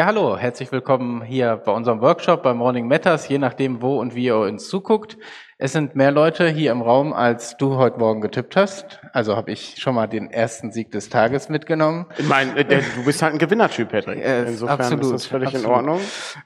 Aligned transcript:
Ja, 0.00 0.06
hallo, 0.06 0.38
herzlich 0.38 0.72
willkommen 0.72 1.20
hier 1.20 1.58
bei 1.58 1.72
unserem 1.72 2.00
Workshop 2.00 2.42
bei 2.42 2.54
Morning 2.54 2.88
Matters, 2.88 3.28
je 3.28 3.36
nachdem, 3.36 3.82
wo 3.82 4.00
und 4.00 4.14
wie 4.14 4.24
ihr 4.24 4.38
uns 4.38 4.66
zuguckt. 4.66 5.18
Es 5.62 5.72
sind 5.72 5.94
mehr 5.94 6.10
Leute 6.10 6.48
hier 6.48 6.72
im 6.72 6.80
Raum, 6.80 7.12
als 7.12 7.58
du 7.58 7.76
heute 7.76 7.98
Morgen 7.98 8.22
getippt 8.22 8.56
hast. 8.56 8.98
Also 9.12 9.36
habe 9.36 9.50
ich 9.50 9.74
schon 9.76 9.94
mal 9.94 10.06
den 10.06 10.30
ersten 10.30 10.72
Sieg 10.72 10.90
des 10.90 11.10
Tages 11.10 11.50
mitgenommen. 11.50 12.06
Ich 12.16 12.26
meine, 12.26 12.58
äh, 12.58 12.82
du 12.96 13.04
bist 13.04 13.20
halt 13.20 13.34
ein 13.34 13.38
Gewinnertyp, 13.38 13.90
Patrick. 13.90 14.24
Äh, 14.24 14.44
Insofern 14.44 14.80
absolut, 14.80 15.04
ist 15.04 15.12
das 15.12 15.26
völlig 15.26 15.48
absolut. 15.48 15.66
in 15.66 15.72
Ordnung. 15.72 16.00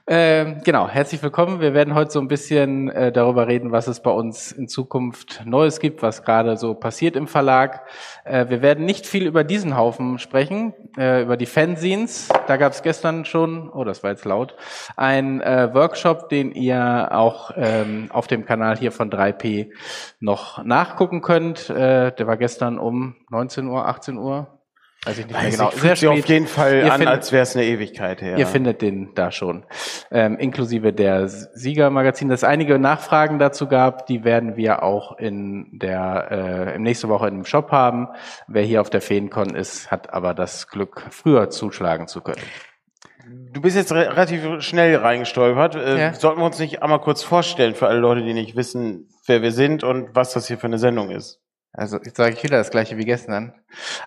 Ähm, 0.05 0.57
genau, 0.65 0.89
herzlich 0.89 1.23
willkommen. 1.23 1.61
Wir 1.61 1.73
werden 1.73 1.95
heute 1.95 2.11
so 2.11 2.19
ein 2.19 2.27
bisschen 2.27 2.89
äh, 2.89 3.13
darüber 3.13 3.47
reden, 3.47 3.71
was 3.71 3.87
es 3.87 4.01
bei 4.01 4.11
uns 4.11 4.51
in 4.51 4.67
Zukunft 4.67 5.43
Neues 5.45 5.79
gibt, 5.79 6.01
was 6.01 6.23
gerade 6.23 6.57
so 6.57 6.73
passiert 6.73 7.15
im 7.15 7.27
Verlag. 7.27 7.83
Äh, 8.25 8.49
wir 8.49 8.61
werden 8.61 8.83
nicht 8.83 9.07
viel 9.07 9.27
über 9.27 9.45
diesen 9.45 9.77
Haufen 9.77 10.19
sprechen, 10.19 10.73
äh, 10.97 11.21
über 11.21 11.37
die 11.37 11.45
Fanzines. 11.45 12.27
Da 12.47 12.57
gab 12.57 12.73
es 12.73 12.83
gestern 12.83 13.23
schon, 13.23 13.69
oh, 13.69 13.85
das 13.85 14.03
war 14.03 14.11
jetzt 14.11 14.25
laut, 14.25 14.57
ein 14.97 15.39
äh, 15.39 15.73
Workshop, 15.73 16.27
den 16.27 16.51
ihr 16.51 17.09
auch 17.13 17.51
ähm, 17.55 18.09
auf 18.11 18.27
dem 18.27 18.45
Kanal 18.45 18.75
hier 18.75 18.91
von 18.91 19.04
3P 19.11 19.71
noch 20.19 20.63
nachgucken 20.63 21.21
könnt. 21.21 21.69
Äh, 21.69 22.11
der 22.11 22.27
war 22.27 22.37
gestern 22.37 22.77
um 22.79 23.15
19 23.29 23.67
Uhr, 23.67 23.87
18 23.87 24.17
Uhr. 24.17 24.47
Weiß 25.05 25.19
ich 25.19 25.27
nicht 25.27 25.35
mehr 25.35 25.43
Weiß 25.45 25.55
genau. 25.57 25.69
ich, 25.69 25.75
fühlt 25.75 25.97
sich 25.99 26.07
auf 26.09 26.25
jeden 26.25 26.47
Fall 26.47 26.77
Ihr 26.77 26.85
an, 26.85 26.97
findet- 26.99 27.07
als 27.09 27.31
wäre 27.31 27.43
es 27.43 27.55
eine 27.55 27.65
Ewigkeit 27.65 28.23
her. 28.23 28.37
Ihr 28.37 28.47
findet 28.47 28.81
den 28.81 29.13
da 29.13 29.29
schon, 29.31 29.63
ähm, 30.09 30.37
inklusive 30.39 30.93
der 30.93 31.27
Siegermagazin. 31.29 32.27
Dass 32.29 32.39
es 32.39 32.43
einige 32.43 32.79
Nachfragen 32.79 33.37
dazu 33.37 33.67
gab, 33.67 34.07
die 34.07 34.23
werden 34.23 34.55
wir 34.57 34.81
auch 34.81 35.15
in 35.19 35.67
der 35.77 36.27
äh, 36.71 36.75
im 36.75 36.81
nächste 36.81 37.07
Woche 37.07 37.27
im 37.27 37.45
Shop 37.45 37.71
haben. 37.71 38.07
Wer 38.47 38.63
hier 38.63 38.81
auf 38.81 38.89
der 38.89 39.01
Feencon 39.01 39.53
ist, 39.53 39.91
hat 39.91 40.11
aber 40.11 40.33
das 40.33 40.69
Glück, 40.69 41.03
früher 41.11 41.51
zuschlagen 41.51 42.07
zu 42.07 42.21
können. 42.21 42.41
Du 43.55 43.61
bist 43.61 43.77
jetzt 43.77 43.93
re 43.93 44.11
relativ 44.11 44.61
schnell 44.61 44.97
reingestolpert. 44.97 45.75
Äh, 45.75 45.97
Ja. 45.97 46.13
Sollten 46.13 46.41
wir 46.41 46.45
uns 46.45 46.59
nicht 46.59 46.83
einmal 46.83 46.99
kurz 46.99 47.23
vorstellen 47.23 47.73
für 47.73 47.87
alle 47.87 47.99
Leute, 47.99 48.21
die 48.21 48.33
nicht 48.33 48.57
wissen, 48.57 49.07
wer 49.27 49.41
wir 49.41 49.53
sind 49.53 49.81
und 49.81 50.13
was 50.13 50.33
das 50.33 50.47
hier 50.47 50.57
für 50.57 50.67
eine 50.67 50.77
Sendung 50.77 51.09
ist? 51.09 51.39
Also 51.71 51.95
jetzt 52.03 52.17
sage 52.17 52.33
ich 52.33 52.43
wieder 52.43 52.57
das 52.57 52.69
gleiche 52.69 52.97
wie 52.97 53.05
gestern. 53.05 53.53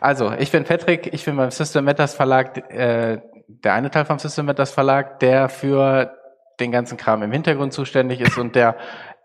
Also 0.00 0.34
ich 0.38 0.52
bin 0.52 0.64
Patrick, 0.64 1.14
ich 1.14 1.24
bin 1.24 1.34
beim 1.36 1.50
System 1.50 1.86
Matters 1.86 2.14
Verlag, 2.14 2.70
äh, 2.70 3.22
der 3.48 3.72
eine 3.72 3.90
Teil 3.90 4.04
vom 4.04 4.18
System 4.18 4.44
Matters 4.44 4.70
Verlag, 4.70 5.18
der 5.20 5.48
für 5.48 6.14
den 6.60 6.70
ganzen 6.70 6.98
Kram 6.98 7.22
im 7.22 7.32
Hintergrund 7.32 7.72
zuständig 7.72 8.20
ist 8.20 8.36
und 8.36 8.54
der, 8.54 8.76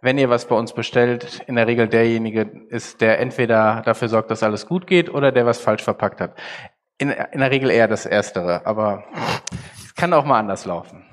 wenn 0.01 0.17
ihr 0.17 0.29
was 0.29 0.45
bei 0.45 0.55
uns 0.55 0.71
bestellt, 0.71 1.41
in 1.47 1.55
der 1.55 1.67
Regel 1.67 1.89
derjenige 1.89 2.49
ist, 2.69 3.01
der 3.01 3.19
entweder 3.19 3.81
dafür 3.83 4.07
sorgt, 4.07 4.31
dass 4.31 4.41
alles 4.41 4.67
gut 4.67 4.87
geht 4.87 5.13
oder 5.13 5.33
der 5.33 5.45
was 5.45 5.59
falsch 5.59 5.83
verpackt 5.83 6.21
hat. 6.21 6.37
In, 6.97 7.09
in 7.09 7.41
der 7.41 7.51
Regel 7.51 7.69
eher 7.71 7.89
das 7.89 8.05
Erstere, 8.05 8.65
aber 8.65 9.03
es 9.95 10.01
kann 10.01 10.13
auch 10.13 10.25
mal 10.25 10.39
anders 10.39 10.65
laufen. 10.65 11.05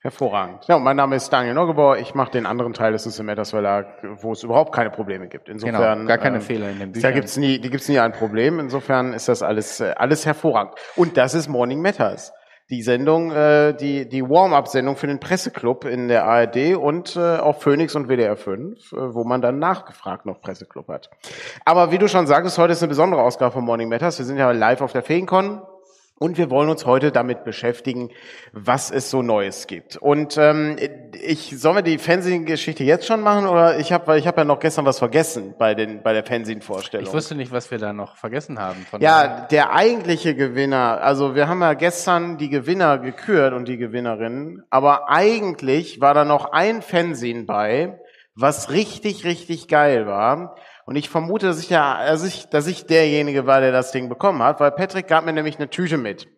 Hervorragend. 0.00 0.64
Ja, 0.66 0.80
mein 0.80 0.96
Name 0.96 1.14
ist 1.14 1.32
Daniel 1.32 1.54
Neugebauer. 1.54 1.98
Ich 1.98 2.12
mache 2.14 2.32
den 2.32 2.44
anderen 2.44 2.72
Teil 2.72 2.90
des 2.90 3.04
System 3.04 3.26
Matters 3.26 3.50
Verlag, 3.50 3.86
wo 4.20 4.32
es 4.32 4.42
überhaupt 4.42 4.74
keine 4.74 4.90
Probleme 4.90 5.28
gibt. 5.28 5.48
Insofern 5.48 5.98
Genau, 5.98 6.08
gar 6.08 6.18
keine 6.18 6.36
ähm, 6.38 6.42
Fehler 6.42 6.70
in 6.70 6.78
den 6.80 6.88
Da 6.92 6.94
Büchern. 6.94 7.14
gibt's 7.14 7.36
nie, 7.36 7.60
die 7.60 7.70
gibt's 7.70 7.88
nie 7.88 8.00
ein 8.00 8.10
Problem. 8.10 8.58
Insofern 8.58 9.12
ist 9.12 9.28
das 9.28 9.42
alles, 9.44 9.78
äh, 9.78 9.92
alles 9.96 10.26
hervorragend. 10.26 10.74
Und 10.96 11.16
das 11.16 11.34
ist 11.34 11.46
Morning 11.48 11.80
Matters. 11.82 12.32
Die 12.70 12.82
Sendung, 12.82 13.30
äh, 13.30 13.74
die, 13.74 14.08
die 14.08 14.22
Warm-up-Sendung 14.22 14.96
für 14.96 15.06
den 15.06 15.20
Presseclub 15.20 15.84
in 15.84 16.08
der 16.08 16.24
ARD 16.24 16.74
und 16.74 17.14
äh, 17.14 17.36
auf 17.36 17.62
Phoenix 17.62 17.94
und 17.94 18.08
WDR 18.08 18.34
5, 18.34 18.92
äh, 18.92 18.96
wo 18.96 19.22
man 19.24 19.40
dann 19.40 19.58
nachgefragt 19.58 20.26
noch 20.26 20.40
Presseclub 20.40 20.88
hat. 20.88 21.10
Aber 21.64 21.92
wie 21.92 21.98
du 21.98 22.08
schon 22.08 22.26
sagtest, 22.26 22.58
heute 22.58 22.72
ist 22.72 22.82
eine 22.82 22.88
besondere 22.88 23.22
Ausgabe 23.22 23.52
von 23.52 23.64
Morning 23.64 23.88
Matters. 23.88 24.18
Wir 24.18 24.24
sind 24.26 24.38
ja 24.38 24.50
live 24.50 24.80
auf 24.80 24.90
der 24.92 25.02
Feencon. 25.02 25.62
Und 26.22 26.38
wir 26.38 26.50
wollen 26.50 26.70
uns 26.70 26.86
heute 26.86 27.10
damit 27.10 27.42
beschäftigen, 27.42 28.10
was 28.52 28.92
es 28.92 29.10
so 29.10 29.22
Neues 29.22 29.66
gibt. 29.66 29.96
Und 29.96 30.36
ähm, 30.38 30.76
ich 31.20 31.58
sollen 31.58 31.74
wir 31.74 31.82
die 31.82 31.98
Fernsehgeschichte 31.98 32.84
jetzt 32.84 33.08
schon 33.08 33.22
machen 33.22 33.48
oder 33.48 33.80
ich 33.80 33.92
habe, 33.92 34.06
weil 34.06 34.20
ich 34.20 34.28
habe 34.28 34.42
ja 34.42 34.44
noch 34.44 34.60
gestern 34.60 34.84
was 34.86 35.00
vergessen 35.00 35.56
bei 35.58 35.74
den 35.74 36.00
bei 36.04 36.12
der 36.12 36.22
Fernsehvorstellung. 36.22 37.04
Ich 37.04 37.12
wusste 37.12 37.34
nicht, 37.34 37.50
was 37.50 37.72
wir 37.72 37.78
da 37.78 37.92
noch 37.92 38.16
vergessen 38.16 38.60
haben. 38.60 38.86
Von 38.88 39.00
ja, 39.00 39.48
der 39.50 39.74
eigentliche 39.74 40.36
Gewinner, 40.36 41.00
also 41.02 41.34
wir 41.34 41.48
haben 41.48 41.60
ja 41.60 41.74
gestern 41.74 42.38
die 42.38 42.50
Gewinner 42.50 42.98
gekürt 42.98 43.52
und 43.52 43.66
die 43.66 43.76
Gewinnerinnen, 43.76 44.62
aber 44.70 45.10
eigentlich 45.10 46.00
war 46.00 46.14
da 46.14 46.24
noch 46.24 46.52
ein 46.52 46.82
Fernsehen 46.82 47.46
bei, 47.46 47.98
was 48.36 48.70
richtig, 48.70 49.24
richtig 49.24 49.66
geil 49.66 50.06
war. 50.06 50.54
Und 50.84 50.96
ich 50.96 51.08
vermute, 51.08 51.46
dass 51.46 51.60
ich, 51.60 51.70
ja, 51.70 52.04
dass, 52.06 52.24
ich, 52.24 52.48
dass 52.48 52.66
ich 52.66 52.86
derjenige 52.86 53.46
war, 53.46 53.60
der 53.60 53.72
das 53.72 53.92
Ding 53.92 54.08
bekommen 54.08 54.42
hat, 54.42 54.60
weil 54.60 54.72
Patrick 54.72 55.06
gab 55.06 55.24
mir 55.24 55.32
nämlich 55.32 55.56
eine 55.56 55.70
Tüte 55.70 55.96
mit. 55.96 56.28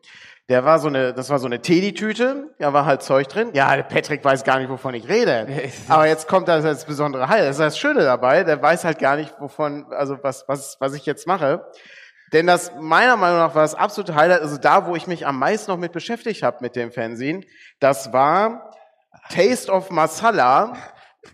Der 0.51 0.65
war 0.67 0.79
so 0.79 0.89
eine, 0.89 1.15
das 1.15 1.31
war 1.31 1.39
so 1.39 1.47
eine 1.47 1.63
Teddy-Tüte, 1.63 2.55
da 2.59 2.73
war 2.75 2.85
halt 2.85 3.03
Zeug 3.03 3.29
drin. 3.29 3.51
Ja, 3.55 3.83
Patrick 3.83 4.23
weiß 4.23 4.45
gar 4.45 4.59
nicht, 4.59 4.69
wovon 4.69 4.93
ich 4.93 5.09
rede. 5.09 5.47
Aber 5.89 6.07
jetzt 6.07 6.29
kommt 6.29 6.49
das 6.49 6.67
als 6.67 6.85
besondere 6.85 7.29
Highlight. 7.29 7.49
Das 7.49 7.57
ist 7.57 7.61
das 7.61 7.79
Schöne 7.79 8.03
dabei, 8.03 8.45
der 8.45 8.61
weiß 8.61 8.85
halt 8.85 8.99
gar 8.99 9.17
nicht, 9.17 9.33
wovon, 9.41 9.87
also 9.91 10.19
was, 10.23 10.45
was, 10.47 10.77
was 10.81 10.93
ich 10.93 11.07
jetzt 11.07 11.27
mache. 11.27 11.65
Denn 12.35 12.47
das 12.47 12.73
meiner 12.79 13.17
Meinung 13.17 13.39
nach 13.39 13.55
war 13.55 13.63
das 13.63 13.75
absolute 13.75 14.17
Highlight, 14.17 14.43
also 14.43 14.59
da, 14.59 14.87
wo 14.87 14.97
ich 14.97 15.07
mich 15.07 15.27
am 15.27 15.39
meisten 15.39 15.71
noch 15.71 15.79
mit 15.79 15.93
beschäftigt 15.93 16.43
habe 16.43 16.59
mit 16.61 16.77
dem 16.77 16.91
Fernsehen, 16.91 17.45
das 17.81 18.13
war 18.13 18.71
Taste 19.31 19.73
of 19.73 19.91
Masala, 19.91 20.75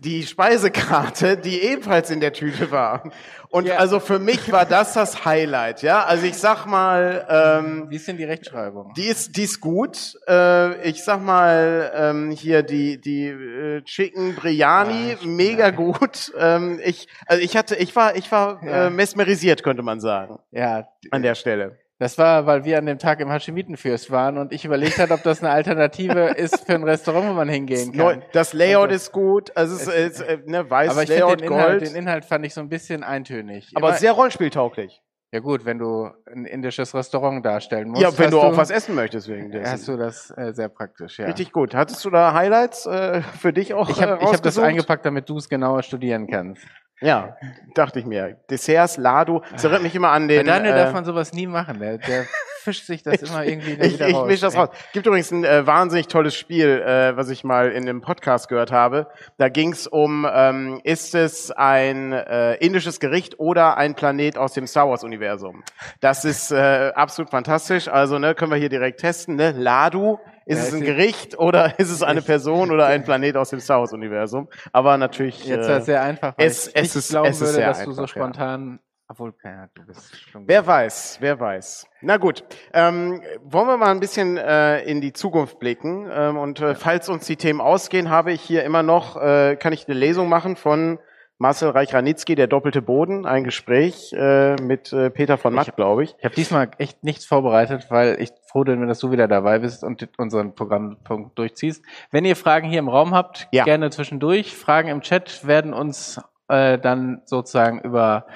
die 0.03 0.25
Speisekarte, 0.25 1.37
die 1.37 1.61
ebenfalls 1.61 2.09
in 2.09 2.19
der 2.21 2.33
Tüte 2.33 2.71
war. 2.71 3.03
Und 3.49 3.67
Ja. 3.67 3.75
also 3.75 3.99
für 3.99 4.17
mich 4.17 4.51
war 4.51 4.65
das 4.65 4.93
das 4.93 5.25
Highlight, 5.25 5.83
ja. 5.83 6.03
Also 6.03 6.25
ich 6.25 6.37
sag 6.37 6.65
mal, 6.65 7.25
ähm, 7.29 7.85
Wie 7.89 7.97
ist 7.97 8.07
denn 8.07 8.17
die 8.17 8.23
Rechtschreibung? 8.23 8.93
die 8.95 9.03
ist, 9.05 9.37
die 9.37 9.43
ist 9.43 9.59
gut. 9.61 10.15
Äh, 10.27 10.81
ich 10.89 11.03
sag 11.03 11.21
mal, 11.21 11.91
ähm, 11.95 12.31
hier 12.31 12.63
die, 12.63 12.99
die 12.99 13.27
äh, 13.27 13.81
Chicken 13.83 14.35
Biryani, 14.35 15.17
Ah, 15.21 15.25
mega 15.25 15.69
gut. 15.69 16.31
Ähm, 16.37 16.79
ich, 16.83 17.07
also 17.27 17.43
ich 17.43 17.55
hatte, 17.55 17.75
ich 17.75 17.95
war, 17.95 18.15
ich 18.15 18.31
war 18.31 18.59
Ja. 18.65 18.87
äh, 18.87 18.89
mesmerisiert, 18.89 19.61
könnte 19.63 19.83
man 19.83 19.99
sagen, 19.99 20.39
ja, 20.51 20.87
an 21.11 21.21
der 21.21 21.35
Stelle. 21.35 21.77
Das 22.01 22.17
war, 22.17 22.47
weil 22.47 22.65
wir 22.65 22.79
an 22.79 22.87
dem 22.87 22.97
Tag 22.97 23.19
im 23.19 23.29
Hashemitenfürst 23.29 24.09
waren 24.09 24.39
und 24.39 24.51
ich 24.53 24.65
überlegt 24.65 24.97
hatte, 24.97 25.13
ob 25.13 25.21
das 25.21 25.43
eine 25.43 25.51
Alternative 25.51 26.19
ist 26.35 26.65
für 26.65 26.73
ein 26.73 26.83
Restaurant, 26.83 27.29
wo 27.29 27.33
man 27.33 27.47
hingehen 27.47 27.91
kann. 27.93 28.23
das 28.33 28.53
Layout 28.53 28.85
Also, 28.89 28.95
ist 28.95 29.11
gut, 29.11 29.51
also 29.55 29.75
es 29.75 29.85
ist, 29.85 30.21
äh, 30.21 30.39
ne, 30.47 30.67
weiß 30.67 30.89
Aber 30.89 31.03
ich 31.03 31.09
Layout, 31.09 31.29
finde 31.41 31.43
den 31.43 31.53
Inhalt, 31.53 31.79
Gold, 31.79 31.91
den 31.91 31.95
Inhalt 31.95 32.25
fand 32.25 32.43
ich 32.43 32.55
so 32.55 32.61
ein 32.61 32.69
bisschen 32.69 33.03
eintönig. 33.03 33.69
aber 33.75 33.89
Immer- 33.89 33.97
sehr 33.97 34.13
rollenspieltauglich. 34.13 34.99
ja 35.31 35.39
gut, 35.41 35.63
wenn 35.63 35.77
du 35.77 36.09
ein 36.33 36.45
indisches 36.45 36.95
Restaurant 36.95 37.45
darstellen 37.45 37.89
musst. 37.89 38.01
Ja, 38.01 38.17
wenn 38.17 38.31
du 38.31 38.41
auch 38.41 38.57
was 38.57 38.71
essen 38.71 38.95
möchtest 38.95 39.27
wegen 39.27 39.51
dessen. 39.51 39.71
Hast 39.71 39.87
du 39.87 39.95
das 39.95 40.31
äh, 40.35 40.53
sehr 40.53 40.69
praktisch, 40.69 41.19
ja. 41.19 41.27
Richtig 41.27 41.51
gut. 41.51 41.75
Hattest 41.75 42.03
du 42.03 42.09
da 42.09 42.33
Highlights 42.33 42.87
äh, 42.87 43.21
für 43.39 43.53
dich 43.53 43.75
auch 43.75 43.87
Ich 43.91 44.01
habe 44.01 44.13
äh, 44.13 44.23
ich 44.23 44.33
hab 44.33 44.41
das 44.41 44.57
eingepackt, 44.57 45.05
damit 45.05 45.29
du 45.29 45.37
es 45.37 45.47
genauer 45.49 45.83
studieren 45.83 46.25
kannst. 46.27 46.65
Ja, 47.01 47.35
dachte 47.73 47.99
ich 47.99 48.05
mir. 48.05 48.37
Desserts, 48.49 48.97
Lado, 48.97 49.43
das 49.51 49.63
erinnert 49.63 49.83
mich 49.83 49.95
immer 49.95 50.11
an 50.11 50.27
den... 50.27 50.45
Bei 50.45 50.53
Daniel 50.53 50.73
äh, 50.73 50.77
darf 50.77 50.93
man 50.93 51.03
sowas 51.03 51.33
nie 51.33 51.47
machen. 51.47 51.79
Der, 51.79 51.97
der 51.97 52.25
fischt 52.61 52.85
sich 52.85 53.03
das 53.03 53.21
immer 53.23 53.43
irgendwie 53.43 53.71
ich, 53.71 53.93
wieder 53.93 54.07
ich 54.07 54.15
raus. 54.15 54.27
misch 54.27 54.39
das 54.39 54.55
raus. 54.55 54.69
Gibt 54.93 55.07
übrigens 55.07 55.31
ein 55.31 55.43
äh, 55.43 55.65
wahnsinnig 55.65 56.07
tolles 56.07 56.35
Spiel, 56.35 56.81
äh, 56.81 57.17
was 57.17 57.29
ich 57.29 57.43
mal 57.43 57.71
in 57.71 57.89
einem 57.89 58.01
Podcast 58.01 58.47
gehört 58.49 58.71
habe. 58.71 59.07
Da 59.37 59.49
ging 59.49 59.71
es 59.71 59.87
um, 59.87 60.27
ähm, 60.31 60.79
ist 60.83 61.15
es 61.15 61.51
ein 61.51 62.13
äh, 62.13 62.53
indisches 62.55 62.99
Gericht 62.99 63.39
oder 63.39 63.77
ein 63.77 63.95
Planet 63.95 64.37
aus 64.37 64.53
dem 64.53 64.67
Star 64.67 64.87
Wars 64.87 65.03
Universum? 65.03 65.63
Das 65.99 66.23
ist 66.23 66.51
äh, 66.51 66.91
absolut 66.93 67.31
fantastisch. 67.31 67.87
Also 67.87 68.19
ne, 68.19 68.35
können 68.35 68.51
wir 68.51 68.59
hier 68.59 68.69
direkt 68.69 68.99
testen. 68.99 69.35
Ne? 69.35 69.51
Ladu, 69.51 70.19
ist 70.45 70.57
Ja, 70.57 70.63
es 70.65 70.73
ein 70.73 70.81
Gericht 70.81 71.37
oder 71.37 71.77
ist 71.79 71.89
es 71.89 72.01
eine 72.03 72.21
Person 72.21 72.71
oder 72.71 72.87
ein 72.87 73.03
Planet 73.03 73.35
aus 73.37 73.49
dem 73.51 73.59
Star 73.59 73.79
Wars 73.79 73.93
Universum? 73.93 74.47
Aber 74.71 74.97
natürlich. 74.97 75.45
Jetzt 75.45 75.65
äh, 75.65 75.69
war 75.69 75.77
es 75.77 75.85
sehr 75.85 76.01
einfach, 76.01 76.37
weil 76.37 76.47
es- 76.47 76.67
ich 76.67 76.75
es 76.75 76.81
nicht 76.81 76.95
ist- 76.95 77.09
glauben 77.09 77.29
es 77.29 77.41
ist 77.41 77.53
würde, 77.53 77.65
dass 77.65 77.83
du 77.83 77.91
so 77.91 78.01
einfach, 78.01 78.15
ja. 78.15 78.21
spontan, 78.23 78.79
obwohl, 79.07 79.33
ja, 79.43 79.67
du 79.73 79.85
bist 79.85 80.15
schon 80.31 80.47
Wer 80.47 80.65
weiß, 80.65 81.17
wer 81.19 81.39
weiß. 81.39 81.85
Na 82.01 82.17
gut, 82.17 82.43
ähm, 82.73 83.21
wollen 83.43 83.67
wir 83.67 83.77
mal 83.77 83.91
ein 83.91 83.99
bisschen 83.99 84.37
äh, 84.37 84.81
in 84.83 85.01
die 85.01 85.11
Zukunft 85.13 85.59
blicken. 85.59 86.09
Ähm, 86.11 86.37
und 86.37 86.59
äh, 86.61 86.75
falls 86.75 87.09
uns 87.09 87.25
die 87.25 87.35
Themen 87.35 87.59
ausgehen, 87.61 88.09
habe 88.09 88.31
ich 88.31 88.41
hier 88.41 88.63
immer 88.63 88.83
noch, 88.83 89.17
äh, 89.21 89.57
kann 89.57 89.73
ich 89.73 89.87
eine 89.87 89.97
Lesung 89.97 90.29
machen 90.29 90.55
von 90.55 90.97
Marcel 91.41 91.69
Reich-Ranitzky, 91.71 92.35
der 92.35 92.45
doppelte 92.45 92.83
Boden, 92.83 93.25
ein 93.25 93.43
Gespräch 93.43 94.13
äh, 94.13 94.55
mit 94.61 94.93
äh, 94.93 95.09
Peter 95.09 95.39
von 95.39 95.53
Matt, 95.55 95.75
glaube 95.75 96.03
ich. 96.03 96.13
Ich 96.19 96.23
habe 96.23 96.35
diesmal 96.35 96.69
echt 96.77 97.03
nichts 97.03 97.25
vorbereitet, 97.25 97.87
weil 97.89 98.21
ich 98.21 98.29
froh 98.45 98.63
bin, 98.63 98.87
dass 98.87 98.99
du 98.99 99.11
wieder 99.11 99.27
dabei 99.27 99.57
bist 99.57 99.83
und 99.83 100.07
unseren 100.19 100.53
Programmpunkt 100.53 101.39
durchziehst. 101.39 101.83
Wenn 102.11 102.25
ihr 102.25 102.35
Fragen 102.35 102.69
hier 102.69 102.77
im 102.77 102.89
Raum 102.89 103.15
habt, 103.15 103.47
Ja. 103.51 103.63
gerne 103.63 103.89
zwischendurch. 103.89 104.55
Fragen 104.55 104.87
im 104.89 105.01
Chat 105.01 105.47
werden 105.47 105.73
uns 105.73 106.21
äh, 106.47 106.77
dann 106.77 107.23
sozusagen 107.25 107.79
über 107.81 108.27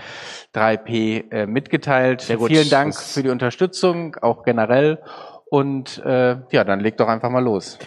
3P 0.55 1.31
äh, 1.31 1.45
mitgeteilt. 1.45 2.21
Sehr 2.21 2.37
gut. 2.37 2.47
Vielen 2.49 2.69
Dank 2.71 2.93
Das- 2.93 3.13
für 3.13 3.21
die 3.21 3.29
Unterstützung, 3.29 4.15
auch 4.21 4.41
generell. 4.43 4.99
Und 5.47 5.99
äh, 6.03 6.37
ja, 6.49 6.63
dann 6.63 6.79
leg 6.79 6.97
doch 6.97 7.07
einfach 7.07 7.29
mal 7.29 7.43
los. 7.43 7.77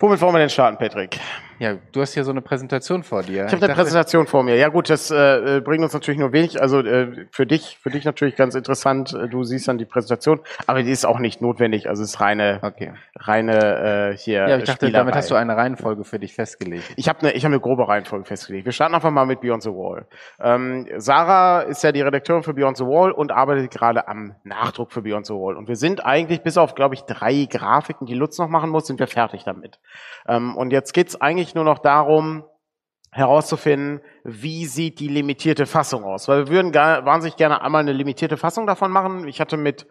Womit 0.00 0.20
wollen 0.20 0.34
wir 0.34 0.38
denn 0.40 0.50
starten, 0.50 0.78
Patrick? 0.78 1.20
Ja, 1.58 1.74
du 1.92 2.00
hast 2.00 2.14
hier 2.14 2.24
so 2.24 2.30
eine 2.30 2.40
Präsentation 2.40 3.02
vor 3.02 3.22
dir. 3.22 3.46
Ich 3.46 3.52
habe 3.52 3.64
eine 3.64 3.74
Präsentation 3.74 4.26
vor 4.26 4.42
mir. 4.44 4.56
Ja 4.56 4.68
gut, 4.68 4.88
das 4.90 5.10
äh, 5.10 5.60
bringt 5.64 5.82
uns 5.82 5.92
natürlich 5.92 6.20
nur 6.20 6.32
wenig. 6.32 6.60
Also 6.62 6.80
äh, 6.80 7.26
für 7.32 7.46
dich, 7.46 7.78
für 7.82 7.90
dich 7.90 8.04
natürlich 8.04 8.36
ganz 8.36 8.54
interessant. 8.54 9.12
Äh, 9.14 9.28
Du 9.28 9.44
siehst 9.44 9.68
dann 9.68 9.78
die 9.78 9.84
Präsentation, 9.84 10.40
aber 10.66 10.82
die 10.82 10.90
ist 10.90 11.04
auch 11.04 11.18
nicht 11.18 11.40
notwendig. 11.42 11.88
Also 11.88 12.02
es 12.02 12.10
ist 12.10 12.20
reine, 12.20 12.60
Okay. 12.62 12.92
reine 13.16 14.12
äh, 14.12 14.16
hier. 14.16 14.48
Ja, 14.48 14.56
ich 14.56 14.64
dachte, 14.64 14.86
Spielerei. 14.86 14.98
damit 14.98 15.14
hast 15.16 15.30
du 15.30 15.34
eine 15.34 15.56
Reihenfolge 15.56 16.04
für 16.04 16.18
dich 16.18 16.34
festgelegt. 16.34 16.84
Ich 16.96 17.08
habe 17.08 17.20
eine, 17.20 17.32
ich 17.32 17.44
habe 17.44 17.52
eine 17.54 17.60
grobe 17.60 17.86
Reihenfolge 17.88 18.24
festgelegt. 18.24 18.64
Wir 18.64 18.72
starten 18.72 18.94
einfach 18.94 19.10
mal 19.10 19.26
mit 19.26 19.40
Beyond 19.40 19.62
the 19.62 19.70
Wall. 19.70 20.06
Ähm, 20.40 20.86
Sarah 20.96 21.60
ist 21.62 21.82
ja 21.84 21.92
die 21.92 22.00
Redakteurin 22.02 22.42
für 22.42 22.54
Beyond 22.54 22.76
the 22.78 22.84
Wall 22.84 23.10
und 23.12 23.32
arbeitet 23.32 23.70
gerade 23.70 24.08
am 24.08 24.34
Nachdruck 24.44 24.92
für 24.92 25.02
Beyond 25.02 25.26
the 25.26 25.34
Wall. 25.34 25.56
Und 25.56 25.68
wir 25.68 25.76
sind 25.76 26.04
eigentlich 26.06 26.42
bis 26.42 26.56
auf, 26.56 26.74
glaube 26.74 26.94
ich, 26.94 27.02
drei 27.02 27.46
Grafiken, 27.50 28.06
die 28.06 28.14
Lutz 28.14 28.38
noch 28.38 28.48
machen 28.48 28.70
muss, 28.70 28.86
sind 28.86 28.98
wir 28.98 29.08
fertig 29.08 29.44
damit. 29.44 29.78
Ähm, 30.26 30.56
und 30.56 30.72
jetzt 30.72 30.94
geht's 30.94 31.20
eigentlich 31.20 31.47
nur 31.54 31.64
noch 31.64 31.78
darum, 31.78 32.44
herauszufinden, 33.10 34.00
wie 34.24 34.66
sieht 34.66 35.00
die 35.00 35.08
limitierte 35.08 35.66
Fassung 35.66 36.04
aus. 36.04 36.28
Weil 36.28 36.46
wir 36.46 36.48
würden 36.48 36.72
gar, 36.72 37.04
wahnsinnig 37.04 37.36
gerne 37.36 37.62
einmal 37.62 37.80
eine 37.80 37.92
limitierte 37.92 38.36
Fassung 38.36 38.66
davon 38.66 38.90
machen. 38.90 39.26
Ich 39.26 39.40
hatte 39.40 39.56
mit 39.56 39.86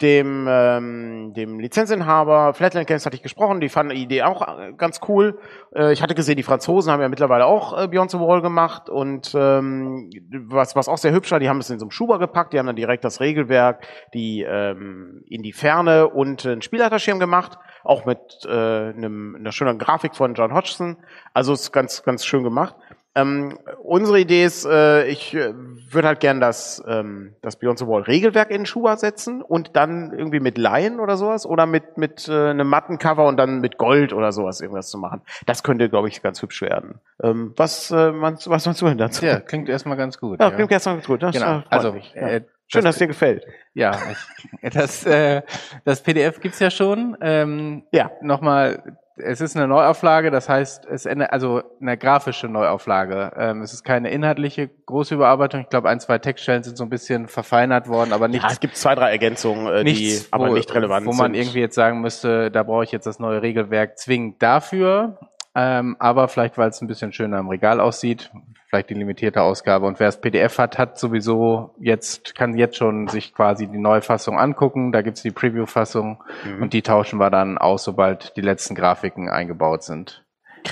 dem, 0.00 0.46
ähm, 0.48 1.32
dem 1.34 1.58
Lizenzinhaber 1.58 2.54
Flatland 2.54 2.86
Games 2.86 3.04
hatte 3.04 3.16
ich 3.16 3.22
gesprochen, 3.22 3.60
die 3.60 3.68
fanden 3.68 3.94
die 3.94 4.02
Idee 4.02 4.22
auch 4.22 4.42
äh, 4.46 4.72
ganz 4.76 5.00
cool. 5.08 5.38
Äh, 5.74 5.92
ich 5.92 6.02
hatte 6.02 6.14
gesehen, 6.14 6.36
die 6.36 6.42
Franzosen 6.42 6.92
haben 6.92 7.00
ja 7.00 7.08
mittlerweile 7.08 7.46
auch 7.46 7.76
äh, 7.76 7.88
Beyond 7.88 8.12
the 8.12 8.18
Wall 8.18 8.40
gemacht 8.40 8.88
und 8.88 9.32
ähm, 9.34 10.10
was, 10.46 10.76
was 10.76 10.88
auch 10.88 10.98
sehr 10.98 11.12
hübsch 11.12 11.32
war, 11.32 11.40
die 11.40 11.48
haben 11.48 11.58
es 11.58 11.70
in 11.70 11.78
so 11.78 11.84
einem 11.84 11.90
Schuber 11.90 12.18
gepackt, 12.18 12.52
die 12.52 12.58
haben 12.58 12.66
dann 12.66 12.76
direkt 12.76 13.04
das 13.04 13.20
Regelwerk 13.20 13.86
die 14.14 14.42
ähm, 14.42 15.22
in 15.28 15.42
die 15.42 15.52
Ferne 15.52 16.08
und 16.08 16.46
einen 16.46 16.62
Spielleiterschirm 16.62 17.18
gemacht, 17.18 17.58
auch 17.84 18.04
mit 18.04 18.18
äh, 18.46 18.50
einem, 18.50 19.36
einer 19.36 19.52
schönen 19.52 19.78
Grafik 19.78 20.14
von 20.14 20.34
John 20.34 20.52
Hodgson. 20.52 20.96
Also 21.34 21.52
ist 21.52 21.72
ganz, 21.72 22.02
ganz 22.02 22.24
schön 22.24 22.42
gemacht. 22.42 22.76
Ähm, 23.20 23.58
unsere 23.82 24.20
Idee 24.20 24.44
ist, 24.44 24.64
äh, 24.64 25.06
ich 25.06 25.34
äh, 25.34 25.52
würde 25.90 26.08
halt 26.08 26.20
gern 26.20 26.40
das, 26.40 26.82
ähm, 26.86 27.34
das 27.42 27.56
Beyond 27.56 27.78
the 27.78 27.86
Wall 27.86 28.02
Regelwerk 28.02 28.50
in 28.50 28.58
den 28.58 28.66
Schuber 28.66 28.96
setzen 28.96 29.42
und 29.42 29.74
dann 29.76 30.12
irgendwie 30.12 30.40
mit 30.40 30.58
Laien 30.58 31.00
oder 31.00 31.16
sowas 31.16 31.46
oder 31.46 31.66
mit, 31.66 31.96
mit 31.96 32.28
äh, 32.28 32.50
einem 32.50 32.68
matten 32.68 32.98
Cover 32.98 33.26
und 33.26 33.36
dann 33.36 33.60
mit 33.60 33.78
Gold 33.78 34.12
oder 34.12 34.32
sowas 34.32 34.60
irgendwas 34.60 34.88
zu 34.90 34.98
machen. 34.98 35.22
Das 35.46 35.62
könnte, 35.62 35.88
glaube 35.88 36.08
ich, 36.08 36.22
ganz 36.22 36.42
hübsch 36.42 36.62
werden. 36.62 37.00
Ähm, 37.22 37.52
was, 37.56 37.90
äh, 37.90 38.12
meinst, 38.12 38.48
was 38.50 38.66
meinst 38.66 38.80
du 38.82 38.86
denn 38.86 38.98
dazu? 38.98 39.24
Ja, 39.24 39.40
klingt 39.40 39.68
erstmal 39.68 39.96
ganz 39.96 40.18
gut. 40.18 40.40
ja, 40.40 40.50
klingt 40.50 40.70
erstmal 40.70 40.96
ganz 40.96 41.06
gut. 41.06 41.22
Das, 41.22 41.34
Genau. 41.34 41.58
äh, 41.58 41.62
Also, 41.70 41.92
mich. 41.92 42.12
ja. 42.14 42.28
äh, 42.28 42.40
Schön, 42.70 42.84
das- 42.84 42.96
dass 42.96 42.98
dir 42.98 43.06
gefällt. 43.06 43.46
Ja, 43.72 43.92
ich, 44.12 44.70
das, 44.74 45.06
äh, 45.06 45.40
das 45.86 46.02
PDF 46.02 46.38
gibt's 46.40 46.58
ja 46.58 46.70
schon. 46.70 47.16
Ähm, 47.22 47.84
Ja. 47.92 48.10
Nochmal, 48.20 48.98
es 49.20 49.40
ist 49.40 49.56
eine 49.56 49.68
Neuauflage, 49.68 50.30
das 50.30 50.48
heißt, 50.48 50.86
es 50.86 51.06
ändert, 51.06 51.32
also 51.32 51.62
eine 51.80 51.96
grafische 51.96 52.48
Neuauflage. 52.48 53.32
Ähm, 53.36 53.62
es 53.62 53.72
ist 53.72 53.84
keine 53.84 54.10
inhaltliche 54.10 54.68
große 54.86 55.14
Überarbeitung. 55.14 55.60
Ich 55.62 55.68
glaube, 55.68 55.88
ein, 55.88 56.00
zwei 56.00 56.18
Textstellen 56.18 56.62
sind 56.62 56.76
so 56.76 56.84
ein 56.84 56.90
bisschen 56.90 57.28
verfeinert 57.28 57.88
worden, 57.88 58.12
aber 58.12 58.26
Ja, 58.26 58.32
nichts, 58.32 58.52
es 58.52 58.60
gibt 58.60 58.76
zwei, 58.76 58.94
drei 58.94 59.10
Ergänzungen, 59.10 59.66
äh, 59.66 59.84
die 59.84 59.92
nichts 59.92 60.32
aber 60.32 60.48
wo, 60.48 60.54
nicht 60.54 60.72
relevant 60.74 61.06
wo 61.06 61.12
man 61.12 61.32
sind. 61.32 61.42
irgendwie 61.42 61.60
jetzt 61.60 61.74
sagen 61.74 62.00
müsste, 62.00 62.50
da 62.50 62.62
brauche 62.62 62.84
ich 62.84 62.92
jetzt 62.92 63.06
das 63.06 63.18
neue 63.18 63.42
Regelwerk 63.42 63.98
zwingend 63.98 64.42
dafür. 64.42 65.18
Ähm, 65.60 65.96
aber 65.98 66.28
vielleicht, 66.28 66.56
weil 66.56 66.68
es 66.68 66.80
ein 66.80 66.86
bisschen 66.86 67.12
schöner 67.12 67.40
im 67.40 67.48
Regal 67.48 67.80
aussieht, 67.80 68.30
vielleicht 68.68 68.90
die 68.90 68.94
limitierte 68.94 69.42
Ausgabe. 69.42 69.86
Und 69.86 69.98
wer 69.98 70.06
das 70.06 70.20
PDF 70.20 70.56
hat, 70.58 70.78
hat 70.78 70.98
sowieso 71.00 71.74
jetzt, 71.80 72.36
kann 72.36 72.56
jetzt 72.56 72.76
schon 72.76 73.08
sich 73.08 73.34
quasi 73.34 73.66
die 73.66 73.78
Neufassung 73.78 74.38
angucken. 74.38 74.92
Da 74.92 75.02
gibt's 75.02 75.22
die 75.22 75.32
Preview-Fassung 75.32 76.22
Mhm. 76.44 76.62
und 76.62 76.72
die 76.74 76.82
tauschen 76.82 77.18
wir 77.18 77.30
dann 77.30 77.58
aus, 77.58 77.82
sobald 77.82 78.36
die 78.36 78.40
letzten 78.40 78.76
Grafiken 78.76 79.28
eingebaut 79.28 79.82
sind. 79.82 80.24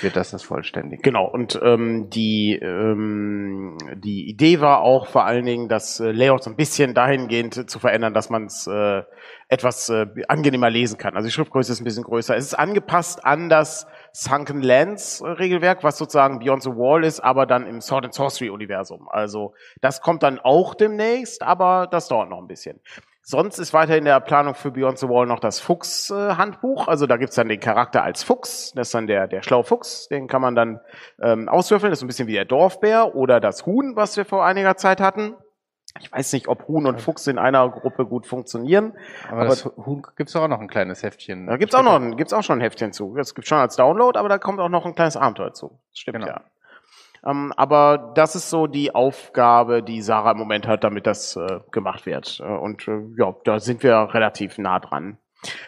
Wird 0.02 0.14
das 0.16 0.30
das 0.30 0.42
vollständig. 0.42 1.02
Genau, 1.02 1.24
und 1.26 1.58
ähm, 1.64 2.10
die, 2.10 2.54
ähm, 2.54 3.78
die 3.94 4.28
Idee 4.28 4.60
war 4.60 4.80
auch 4.80 5.06
vor 5.06 5.24
allen 5.24 5.46
Dingen, 5.46 5.68
das 5.68 5.98
äh, 6.00 6.12
Layout 6.12 6.42
so 6.44 6.50
ein 6.50 6.56
bisschen 6.56 6.92
dahingehend 6.92 7.70
zu 7.70 7.78
verändern, 7.78 8.12
dass 8.12 8.28
man 8.30 8.44
es 8.46 8.66
äh, 8.66 9.02
etwas 9.48 9.88
äh, 9.88 10.06
angenehmer 10.28 10.70
lesen 10.70 10.98
kann. 10.98 11.16
Also 11.16 11.28
die 11.28 11.32
Schriftgröße 11.32 11.72
ist 11.72 11.80
ein 11.80 11.84
bisschen 11.84 12.04
größer. 12.04 12.36
Es 12.36 12.44
ist 12.46 12.54
angepasst 12.54 13.24
an 13.24 13.48
das 13.48 13.86
Sunken 14.18 14.62
Lands 14.62 15.20
äh, 15.20 15.28
Regelwerk, 15.28 15.84
was 15.84 15.98
sozusagen 15.98 16.38
Beyond 16.38 16.62
the 16.62 16.70
Wall 16.70 17.04
ist, 17.04 17.20
aber 17.20 17.44
dann 17.44 17.66
im 17.66 17.82
Sword 17.82 18.06
and 18.06 18.14
Sorcery 18.14 18.48
Universum. 18.48 19.08
Also 19.10 19.52
das 19.82 20.00
kommt 20.00 20.22
dann 20.22 20.38
auch 20.38 20.74
demnächst, 20.74 21.42
aber 21.42 21.86
das 21.90 22.08
dauert 22.08 22.30
noch 22.30 22.38
ein 22.38 22.46
bisschen. 22.46 22.80
Sonst 23.20 23.58
ist 23.58 23.74
weiter 23.74 23.98
in 23.98 24.06
der 24.06 24.20
Planung 24.20 24.54
für 24.54 24.70
Beyond 24.70 24.98
the 25.00 25.08
Wall 25.08 25.26
noch 25.26 25.40
das 25.40 25.60
Fuchs-Handbuch. 25.60 26.88
also 26.88 27.06
da 27.06 27.18
gibt's 27.18 27.34
dann 27.34 27.48
den 27.48 27.60
Charakter 27.60 28.04
als 28.04 28.22
Fuchs. 28.22 28.72
Das 28.74 28.88
ist 28.88 28.94
dann 28.94 29.06
der, 29.06 29.26
der 29.26 29.42
schlaue 29.42 29.64
Fuchs. 29.64 30.08
Den 30.08 30.28
kann 30.28 30.40
man 30.40 30.54
dann 30.54 30.80
ähm, 31.20 31.48
auswürfeln. 31.48 31.90
Das 31.90 31.98
ist 31.98 32.04
ein 32.04 32.06
bisschen 32.06 32.28
wie 32.28 32.34
der 32.34 32.44
Dorfbär 32.46 33.16
oder 33.16 33.40
das 33.40 33.66
Huhn, 33.66 33.96
was 33.96 34.16
wir 34.16 34.24
vor 34.24 34.46
einiger 34.46 34.76
Zeit 34.76 35.00
hatten. 35.00 35.34
Ich 36.00 36.12
weiß 36.12 36.32
nicht, 36.32 36.48
ob 36.48 36.66
Huhn 36.68 36.86
und 36.86 37.00
Fuchs 37.00 37.26
in 37.26 37.38
einer 37.38 37.68
Gruppe 37.70 38.06
gut 38.06 38.26
funktionieren. 38.26 38.92
Aber, 39.28 39.40
Aber- 39.42 39.48
das 39.48 39.64
Huhn 39.64 40.02
gibt's 40.16 40.32
doch 40.32 40.42
auch 40.42 40.48
noch 40.48 40.60
ein 40.60 40.68
kleines 40.68 41.02
Heftchen. 41.02 41.46
Da 41.46 41.56
gibt's 41.56 41.74
auch 41.74 41.82
noch, 41.82 41.94
ein- 41.96 42.16
gibt's 42.16 42.32
auch 42.32 42.42
schon 42.42 42.58
ein 42.58 42.62
Heftchen 42.62 42.92
zu. 42.92 43.14
Das 43.16 43.34
gibt's 43.34 43.48
schon 43.48 43.58
als 43.58 43.76
Download, 43.76 44.18
aber 44.18 44.28
da 44.28 44.38
kommt 44.38 44.60
auch 44.60 44.68
noch 44.68 44.84
ein 44.86 44.94
kleines 44.94 45.16
Abenteuer 45.16 45.52
zu. 45.52 45.78
Das 45.90 45.98
stimmt 45.98 46.16
Genau. 46.18 46.28
ja. 46.28 46.40
Ähm, 47.24 47.52
aber 47.56 48.12
das 48.14 48.36
ist 48.36 48.50
so 48.50 48.66
die 48.66 48.94
Aufgabe, 48.94 49.82
die 49.82 50.00
Sarah 50.02 50.32
im 50.32 50.38
Moment 50.38 50.66
hat, 50.68 50.84
damit 50.84 51.06
das 51.06 51.34
äh, 51.36 51.60
gemacht 51.72 52.06
wird. 52.06 52.40
Äh, 52.40 52.44
und 52.44 52.86
äh, 52.86 53.00
ja, 53.18 53.34
da 53.44 53.58
sind 53.58 53.82
wir 53.82 53.96
relativ 54.14 54.58
nah 54.58 54.78
dran. 54.78 55.18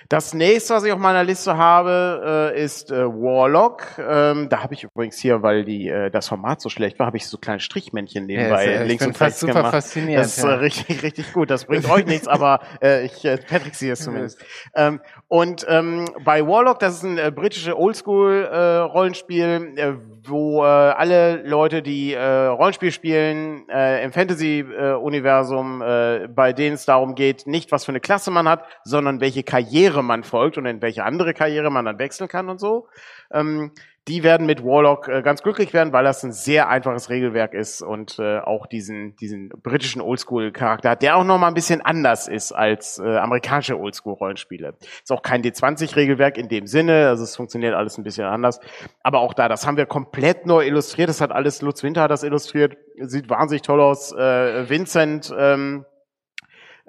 Das 0.09 0.35
nächste, 0.35 0.75
was 0.75 0.85
ich 0.85 0.93
auf 0.93 0.99
meiner 0.99 1.23
Liste 1.23 1.57
habe, 1.57 2.53
äh, 2.55 2.63
ist 2.63 2.91
äh, 2.91 3.05
Warlock. 3.05 3.85
Ähm, 3.99 4.49
da 4.49 4.63
habe 4.63 4.75
ich 4.75 4.85
übrigens 4.85 5.19
hier, 5.19 5.43
weil 5.43 5.65
die, 5.65 5.89
äh, 5.89 6.11
das 6.11 6.29
Format 6.29 6.61
so 6.61 6.69
schlecht 6.69 6.99
war, 6.99 7.07
habe 7.07 7.19
ich 7.19 7.27
so 7.27 7.39
kleine 7.39 7.61
Strichmännchen 7.61 8.27
nebenbei 8.27 8.73
Ja, 8.73 8.83
links 8.83 9.07
und 9.07 9.21
rechts 9.21 9.41
super 9.41 9.55
gemacht. 9.55 9.73
faszinierend. 9.73 10.25
Das 10.25 10.39
ist 10.39 10.45
ja. 10.45 10.55
richtig, 10.55 11.03
richtig 11.03 11.33
gut. 11.33 11.51
Das 11.51 11.67
bringt 11.67 11.89
euch 11.91 12.07
nichts, 12.07 12.27
aber 12.27 12.61
ich, 12.81 13.23
Patrick 13.23 13.75
sieht 13.75 13.93
es 13.93 14.01
zumindest. 14.01 14.43
Ähm, 14.75 15.01
und 15.29 15.67
ähm, 15.69 16.07
bei 16.25 16.47
Warlock, 16.47 16.79
das 16.79 16.95
ist 16.97 17.03
ein 17.05 17.19
äh, 17.19 17.31
britische 17.31 17.79
Oldschool-Rollenspiel, 17.79 19.75
wo 20.29 20.63
äh, 20.63 20.67
alle 20.67 21.43
Leute, 21.43 21.83
die 21.83 22.13
äh, 22.13 22.47
Rollenspiel 22.47 22.93
spielen, 22.93 23.69
äh, 23.69 24.05
im 24.05 24.13
Fantasy-Universum, 24.13 25.83
äh, 25.83 26.29
bei 26.29 26.53
denen 26.53 26.75
es 26.75 26.85
darum 26.85 27.15
geht, 27.15 27.47
nicht 27.47 27.73
was 27.73 27.85
für 27.85 27.93
eine 27.93 28.01
Klasse 28.01 28.31
man 28.31 28.49
hat, 28.49 28.65
sondern 28.85 29.21
welche 29.21 29.43
Karriere 29.43 30.03
man 30.03 30.25
folgt 30.25 30.59
und 30.59 30.67
in 30.67 30.83
welche 30.83 31.05
andere 31.05 31.35
Karriere 31.35 31.71
man 31.71 31.85
dann 31.85 31.99
wechseln 31.99 32.29
kann 32.29 32.49
und 32.49 32.59
so. 32.61 32.89
Ähm, 33.33 33.73
die 34.09 34.23
werden 34.23 34.47
mit 34.47 34.65
Warlock 34.65 35.09
äh, 35.09 35.23
ganz 35.23 35.43
glücklich 35.43 35.73
werden, 35.73 35.93
weil 35.93 36.05
das 36.05 36.25
ein 36.25 36.33
sehr 36.33 36.69
einfaches 36.69 37.11
Regelwerk 37.11 37.53
ist 37.53 37.83
und 37.83 38.19
äh, 38.19 38.39
auch 38.39 38.67
diesen, 38.67 39.15
diesen 39.17 39.51
britischen 39.51 40.01
Oldschool-Charakter 40.01 40.91
hat, 40.91 41.03
der 41.03 41.17
auch 41.17 41.25
noch 41.25 41.39
mal 41.39 41.49
ein 41.49 41.55
bisschen 41.55 41.83
anders 41.83 42.27
ist 42.27 42.53
als 42.53 42.99
äh, 42.99 43.17
amerikanische 43.19 43.79
Oldschool-Rollenspiele. 43.79 44.75
Ist 44.81 45.13
auch 45.13 45.23
kein 45.23 45.43
D20-Regelwerk 45.43 46.39
in 46.39 46.49
dem 46.49 46.67
Sinne, 46.67 47.09
also 47.09 47.23
es 47.23 47.37
funktioniert 47.37 47.75
alles 47.75 47.99
ein 47.99 48.05
bisschen 48.05 48.25
anders. 48.25 48.61
Aber 49.03 49.21
auch 49.21 49.35
da, 49.35 49.49
das 49.49 49.67
haben 49.67 49.77
wir 49.77 49.87
komplett 49.87 50.47
neu 50.47 50.65
illustriert. 50.65 51.09
Das 51.09 51.21
hat 51.21 51.31
alles, 51.31 51.61
Lutz 51.61 51.83
Winter 51.83 52.03
hat 52.03 52.11
das 52.11 52.23
illustriert, 52.23 52.77
sieht 52.97 53.29
wahnsinnig 53.29 53.63
toll 53.63 53.81
aus. 53.81 54.13
Äh, 54.13 54.69
Vincent 54.69 55.35
ähm, 55.37 55.85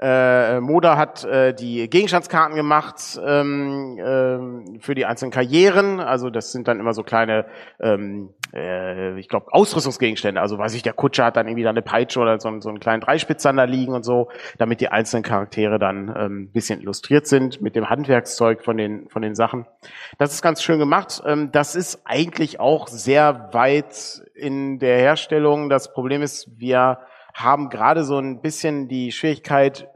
äh, 0.01 0.61
Moda 0.61 0.95
hat 0.95 1.25
äh, 1.25 1.53
die 1.53 1.89
Gegenstandskarten 1.89 2.55
gemacht 2.55 3.19
ähm, 3.25 3.97
ähm, 4.01 4.79
für 4.79 4.95
die 4.95 5.05
einzelnen 5.05 5.31
Karrieren. 5.31 5.99
Also 5.99 6.29
das 6.29 6.53
sind 6.53 6.69
dann 6.69 6.79
immer 6.79 6.93
so 6.93 7.03
kleine, 7.03 7.45
ähm, 7.81 8.29
äh, 8.53 9.19
ich 9.19 9.27
glaube, 9.27 9.47
Ausrüstungsgegenstände. 9.51 10.39
Also 10.39 10.57
weiß 10.57 10.73
ich, 10.75 10.83
der 10.83 10.93
Kutscher 10.93 11.25
hat 11.25 11.35
dann 11.35 11.47
irgendwie 11.47 11.63
da 11.63 11.69
eine 11.71 11.81
Peitsche 11.81 12.21
oder 12.21 12.39
so, 12.39 12.47
einen- 12.47 12.61
so 12.61 12.69
einen 12.69 12.79
kleinen 12.79 13.01
Dreispitzern 13.01 13.57
da 13.57 13.65
liegen 13.65 13.93
und 13.93 14.03
so, 14.03 14.29
damit 14.57 14.79
die 14.79 14.87
einzelnen 14.87 15.23
Charaktere 15.23 15.79
dann 15.79 16.13
ähm, 16.17 16.49
bisschen 16.51 16.79
illustriert 16.79 17.27
sind 17.27 17.61
mit 17.61 17.75
dem 17.75 17.89
Handwerkszeug 17.89 18.63
von 18.63 18.77
den, 18.77 19.09
von 19.09 19.21
den 19.21 19.35
Sachen. 19.35 19.65
Das 20.17 20.33
ist 20.33 20.41
ganz 20.41 20.63
schön 20.63 20.79
gemacht. 20.79 21.21
Ähm, 21.25 21.51
das 21.51 21.75
ist 21.75 22.03
eigentlich 22.05 22.61
auch 22.61 22.87
sehr 22.87 23.49
weit 23.51 24.21
in 24.33 24.79
der 24.79 24.97
Herstellung. 24.97 25.69
Das 25.69 25.91
Problem 25.91 26.21
ist, 26.21 26.47
wir 26.57 26.99
haben 27.41 27.69
gerade 27.69 28.03
so 28.03 28.17
ein 28.17 28.41
bisschen 28.41 28.87
die 28.87 29.11
Schwierigkeit, 29.11 29.89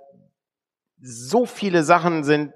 so 1.01 1.45
viele 1.45 1.83
Sachen 1.83 2.23
sind 2.23 2.53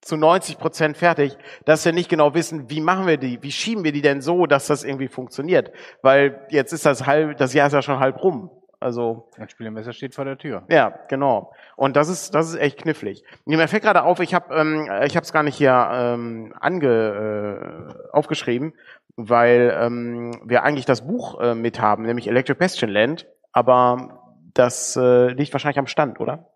zu 0.00 0.16
90 0.16 0.58
Prozent 0.58 0.96
fertig, 0.96 1.36
dass 1.64 1.84
wir 1.84 1.92
nicht 1.92 2.10
genau 2.10 2.34
wissen, 2.34 2.70
wie 2.70 2.80
machen 2.80 3.06
wir 3.06 3.16
die, 3.16 3.42
wie 3.42 3.52
schieben 3.52 3.84
wir 3.84 3.92
die 3.92 4.02
denn 4.02 4.20
so, 4.20 4.46
dass 4.46 4.66
das 4.66 4.84
irgendwie 4.84 5.08
funktioniert. 5.08 5.72
Weil 6.02 6.46
jetzt 6.50 6.72
ist 6.72 6.84
das 6.84 7.06
halb, 7.06 7.38
das 7.38 7.54
Jahr 7.54 7.66
ist 7.68 7.72
ja 7.72 7.82
schon 7.82 8.00
halb 8.00 8.22
rum. 8.22 8.50
Also 8.80 9.30
Ein 9.38 9.48
Spielemesser 9.48 9.94
steht 9.94 10.14
vor 10.14 10.26
der 10.26 10.36
Tür. 10.36 10.64
ja, 10.68 10.90
genau. 11.08 11.54
Und 11.74 11.96
das 11.96 12.10
ist 12.10 12.34
das 12.34 12.50
ist 12.50 12.56
echt 12.56 12.82
knifflig. 12.82 13.24
Mir 13.46 13.66
fällt 13.66 13.82
gerade 13.82 14.02
auf, 14.02 14.20
ich 14.20 14.34
habe 14.34 14.54
ähm, 14.54 14.90
ich 15.06 15.16
habe 15.16 15.24
es 15.24 15.32
gar 15.32 15.42
nicht 15.42 15.56
hier 15.56 15.88
ähm, 15.90 16.54
ange 16.60 17.94
äh, 17.96 18.12
aufgeschrieben, 18.12 18.74
weil 19.16 19.74
ähm, 19.80 20.38
wir 20.44 20.64
eigentlich 20.64 20.84
das 20.84 21.06
Buch 21.06 21.40
äh, 21.40 21.54
mit 21.54 21.80
haben, 21.80 22.02
nämlich 22.02 22.28
Electric 22.28 22.58
Bastion 22.58 22.90
Land, 22.90 23.26
aber 23.54 24.20
das 24.52 24.96
äh, 24.96 25.28
liegt 25.28 25.52
wahrscheinlich 25.54 25.78
am 25.78 25.86
Stand, 25.86 26.20
oder? 26.20 26.50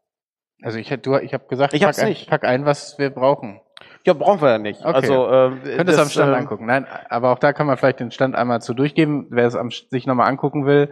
Also 0.62 0.78
ich 0.78 0.88
du, 0.88 1.17
ich 1.17 1.33
habe 1.33 1.47
gesagt, 1.47 1.73
Ich 1.73 1.83
pack, 1.83 1.99
ein, 1.99 2.09
nicht. 2.09 2.28
pack 2.28 2.45
ein, 2.45 2.67
was 2.67 2.99
wir 2.99 3.11
brauchen. 3.11 3.61
Ja, 4.05 4.12
brauchen 4.14 4.40
wir 4.40 4.50
ja 4.50 4.59
nicht. 4.59 4.81
Okay. 4.81 4.95
Also 4.95 5.26
äh, 5.28 5.76
Könnt 5.76 5.90
es 5.90 5.99
am 5.99 6.09
Stand 6.09 6.33
äh, 6.33 6.37
angucken. 6.37 6.67
Nein, 6.67 6.87
aber 7.11 7.31
auch 7.31 7.38
da 7.38 7.52
kann 7.52 7.67
man 7.67 7.76
vielleicht 7.76 8.00
den 8.00 8.11
Stand 8.11 8.35
einmal 8.35 8.61
zu 8.61 8.75
durchgeben, 8.75 9.26
wer 9.31 9.47
es 9.47 9.55
am, 9.55 9.71
sich 9.71 10.07
nochmal 10.07 10.28
angucken 10.28 10.67
will. 10.67 10.90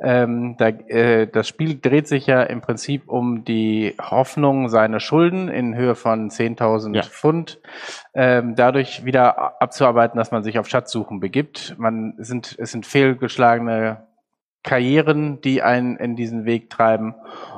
Ähm, 0.00 0.56
da, 0.58 0.68
äh, 0.68 1.26
das 1.28 1.48
Spiel 1.48 1.78
dreht 1.80 2.08
sich 2.08 2.26
ja 2.26 2.42
im 2.42 2.60
Prinzip 2.60 3.08
um 3.08 3.44
die 3.44 3.94
Hoffnung, 4.00 4.68
seine 4.68 5.00
Schulden 5.00 5.48
in 5.48 5.76
Höhe 5.76 5.94
von 5.94 6.28
10.000 6.28 6.96
Ja. 6.96 7.02
Pfund 7.02 7.60
ähm, 8.14 8.54
dadurch 8.56 9.04
wieder 9.04 9.62
abzuarbeiten, 9.62 10.18
dass 10.18 10.30
man 10.30 10.42
sich 10.42 10.58
auf 10.58 10.68
Schatzsuchen 10.68 11.20
begibt. 11.20 11.76
Man 11.78 12.14
sind 12.18 12.56
es 12.58 12.72
sind 12.72 12.84
fehlgeschlagene 12.84 14.05
Karrieren, 14.66 15.40
die 15.40 15.62
einen 15.62 15.96
in 15.96 16.16
diesen 16.16 16.44
Weg 16.44 16.68
treiben. 16.68 17.14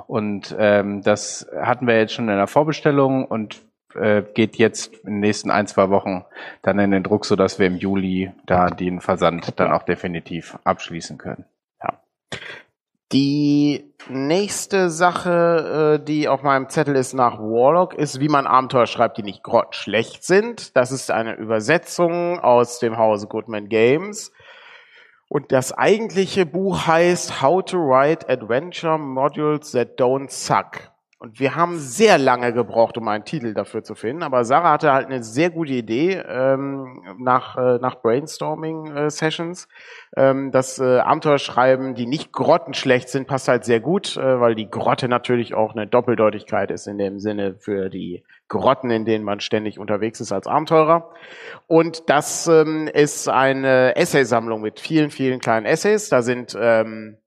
Und 0.07 0.55
ähm, 0.57 1.03
das 1.03 1.49
hatten 1.61 1.89
wir 1.89 1.99
jetzt 1.99 2.13
schon 2.13 2.29
in 2.29 2.37
der 2.37 2.47
Vorbestellung 2.47 3.25
und 3.25 3.61
äh, 3.95 4.23
geht 4.35 4.57
jetzt 4.57 4.95
in 4.99 5.15
den 5.15 5.21
nächsten 5.21 5.51
ein, 5.51 5.67
zwei 5.67 5.91
Wochen 5.91 6.25
dann 6.63 6.79
in 6.79 6.93
den 6.93 7.03
Druck, 7.03 7.25
so 7.25 7.35
dass 7.35 7.59
wir 7.59 7.67
im 7.67 7.77
Juli 7.77 8.31
da 8.47 8.69
den 8.69 9.01
Versand 9.01 9.59
dann 9.59 9.73
auch 9.73 9.83
definitiv 9.83 10.57
abschließen 10.63 11.19
können. 11.19 11.45
Die 13.13 13.95
nächste 14.11 14.91
Sache, 14.91 15.99
äh, 15.99 16.05
die 16.05 16.29
auf 16.29 16.43
meinem 16.43 16.69
Zettel 16.69 16.95
ist 16.95 17.15
nach 17.15 17.39
Warlock, 17.39 17.95
ist, 17.95 18.21
wie 18.21 18.29
man 18.29 18.47
Abenteuer 18.47 18.87
schreibt, 18.87 19.17
die 19.17 19.23
nicht 19.23 19.43
grottenschlecht 19.43 20.25
sind. 20.25 20.77
Das 20.77 20.93
ist 20.93 21.11
eine 21.11 21.35
Übersetzung 21.37 22.39
aus 22.39 22.81
dem 22.81 22.99
Hause 22.99 23.27
Goodman 23.27 23.71
Games. 23.71 24.31
Und 25.29 25.53
das 25.53 25.73
eigentliche 25.73 26.47
Buch 26.47 26.87
heißt 26.87 27.43
How 27.43 27.63
to 27.63 27.77
Write 27.77 28.29
Adventure 28.31 28.99
Modules 28.99 29.73
That 29.73 30.01
Don't 30.01 30.31
Suck. 30.31 30.88
Und 31.21 31.41
wir 31.41 31.57
haben 31.57 31.79
sehr 31.79 32.17
lange 32.17 32.53
gebraucht, 32.53 32.97
um 32.97 33.09
einen 33.09 33.25
Titel 33.25 33.53
dafür 33.53 33.83
zu 33.83 33.97
finden. 33.97 34.23
Aber 34.23 34.45
Sarah 34.45 34.71
hatte 34.71 34.93
halt 34.93 35.07
eine 35.07 35.25
sehr 35.25 35.51
gute 35.51 35.73
Idee 35.73 36.13
ähm, 36.15 37.03
nach, 37.19 37.57
äh, 37.57 37.79
nach 37.79 37.97
Brainstorming-Sessions. 38.03 39.67
Ähm, 40.17 40.53
das 40.53 40.79
äh, 40.79 40.99
Abenteuerschreiben, 41.01 41.97
die 41.97 42.07
nicht 42.07 42.33
grottenschlecht 42.33 43.09
sind, 43.09 43.27
passt 43.27 43.49
halt 43.49 43.65
sehr 43.65 43.81
gut, 43.81 44.17
äh, 44.17 44.41
weil 44.41 44.55
die 44.55 44.71
Grotte 44.71 45.09
natürlich 45.09 45.55
auch 45.55 45.75
eine 45.75 45.89
Doppeldeutigkeit 45.89 46.71
ist 46.71 46.87
in 46.87 46.99
dem 46.99 47.19
Sinne 47.19 47.57
für 47.59 47.89
die 47.89 48.23
Grotten, 48.47 48.91
in 48.91 49.05
denen 49.05 49.25
man 49.25 49.41
ständig 49.41 49.81
unterwegs 49.81 50.21
ist 50.21 50.31
als 50.31 50.47
Abenteurer. 50.47 51.11
Und 51.67 52.09
das 52.09 52.47
ähm, 52.47 52.87
ist 52.87 53.29
eine 53.29 53.97
Essaysammlung 53.97 54.61
mit 54.61 54.79
vielen, 54.79 55.11
vielen 55.11 55.41
kleinen 55.41 55.67
Essays. 55.67 56.11
Da 56.11 56.23
sind 56.23 56.57
ähm, 56.59 57.19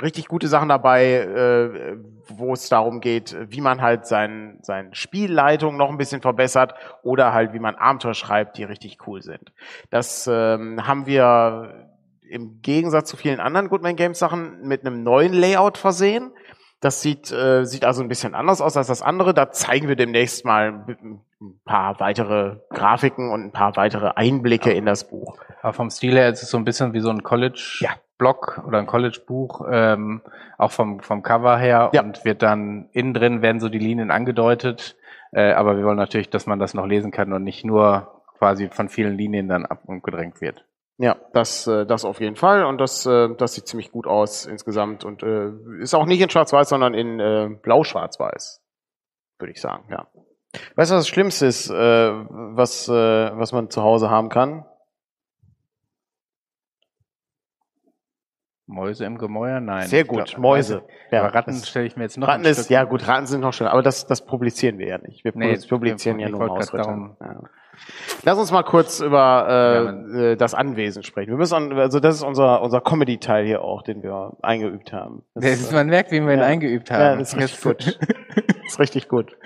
richtig 0.00 0.28
gute 0.28 0.48
Sachen 0.48 0.68
dabei, 0.68 1.12
äh, 1.12 1.96
wo 2.28 2.52
es 2.52 2.68
darum 2.68 3.00
geht, 3.00 3.36
wie 3.50 3.60
man 3.60 3.80
halt 3.80 4.06
sein, 4.06 4.58
sein 4.62 4.94
Spielleitung 4.94 5.76
noch 5.76 5.90
ein 5.90 5.98
bisschen 5.98 6.20
verbessert 6.20 6.74
oder 7.02 7.32
halt 7.32 7.52
wie 7.52 7.58
man 7.58 7.76
Abenteuer 7.76 8.14
schreibt, 8.14 8.58
die 8.58 8.64
richtig 8.64 8.98
cool 9.06 9.22
sind. 9.22 9.52
Das 9.90 10.28
ähm, 10.30 10.86
haben 10.86 11.06
wir 11.06 11.90
im 12.28 12.60
Gegensatz 12.62 13.08
zu 13.08 13.16
vielen 13.16 13.40
anderen 13.40 13.68
Goodman 13.68 13.96
Games 13.96 14.18
Sachen 14.18 14.62
mit 14.62 14.84
einem 14.84 15.02
neuen 15.02 15.32
Layout 15.32 15.78
versehen. 15.78 16.32
Das 16.80 17.00
sieht, 17.00 17.30
äh, 17.32 17.64
sieht 17.64 17.84
also 17.84 18.02
ein 18.02 18.08
bisschen 18.08 18.34
anders 18.34 18.60
aus 18.60 18.76
als 18.76 18.88
das 18.88 19.00
andere. 19.00 19.32
Da 19.32 19.50
zeigen 19.50 19.88
wir 19.88 19.96
demnächst 19.96 20.44
mal 20.44 20.84
ein 20.86 21.60
paar 21.64 21.98
weitere 22.00 22.56
Grafiken 22.70 23.30
und 23.30 23.42
ein 23.42 23.52
paar 23.52 23.76
weitere 23.76 24.12
Einblicke 24.16 24.72
in 24.72 24.84
das 24.84 25.08
Buch. 25.08 25.38
Aber 25.62 25.72
vom 25.72 25.90
Stil 25.90 26.14
her 26.14 26.28
ist 26.30 26.42
es 26.42 26.50
so 26.50 26.58
ein 26.58 26.64
bisschen 26.64 26.92
wie 26.92 27.00
so 27.00 27.10
ein 27.10 27.22
College-Block 28.24 28.64
oder 28.66 28.78
ein 28.78 28.86
College-Buch, 28.86 29.66
ähm, 29.70 30.22
auch 30.58 30.70
vom, 30.70 31.00
vom 31.00 31.22
Cover 31.22 31.58
her 31.58 31.90
Ja. 31.92 32.02
und 32.02 32.24
wird 32.24 32.42
dann 32.42 32.88
innen 32.92 33.12
drin 33.14 33.42
werden 33.42 33.60
so 33.60 33.68
die 33.68 33.78
Linien 33.78 34.10
angedeutet. 34.10 34.96
Äh, 35.32 35.52
aber 35.52 35.76
wir 35.76 35.84
wollen 35.84 35.96
natürlich, 35.96 36.30
dass 36.30 36.46
man 36.46 36.58
das 36.58 36.74
noch 36.74 36.86
lesen 36.86 37.10
kann 37.10 37.32
und 37.32 37.42
nicht 37.44 37.64
nur 37.64 38.22
quasi 38.38 38.68
von 38.68 38.88
vielen 38.88 39.16
Linien 39.16 39.48
dann 39.48 39.66
abgedrängt 39.66 40.40
wird. 40.40 40.64
Ja, 40.96 41.16
das, 41.32 41.66
äh, 41.66 41.86
das 41.86 42.04
auf 42.04 42.20
jeden 42.20 42.36
Fall 42.36 42.64
und 42.64 42.78
das, 42.80 43.04
äh, 43.04 43.28
das 43.36 43.54
sieht 43.54 43.66
ziemlich 43.66 43.90
gut 43.90 44.06
aus 44.06 44.46
insgesamt 44.46 45.04
und 45.04 45.22
äh, 45.24 45.50
ist 45.80 45.94
auch 45.94 46.06
nicht 46.06 46.20
in 46.20 46.30
Schwarz-Weiß, 46.30 46.68
sondern 46.68 46.94
in 46.94 47.18
äh, 47.18 47.48
Blau-Schwarz-Weiß, 47.62 48.62
würde 49.38 49.52
ich 49.52 49.60
sagen, 49.60 49.84
ja. 49.90 50.06
Weißt 50.76 50.92
du, 50.92 50.94
was 50.94 51.02
das 51.02 51.08
Schlimmste 51.08 51.46
ist, 51.46 51.68
äh, 51.68 51.74
was, 51.74 52.88
äh, 52.88 52.92
was 52.92 53.52
man 53.52 53.70
zu 53.70 53.82
Hause 53.82 54.08
haben 54.08 54.28
kann? 54.28 54.64
Mäuse 58.66 59.04
im 59.04 59.18
Gemäuer? 59.18 59.60
Nein. 59.60 59.86
Sehr 59.88 60.04
gut, 60.04 60.24
glaub- 60.26 60.38
Mäuse. 60.40 60.82
Ja, 61.10 61.18
Ja, 61.18 61.24
aber 61.24 61.34
Ratten 61.34 61.54
stelle 61.54 61.86
ich 61.86 61.96
mir 61.96 62.04
jetzt 62.04 62.16
noch 62.16 62.28
Ratten 62.28 62.44
ist, 62.46 62.60
Stück- 62.66 62.72
ja 62.72 62.84
gut, 62.84 63.06
Ratten 63.06 63.26
sind 63.26 63.40
noch 63.40 63.52
schön, 63.52 63.66
aber 63.66 63.82
das, 63.82 64.06
das 64.06 64.24
publizieren 64.24 64.78
wir 64.78 64.86
ja 64.86 64.98
nicht. 64.98 65.22
Wir 65.24 65.32
Nee, 65.34 65.58
publizieren 65.68 66.16
wir- 66.18 66.26
ja 66.26 66.30
nur 66.30 66.46
Mausritter. 66.46 67.16
Ja. 67.20 67.40
Lass 68.24 68.38
uns 68.38 68.50
mal 68.52 68.62
kurz 68.62 69.00
über 69.00 69.46
äh, 69.48 69.84
Ja, 69.84 70.30
äh, 70.32 70.36
das 70.36 70.54
Anwesen 70.54 71.02
sprechen. 71.02 71.30
Wir 71.30 71.36
müssen, 71.36 71.72
also 71.72 72.00
das 72.00 72.16
ist 72.16 72.22
unser 72.22 72.62
unser 72.62 72.80
Comedy-Teil 72.80 73.44
hier 73.44 73.62
auch, 73.62 73.82
den 73.82 74.02
wir 74.02 74.32
eingeübt 74.42 74.92
haben. 74.92 75.22
Das, 75.34 75.44
Das 75.44 75.60
ist, 75.60 75.72
äh, 75.72 75.74
man 75.74 75.88
merkt, 75.88 76.10
wie 76.10 76.20
wir 76.20 76.32
ihn 76.32 76.40
ja. 76.40 76.46
eingeübt 76.46 76.90
haben. 76.90 77.00
Ja, 77.00 77.16
das 77.16 77.32
ist 77.34 77.38
richtig 77.38 77.62
gut. 77.62 77.98
Das 78.64 78.72
ist 78.72 78.80
richtig 78.80 79.08
gut. 79.08 79.36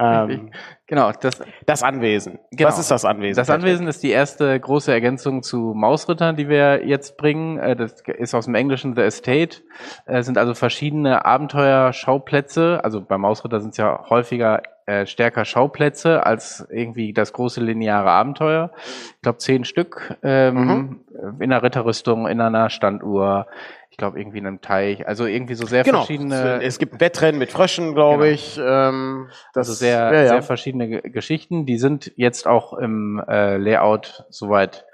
Ähm, 0.00 0.50
Genau, 0.92 1.10
das, 1.10 1.42
das 1.64 1.82
Anwesen. 1.82 2.38
Genau. 2.50 2.68
Was 2.68 2.78
ist 2.78 2.90
das 2.90 3.06
Anwesen? 3.06 3.36
Das 3.36 3.48
Anwesen 3.48 3.86
ist 3.86 4.02
die 4.02 4.10
erste 4.10 4.60
große 4.60 4.92
Ergänzung 4.92 5.42
zu 5.42 5.72
Mausrittern, 5.74 6.36
die 6.36 6.50
wir 6.50 6.86
jetzt 6.86 7.16
bringen. 7.16 7.58
Äh, 7.58 7.76
Das 7.76 8.02
ist 8.18 8.34
aus 8.34 8.44
dem 8.44 8.54
Englischen 8.54 8.94
The 8.94 9.00
Estate. 9.00 9.62
Es 10.04 10.26
sind 10.26 10.36
also 10.36 10.52
verschiedene 10.52 11.24
Abenteuerschauplätze. 11.24 12.80
Also 12.82 13.00
bei 13.00 13.16
Mausritter 13.16 13.60
sind 13.60 13.70
es 13.70 13.76
ja 13.78 14.04
häufiger 14.10 14.62
äh, 14.86 15.06
stärker 15.06 15.44
Schauplätze 15.44 16.24
als 16.26 16.66
irgendwie 16.70 17.12
das 17.12 17.32
große 17.32 17.60
lineare 17.60 18.10
Abenteuer. 18.10 18.70
Ich 19.16 19.22
glaube 19.22 19.38
zehn 19.38 19.64
Stück 19.64 20.16
ähm, 20.22 21.00
in 21.38 21.52
einer 21.52 21.62
Ritterrüstung, 21.62 22.26
in 22.26 22.40
einer 22.40 22.70
Standuhr. 22.70 23.46
Ich 23.90 23.98
glaube 23.98 24.18
irgendwie 24.18 24.38
in 24.38 24.46
einem 24.46 24.60
Teich. 24.62 25.06
Also 25.06 25.26
irgendwie 25.26 25.54
so 25.54 25.66
sehr 25.66 25.84
Genau. 25.84 25.98
verschiedene. 25.98 26.62
Es 26.62 26.78
gibt 26.78 26.98
Wettrennen 27.00 27.38
mit 27.38 27.50
Fröschen, 27.52 27.94
glaube 27.94 28.24
Genau. 28.24 28.34
ich. 28.34 28.58
Ähm, 28.58 29.28
das 29.52 29.68
also 29.68 29.74
sehr, 29.78 29.98
ja, 30.12 30.22
ja. 30.22 30.28
sehr 30.28 30.42
verschiedene 30.42 30.88
Ge- 30.88 31.10
Geschichten. 31.10 31.66
Die 31.66 31.76
sind 31.76 32.10
jetzt 32.16 32.46
auch 32.46 32.72
im 32.72 33.22
äh, 33.28 33.58
Layout 33.58 34.24
soweit 34.30 34.86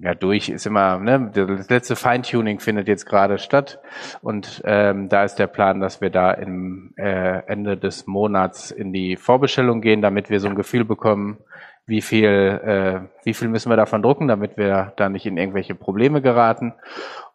ja, 0.00 0.14
durch 0.14 0.48
ist 0.48 0.66
immer, 0.66 0.98
ne, 0.98 1.30
das 1.32 1.70
letzte 1.70 1.94
Feintuning 1.94 2.58
findet 2.58 2.88
jetzt 2.88 3.06
gerade 3.06 3.38
statt. 3.38 3.80
Und 4.22 4.62
ähm, 4.64 5.08
da 5.08 5.24
ist 5.24 5.36
der 5.36 5.46
Plan, 5.46 5.80
dass 5.80 6.00
wir 6.00 6.10
da 6.10 6.32
im 6.32 6.92
äh, 6.96 7.46
Ende 7.46 7.76
des 7.76 8.06
Monats 8.06 8.70
in 8.70 8.92
die 8.92 9.16
Vorbestellung 9.16 9.80
gehen, 9.80 10.02
damit 10.02 10.30
wir 10.30 10.40
so 10.40 10.48
ein 10.48 10.56
Gefühl 10.56 10.84
bekommen, 10.84 11.38
wie 11.86 12.00
viel, 12.00 12.28
äh, 12.28 13.00
wie 13.24 13.34
viel 13.34 13.48
müssen 13.48 13.70
wir 13.70 13.76
davon 13.76 14.02
drucken, 14.02 14.26
damit 14.26 14.56
wir 14.56 14.92
da 14.96 15.08
nicht 15.08 15.26
in 15.26 15.36
irgendwelche 15.36 15.76
Probleme 15.76 16.20
geraten. 16.20 16.74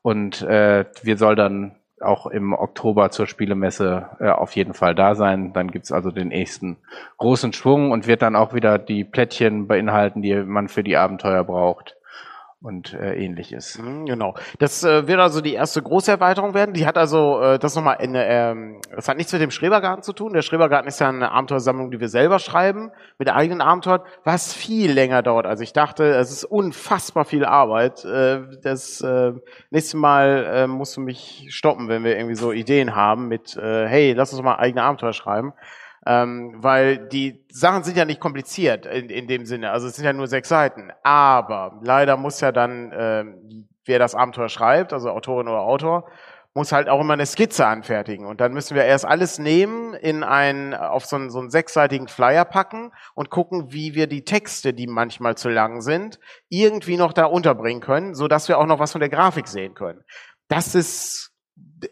Und 0.02 0.42
äh, 0.42 0.86
wir 1.02 1.18
soll 1.18 1.36
dann 1.36 1.76
auch 2.02 2.28
im 2.28 2.54
Oktober 2.54 3.10
zur 3.12 3.28
Spielemesse 3.28 4.10
äh, 4.20 4.30
auf 4.30 4.56
jeden 4.56 4.74
Fall 4.74 4.96
da 4.96 5.16
sein. 5.16 5.54
Dann 5.54 5.72
gibt's 5.72 5.92
also 5.92 6.12
den 6.12 6.30
nächsten 6.30 6.78
großen 7.18 7.54
Schwung 7.54 7.92
und 7.92 8.08
wird 8.08 8.22
dann 8.22 8.36
auch 8.36 8.54
wieder 8.54 8.78
die 8.80 9.06
Plättchen 9.06 9.68
beinhalten, 9.68 10.22
die 10.22 10.36
man 10.36 10.68
für 10.68 10.84
die 10.84 10.98
Abenteuer 10.98 11.44
braucht 11.44 11.96
und 12.62 12.94
äh, 12.94 13.16
ähnliches. 13.16 13.78
Mhm, 13.78 14.06
Genau. 14.06 14.36
Das 14.60 14.84
äh, 14.84 15.08
wird 15.08 15.20
also 15.20 15.40
die 15.42 15.54
erste 15.54 15.82
große 15.82 16.12
Erweiterung 16.12 16.54
werden. 16.54 16.74
Die 16.74 16.86
hat 16.86 16.98
also 16.98 17.42
äh, 17.42 17.60
das 17.60 17.76
nochmal 17.76 17.98
eine, 17.98 18.26
ähm, 18.28 18.82
das 18.94 19.08
hat 19.08 19.18
nichts 19.18 19.32
mit 19.32 19.42
dem 19.42 19.52
Schrebergarten 19.52 20.04
zu 20.04 20.14
tun. 20.14 20.34
Der 20.34 20.42
Schrebergarten 20.42 20.88
ist 20.88 21.00
ja 21.00 21.10
eine 21.10 21.32
Abenteuersammlung, 21.32 21.92
die 21.92 22.00
wir 22.00 22.10
selber 22.10 22.40
schreiben, 22.40 22.92
mit 23.18 23.30
eigenen 23.30 23.62
Abenteuern, 23.62 24.02
was 24.24 24.54
viel 24.54 24.92
länger 24.92 25.22
dauert, 25.22 25.46
als 25.46 25.62
ich 25.62 25.72
dachte. 25.72 26.04
Es 26.16 26.32
ist 26.32 26.44
unfassbar 26.44 27.24
viel 27.24 27.46
Arbeit. 27.46 28.04
Äh, 28.04 28.42
das 28.62 29.00
äh, 29.02 29.32
nächste 29.70 29.98
Mal 29.98 30.46
äh, 30.54 30.68
musst 30.68 30.98
du 30.98 31.02
mich 31.02 31.48
stoppen, 31.50 31.88
wenn 31.88 32.04
wir 32.04 32.18
irgendwie 32.18 32.36
so 32.36 32.52
Ideen 32.52 32.96
haben 32.96 33.30
mit, 33.30 33.56
äh, 33.56 33.88
hey, 33.88 34.14
lass 34.14 34.34
uns 34.34 34.42
mal 34.42 34.56
eigene 34.56 34.84
Abenteuer 34.84 35.14
schreiben. 35.14 35.54
Ähm, 36.10 36.56
weil 36.58 36.98
die 36.98 37.46
Sachen 37.52 37.84
sind 37.84 37.96
ja 37.96 38.04
nicht 38.04 38.20
kompliziert 38.20 38.88
in, 38.88 39.10
in 39.10 39.28
dem 39.28 39.46
Sinne. 39.46 39.70
Also 39.70 39.86
es 39.86 39.96
sind 39.96 40.06
ja 40.06 40.14
nur 40.14 40.26
sechs 40.26 40.50
Seiten. 40.50 40.90
Aber 41.04 41.80
leider 41.84 42.18
muss 42.18 42.42
ja 42.42 42.52
dann, 42.52 42.92
ähm, 42.98 43.68
wer 43.86 44.00
das 44.00 44.16
Abenteuer 44.16 44.50
schreibt, 44.50 44.92
also 44.92 45.12
Autorin 45.12 45.48
oder 45.48 45.60
Autor, 45.60 46.10
muss 46.56 46.72
halt 46.72 46.90
auch 46.90 47.00
immer 47.00 47.14
eine 47.14 47.28
Skizze 47.28 47.68
anfertigen. 47.68 48.26
Und 48.26 48.42
dann 48.42 48.54
müssen 48.54 48.76
wir 48.76 48.86
erst 48.86 49.06
alles 49.06 49.38
nehmen, 49.38 49.94
in 49.94 50.24
ein, 50.24 50.74
auf 50.74 51.06
so 51.06 51.16
einen, 51.16 51.30
so 51.30 51.38
einen 51.38 51.52
sechsseitigen 51.52 52.08
Flyer 52.08 52.44
packen 52.44 52.92
und 53.14 53.30
gucken, 53.30 53.72
wie 53.72 53.94
wir 53.94 54.08
die 54.08 54.26
Texte, 54.26 54.74
die 54.74 54.88
manchmal 54.88 55.38
zu 55.38 55.50
lang 55.50 55.82
sind, 55.82 56.20
irgendwie 56.48 56.98
noch 56.98 57.14
da 57.14 57.26
unterbringen 57.26 57.82
können, 57.82 58.16
so 58.16 58.28
dass 58.28 58.48
wir 58.48 58.58
auch 58.58 58.66
noch 58.66 58.80
was 58.80 58.94
von 58.94 59.02
der 59.02 59.10
Grafik 59.10 59.48
sehen 59.48 59.76
können. 59.76 60.02
Das 60.48 60.74
ist 60.74 61.36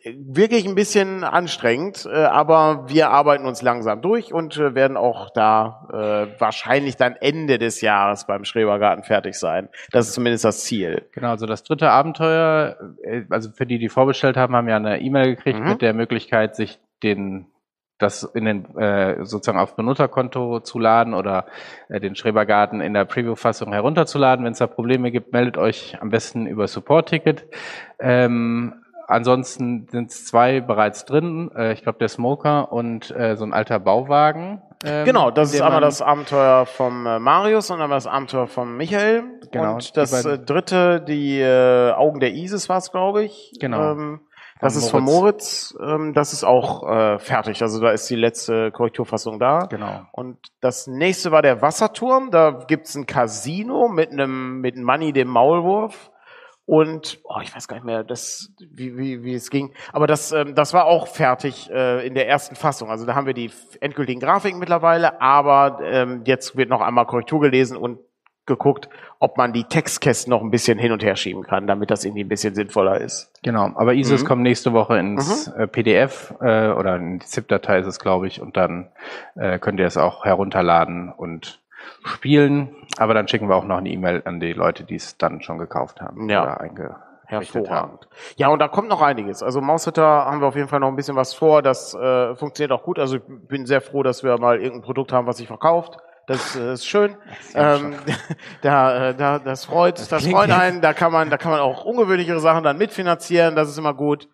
wirklich 0.06 0.67
ein 0.67 0.75
bisschen 0.75 1.24
anstrengend, 1.24 2.08
äh, 2.12 2.24
aber 2.25 2.86
wir 2.88 3.10
arbeiten 3.10 3.46
uns 3.46 3.62
langsam 3.62 4.01
durch 4.01 4.34
und 4.34 4.58
äh, 4.58 4.75
werden 4.75 4.98
auch 4.98 5.29
da 5.29 5.88
äh, 5.91 6.39
wahrscheinlich 6.39 6.98
dann 6.98 7.15
Ende 7.15 7.58
des 7.58 7.82
Jahres 7.82 8.27
beim 8.27 8.46
Schrebergarten 8.46 9.03
fertig 9.03 9.36
sein. 9.36 9.70
Das 9.91 10.08
ist 10.08 10.13
zumindest 10.13 10.46
das 10.46 10.63
Ziel. 10.63 11.08
Genau, 11.12 11.29
also 11.29 11.46
das 11.46 11.63
dritte 11.63 11.89
Abenteuer, 11.89 12.77
äh, 13.03 13.24
also 13.29 13.51
für 13.51 13.65
die, 13.65 13.79
die 13.79 13.89
vorbestellt 13.89 14.38
haben, 14.38 14.56
haben 14.56 14.67
ja 14.70 14.75
eine 14.77 15.01
E-Mail 15.01 15.36
gekriegt 15.36 15.60
Mhm. 15.60 15.70
mit 15.70 15.82
der 15.82 15.94
Möglichkeit, 15.94 16.56
sich 16.56 16.79
den 17.03 17.48
das 18.00 18.22
in 18.22 18.46
den 18.46 18.77
äh, 18.77 19.25
sozusagen 19.25 19.58
auf 19.58 19.75
Benutzerkonto 19.75 20.60
zu 20.60 20.77
laden 20.77 21.15
oder 21.15 21.48
äh, 21.89 22.00
den 22.00 22.15
Schrebergarten 22.15 22.79
in 22.79 22.94
der 22.94 23.06
Preview-Fassung 23.06 23.74
herunterzuladen. 23.74 24.46
Wenn 24.46 24.51
es 24.51 24.60
da 24.60 24.67
Probleme 24.67 25.12
gibt, 25.12 25.34
meldet 25.34 25.58
euch 25.58 25.98
am 26.00 26.10
besten 26.12 26.46
über 26.46 26.67
Support-Ticket. 26.67 27.48
Ähm, 28.00 28.84
ansonsten 29.07 29.87
sind 29.89 30.11
es 30.11 30.25
zwei 30.25 30.61
bereits 30.61 31.05
drin. 31.05 31.49
Äh, 31.55 31.73
ich 31.73 31.83
glaube 31.83 31.97
der 31.99 32.09
Smoker 32.09 32.71
und 32.71 33.11
äh, 33.11 33.35
so 33.35 33.45
ein 33.45 33.53
alter 33.53 33.79
Bauwagen. 33.79 34.61
Ähm, 34.85 35.05
genau, 35.05 35.31
das 35.31 35.53
ist 35.53 35.61
einmal 35.61 35.81
das 35.81 36.01
Abenteuer 36.01 36.65
vom 36.65 37.05
äh, 37.07 37.17
Marius 37.17 37.71
und 37.71 37.81
einmal 37.81 37.97
das 37.97 38.05
Abenteuer 38.05 38.47
vom 38.47 38.77
Michael. 38.77 39.23
Genau. 39.51 39.73
Und 39.75 39.97
das 39.97 40.25
äh, 40.25 40.37
dritte, 40.37 41.01
die 41.01 41.39
äh, 41.39 41.91
Augen 41.93 42.19
der 42.19 42.33
Isis 42.33 42.69
war 42.69 42.77
es, 42.77 42.91
glaube 42.91 43.23
ich. 43.23 43.53
Genau. 43.59 43.93
Ähm, 43.93 44.19
das 44.59 44.75
ist 44.75 44.89
von 44.89 45.03
Moritz. 45.03 45.75
Ähm, 45.79 46.13
das 46.13 46.33
ist 46.33 46.43
auch 46.43 46.87
äh, 46.89 47.19
fertig. 47.19 47.61
Also 47.61 47.79
da 47.79 47.91
ist 47.91 48.09
die 48.09 48.15
letzte 48.15 48.71
Korrekturfassung 48.71 49.39
da. 49.39 49.67
Genau. 49.69 50.01
Und 50.11 50.37
das 50.61 50.87
nächste 50.87 51.31
war 51.31 51.41
der 51.41 51.61
Wasserturm. 51.61 52.31
Da 52.31 52.63
gibt's 52.67 52.95
ein 52.95 53.05
Casino 53.05 53.87
mit 53.87 54.11
einem 54.11 54.59
mit 54.61 54.77
Money 54.77 55.13
dem 55.13 55.27
Maulwurf. 55.27 56.11
Und 56.67 57.21
oh, 57.24 57.39
ich 57.41 57.55
weiß 57.55 57.69
gar 57.69 57.77
nicht 57.77 57.86
mehr, 57.86 58.03
das, 58.03 58.51
wie, 58.59 58.97
wie, 58.97 59.24
wie 59.24 59.33
es 59.33 59.50
ging. 59.50 59.74
Aber 59.93 60.05
das, 60.05 60.33
ähm, 60.33 60.53
das 60.53 60.74
war 60.74 60.86
auch 60.86 61.07
fertig 61.07 61.69
äh, 61.71 62.05
in 62.05 62.13
der 62.13 62.27
ersten 62.27 62.57
Fassung. 62.57 62.91
Also 62.91 63.05
da 63.05 63.15
haben 63.15 63.25
wir 63.25 63.33
die 63.33 63.50
endgültigen 63.79 64.19
Grafiken 64.19 64.59
mittlerweile, 64.59 65.21
aber 65.21 65.79
ähm, 65.81 66.24
jetzt 66.25 66.57
wird 66.57 66.69
noch 66.69 66.81
einmal 66.81 67.05
Korrektur 67.05 67.39
gelesen 67.39 67.77
und 67.77 68.00
geguckt, 68.45 68.89
ob 69.19 69.38
man 69.38 69.53
die 69.53 69.63
Textkästen 69.63 70.29
noch 70.29 70.41
ein 70.41 70.51
bisschen 70.51 70.77
hin 70.77 70.91
und 70.91 71.03
her 71.03 71.15
schieben 71.15 71.43
kann, 71.43 71.67
damit 71.67 71.89
das 71.89 72.03
irgendwie 72.03 72.25
ein 72.25 72.29
bisschen 72.29 72.53
sinnvoller 72.53 73.00
ist. 73.00 73.31
Genau, 73.43 73.71
aber 73.75 73.93
ISIS 73.93 74.24
mhm. 74.24 74.27
kommt 74.27 74.41
nächste 74.41 74.74
Woche 74.74 74.97
ins 74.97 75.47
mhm. 75.47 75.62
äh, 75.62 75.67
PDF 75.67 76.33
äh, 76.41 76.69
oder 76.71 76.97
in 76.97 77.19
die 77.19 77.25
ZIP-Datei 77.25 77.79
ist 77.79 77.88
es, 77.88 78.00
glaube 78.00 78.27
ich, 78.27 78.41
und 78.41 78.57
dann 78.57 78.89
äh, 79.36 79.57
könnt 79.59 79.79
ihr 79.79 79.86
es 79.86 79.95
auch 79.95 80.25
herunterladen 80.25 81.13
und 81.15 81.62
spielen. 82.03 82.75
Aber 82.98 83.13
dann 83.13 83.27
schicken 83.27 83.50
wir 83.50 83.56
auch 83.56 83.65
noch 83.65 83.77
eine 83.77 83.89
E-Mail 83.89 84.22
an 84.25 84.39
die 84.39 84.53
Leute, 84.53 84.84
die 84.84 84.96
es 84.96 85.17
dann 85.17 85.41
schon 85.41 85.58
gekauft 85.58 86.01
haben 86.01 86.29
ja. 86.29 86.44
oder 86.44 86.62
eingerichtet 86.62 87.70
haben. 87.70 88.00
Ja, 88.36 88.50
und 88.50 88.60
da 88.60 88.67
kommt 88.67 88.89
noch 88.89 89.01
einiges. 89.01 89.44
Also 89.44 89.62
Maushütter 89.62 90.03
haben 90.03 90.41
wir 90.41 90.48
auf 90.48 90.56
jeden 90.56 90.67
Fall 90.67 90.79
noch 90.79 90.88
ein 90.88 90.96
bisschen 90.96 91.15
was 91.15 91.34
vor. 91.34 91.62
Das 91.62 91.94
äh, 91.94 92.36
funktioniert 92.36 92.72
auch 92.72 92.84
gut. 92.84 93.00
Also 93.00 93.17
ich 93.17 93.24
bin 93.25 93.65
sehr 93.65 93.82
froh, 93.82 94.03
dass 94.03 94.24
wir 94.24 94.38
mal 94.39 94.58
irgendein 94.58 94.82
Produkt 94.82 95.12
haben, 95.12 95.27
was 95.27 95.38
sich 95.38 95.48
verkauft. 95.48 95.98
Das 96.27 96.58
äh, 96.58 96.74
ist 96.74 96.86
schön. 96.86 97.15
ähm, 97.56 97.96
da, 98.62 99.10
äh, 99.10 99.15
da, 99.15 99.39
das 99.39 99.65
freut, 99.65 99.98
das, 99.98 100.10
das 100.10 100.27
freut 100.27 100.51
einen. 100.51 100.82
Da 100.82 100.94
kann 100.94 101.12
man, 101.12 101.29
da 101.29 101.38
kann 101.38 101.51
man 101.51 101.62
auch 101.62 101.86
ungewöhnlichere 101.86 102.39
Sachen 102.41 102.63
dann 102.63 102.77
mitfinanzieren. 102.77 103.56
Das 103.56 103.70
ist 103.70 103.77
immer 103.77 103.94
gut. 103.94 104.27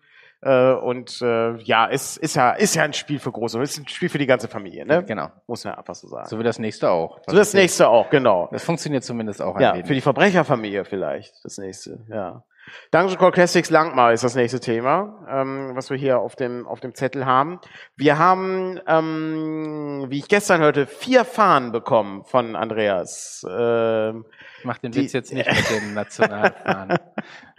Äh, 0.44 0.74
und 0.74 1.22
äh, 1.22 1.56
ja, 1.62 1.86
ist, 1.86 2.18
ist 2.18 2.36
ja, 2.36 2.50
ist 2.52 2.74
ja 2.74 2.82
ein 2.82 2.92
Spiel 2.92 3.18
für 3.18 3.32
große, 3.32 3.58
ist 3.62 3.78
ein 3.78 3.88
Spiel 3.88 4.10
für 4.10 4.18
die 4.18 4.26
ganze 4.26 4.46
Familie, 4.46 4.84
ne? 4.84 5.02
Genau. 5.02 5.30
Muss 5.46 5.64
man 5.64 5.74
einfach 5.74 5.94
so 5.94 6.06
sagen. 6.06 6.28
So 6.28 6.38
wie 6.38 6.42
das 6.42 6.58
nächste 6.58 6.90
auch. 6.90 7.18
So 7.26 7.34
das 7.34 7.54
nächste 7.54 7.88
auch, 7.88 8.10
genau. 8.10 8.48
Das 8.52 8.62
funktioniert 8.62 9.04
zumindest 9.04 9.40
auch 9.40 9.54
ein 9.56 9.62
Ja, 9.62 9.72
wenig. 9.72 9.86
für 9.86 9.94
die 9.94 10.02
Verbrecherfamilie 10.02 10.84
vielleicht, 10.84 11.42
das 11.44 11.56
nächste, 11.56 12.04
ja. 12.10 12.44
Dungeon 12.90 13.18
Call 13.18 13.32
Classics 13.32 13.70
Langmar 13.70 14.12
ist 14.12 14.24
das 14.24 14.34
nächste 14.34 14.60
Thema, 14.60 15.26
ähm, 15.28 15.72
was 15.74 15.90
wir 15.90 15.96
hier 15.96 16.18
auf 16.18 16.36
dem, 16.36 16.66
auf 16.66 16.80
dem 16.80 16.94
Zettel 16.94 17.26
haben. 17.26 17.60
Wir 17.96 18.18
haben, 18.18 18.80
ähm, 18.86 20.06
wie 20.08 20.18
ich 20.18 20.28
gestern 20.28 20.60
hörte, 20.60 20.86
vier 20.86 21.24
Fahnen 21.24 21.72
bekommen 21.72 22.24
von 22.24 22.56
Andreas. 22.56 23.44
Ähm, 23.48 24.24
Mach 24.62 24.78
den 24.78 24.92
die, 24.92 25.02
Witz 25.02 25.12
jetzt 25.12 25.32
nicht 25.32 25.46
mit 25.46 25.70
den 25.70 25.94
Nationalfahnen. 25.94 26.98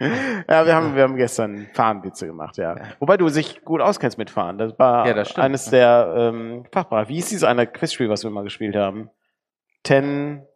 ja, 0.48 0.66
wir 0.66 0.74
haben, 0.74 0.96
wir 0.96 1.02
haben 1.02 1.16
gestern 1.16 1.68
Fahnenwitze 1.72 2.26
gemacht, 2.26 2.56
ja. 2.56 2.76
ja. 2.76 2.84
Wobei 2.98 3.16
du 3.16 3.28
sich 3.28 3.64
gut 3.64 3.80
auskennst 3.80 4.18
mit 4.18 4.30
Fahnen. 4.30 4.58
Das 4.58 4.78
war 4.78 5.06
ja, 5.06 5.14
das 5.14 5.36
eines 5.36 5.66
der 5.66 6.14
ähm, 6.16 6.64
Fachbereiche. 6.72 7.08
Wie 7.10 7.14
hieß 7.14 7.28
dieses 7.28 7.44
eine 7.44 7.66
Quizspiel, 7.66 8.08
was 8.08 8.24
wir 8.24 8.30
mal 8.30 8.44
gespielt 8.44 8.76
haben? 8.76 9.10
Ten 9.82 10.46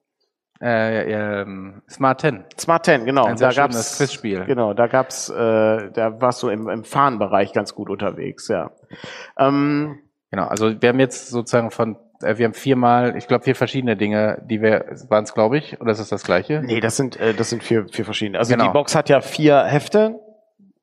äh, 0.62 1.40
ähm, 1.42 1.82
Smart 1.88 2.20
10. 2.20 2.44
Smart 2.58 2.84
10, 2.84 3.06
genau. 3.06 3.24
Ein 3.24 3.36
da 3.36 3.50
gab's 3.50 3.76
das 3.76 3.96
Quizspiel. 3.96 4.44
Genau, 4.44 4.74
da 4.74 4.86
gab's, 4.86 5.30
äh, 5.30 5.34
da 5.34 6.20
warst 6.20 6.42
du 6.42 6.48
im, 6.48 6.68
im 6.68 6.84
Fahnenbereich 6.84 7.52
ganz 7.52 7.74
gut 7.74 7.88
unterwegs, 7.88 8.48
ja. 8.48 8.70
Ähm, 9.38 10.00
genau, 10.30 10.46
also 10.46 10.80
wir 10.80 10.88
haben 10.90 11.00
jetzt 11.00 11.28
sozusagen 11.28 11.70
von, 11.70 11.96
äh, 12.22 12.36
wir 12.36 12.44
haben 12.44 12.54
viermal, 12.54 13.16
ich 13.16 13.26
glaube 13.26 13.44
vier 13.44 13.54
verschiedene 13.54 13.96
Dinge, 13.96 14.42
die 14.44 14.60
wir, 14.60 14.84
waren 15.08 15.24
es 15.24 15.32
glaube 15.32 15.56
ich, 15.56 15.80
oder 15.80 15.92
ist 15.92 15.98
es 15.98 16.10
das 16.10 16.24
gleiche? 16.24 16.62
Nee, 16.62 16.80
das 16.80 16.96
sind, 16.96 17.18
äh, 17.18 17.32
das 17.32 17.48
sind 17.48 17.62
vier, 17.62 17.86
vier 17.88 18.04
verschiedene. 18.04 18.38
Also 18.38 18.52
genau. 18.52 18.66
die 18.66 18.72
Box 18.72 18.94
hat 18.94 19.08
ja 19.08 19.22
vier 19.22 19.64
Hefte 19.64 20.20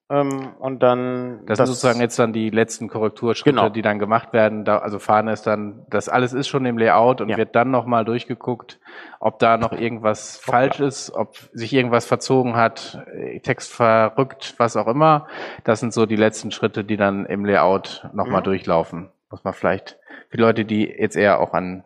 ähm, 0.10 0.54
und 0.60 0.82
dann. 0.84 1.46
Das, 1.46 1.58
das, 1.58 1.68
sind 1.68 1.76
sozusagen 1.76 2.00
jetzt 2.00 2.18
dann 2.18 2.32
die 2.32 2.50
letzten 2.50 2.88
Korrekturschritte, 2.88 3.56
genau. 3.56 3.70
die 3.70 3.82
dann 3.82 4.00
gemacht 4.00 4.32
werden. 4.32 4.64
Da, 4.64 4.78
also 4.78 5.00
Fahne 5.00 5.34
ist 5.34 5.46
dann, 5.48 5.86
das 5.90 6.08
alles 6.08 6.32
ist 6.32 6.48
schon 6.48 6.66
im 6.66 6.78
Layout 6.78 7.20
und 7.20 7.30
ja. 7.30 7.38
wird 7.38 7.56
dann 7.56 7.72
nochmal 7.72 8.06
durchgeguckt, 8.06 8.80
ob 9.20 9.40
da 9.40 9.58
noch 9.58 9.74
irgendwas 9.74 10.42
oh, 10.42 10.52
falsch 10.52 10.80
ist, 10.80 11.12
ob 11.12 11.36
sich 11.52 11.74
irgendwas 11.74 12.06
verzogen 12.06 12.56
hat, 12.56 13.06
äh, 13.14 13.40
Text 13.42 13.74
verrückt, 13.74 14.56
was 14.58 14.78
auch 14.78 14.88
immer. 14.88 15.28
Das 15.66 15.82
sind 15.82 15.94
so 15.94 16.06
die 16.06 16.16
letzten 16.16 16.52
Schritte, 16.52 16.86
die 16.86 16.96
dann 16.96 17.26
im 17.26 17.44
Layout 17.44 18.08
nochmal 18.14 18.42
mhm. 18.42 18.46
durchlaufen. 18.46 19.10
Muss 19.30 19.44
man 19.44 19.54
vielleicht 19.54 20.00
für 20.30 20.38
Leute, 20.38 20.64
die 20.64 20.86
jetzt 20.86 21.18
eher 21.18 21.42
auch 21.42 21.54
an 21.54 21.84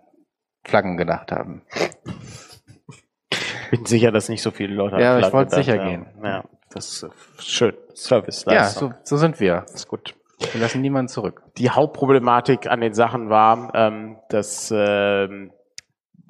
Flaggen 0.64 0.96
gedacht 0.96 1.32
haben. 1.32 1.64
Bin 3.72 3.86
sicher, 3.86 4.12
dass 4.12 4.30
nicht 4.30 4.44
so 4.44 4.52
viele 4.52 4.76
Leute 4.76 4.98
an 4.98 5.02
Ja, 5.02 5.18
Flaggen 5.18 5.28
ich 5.28 5.34
wollte 5.34 5.56
sicher 5.56 5.78
gehen. 5.80 6.06
Ja. 6.24 6.44
Das 6.74 7.04
ist 7.04 7.08
schön. 7.40 7.74
Service. 7.94 8.46
Ja, 8.48 8.66
so, 8.66 8.94
so 9.04 9.18
sind 9.18 9.40
wir. 9.40 9.62
Das 9.62 9.76
ist 9.76 9.88
gut. 9.88 10.16
Wir 10.54 10.62
lassen 10.62 10.82
niemanden 10.82 11.10
zurück. 11.10 11.44
Die 11.58 11.70
Hauptproblematik 11.70 12.68
an 12.68 12.82
den 12.82 12.94
Sachen 12.94 13.30
war, 13.30 13.72
ähm, 13.76 14.18
dass 14.30 14.74
ähm, 14.76 15.52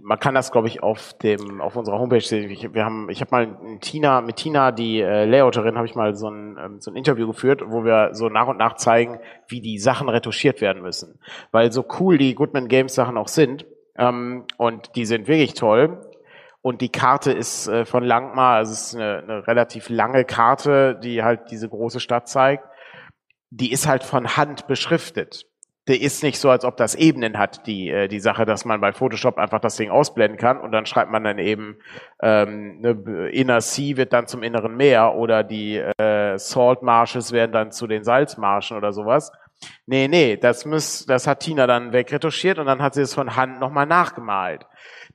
man 0.04 0.19
kann 0.19 0.36
das, 0.36 0.51
glaube 0.51 0.67
ich, 0.67 0.84
auf 0.84 1.13
dem 1.13 1.62
auf 1.62 1.75
unserer 1.75 1.99
Homepage 1.99 2.21
sehen. 2.21 2.49
Ich, 2.49 2.73
wir 2.73 2.84
haben, 2.84 3.10
ich 3.10 3.21
habe 3.21 3.32
mal 3.32 3.77
Tina, 3.80 4.21
mit 4.21 4.38
Tina, 4.38 4.71
die 4.71 4.99
äh, 4.99 5.25
Layouterin, 5.25 5.75
habe 5.75 5.86
ich 5.86 5.95
mal 5.95 6.15
so 6.15 6.30
ein, 6.30 6.58
ähm, 6.62 6.82
so 6.82 6.91
ein 6.91 6.97
Interview 6.97 7.27
geführt, 7.27 7.62
wo 7.65 7.84
wir 7.84 8.10
so 8.13 8.30
nach 8.30 8.47
und 8.47 8.58
nach 8.58 8.75
zeigen, 8.75 9.19
wie 9.47 9.62
die 9.62 9.77
Sachen 9.77 10.10
retuschiert 10.10 10.62
werden 10.62 10.82
müssen. 10.82 11.19
Weil 11.51 11.71
so 11.71 11.86
cool 11.99 12.17
die 12.17 12.36
Goodman 12.36 12.67
Games 12.67 12.95
Sachen 12.95 13.17
auch 13.17 13.27
sind 13.27 13.65
ähm, 13.95 14.45
und 14.58 14.95
die 14.95 15.06
sind 15.06 15.27
wirklich 15.27 15.54
toll. 15.54 16.01
Und 16.62 16.82
die 16.82 16.91
Karte 16.91 17.32
ist 17.32 17.67
äh, 17.67 17.86
von 17.86 18.04
Langmar, 18.04 18.58
also 18.58 18.74
es 18.74 18.88
ist 18.88 18.95
eine, 18.95 19.17
eine 19.19 19.47
relativ 19.47 19.89
lange 19.89 20.26
Karte, 20.26 21.00
die 21.02 21.24
halt 21.24 21.50
diese 21.50 21.67
große 21.67 22.00
Stadt 22.00 22.28
zeigt. 22.28 22.65
Die 23.50 23.71
ist 23.71 23.88
halt 23.88 24.04
von 24.04 24.38
Hand 24.38 24.67
beschriftet. 24.67 25.47
Der 25.88 26.00
ist 26.00 26.21
nicht 26.21 26.39
so, 26.39 26.52
als 26.52 26.63
ob 26.63 26.78
das 26.78 26.93
Ebenen 26.93 27.39
hat, 27.39 27.65
die, 27.65 27.89
äh, 27.89 28.08
die 28.08 28.19
Sache, 28.19 28.45
dass 28.45 28.65
man 28.65 28.80
bei 28.80 28.93
Photoshop 28.93 29.39
einfach 29.39 29.60
das 29.60 29.76
Ding 29.76 29.89
ausblenden 29.89 30.38
kann 30.38 30.62
und 30.62 30.71
dann 30.71 30.86
schreibt 30.86 31.12
man 31.12 31.24
dann 31.24 31.39
eben, 31.39 31.80
ähm, 32.21 32.80
ne, 32.82 33.30
Inner 33.32 33.62
Sea 33.62 33.97
wird 33.97 34.13
dann 34.13 34.28
zum 34.28 34.43
Inneren 34.43 34.78
Meer 34.78 35.15
oder 35.15 35.43
die 35.43 35.78
äh, 35.78 36.38
Salt 36.38 36.84
Marshes 36.84 37.32
werden 37.32 37.52
dann 37.52 37.71
zu 37.71 37.88
den 37.88 38.04
Salzmarschen 38.04 38.78
oder 38.78 38.93
sowas. 38.93 39.32
Nee, 39.88 40.08
nee, 40.08 40.38
das, 40.38 40.65
muss, 40.65 41.06
das 41.08 41.26
hat 41.26 41.39
Tina 41.39 41.65
dann 41.65 41.93
wegretuschiert 41.93 42.60
und 42.60 42.67
dann 42.67 42.82
hat 42.82 42.93
sie 42.93 43.02
es 43.02 43.15
von 43.15 43.36
Hand 43.36 43.60
nochmal 43.60 43.88
nachgemalt 43.88 44.67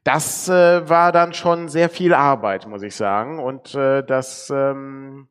das 0.06 0.48
äh, 0.48 0.88
war 0.88 1.10
dann 1.10 1.32
schon 1.34 1.68
sehr 1.68 1.88
viel 1.88 2.14
Arbeit, 2.14 2.68
muss 2.68 2.82
ich 2.84 2.94
sagen. 2.94 3.40
Und 3.40 3.74
äh, 3.74 4.04
das, 4.04 4.50
ähm, 4.54 5.28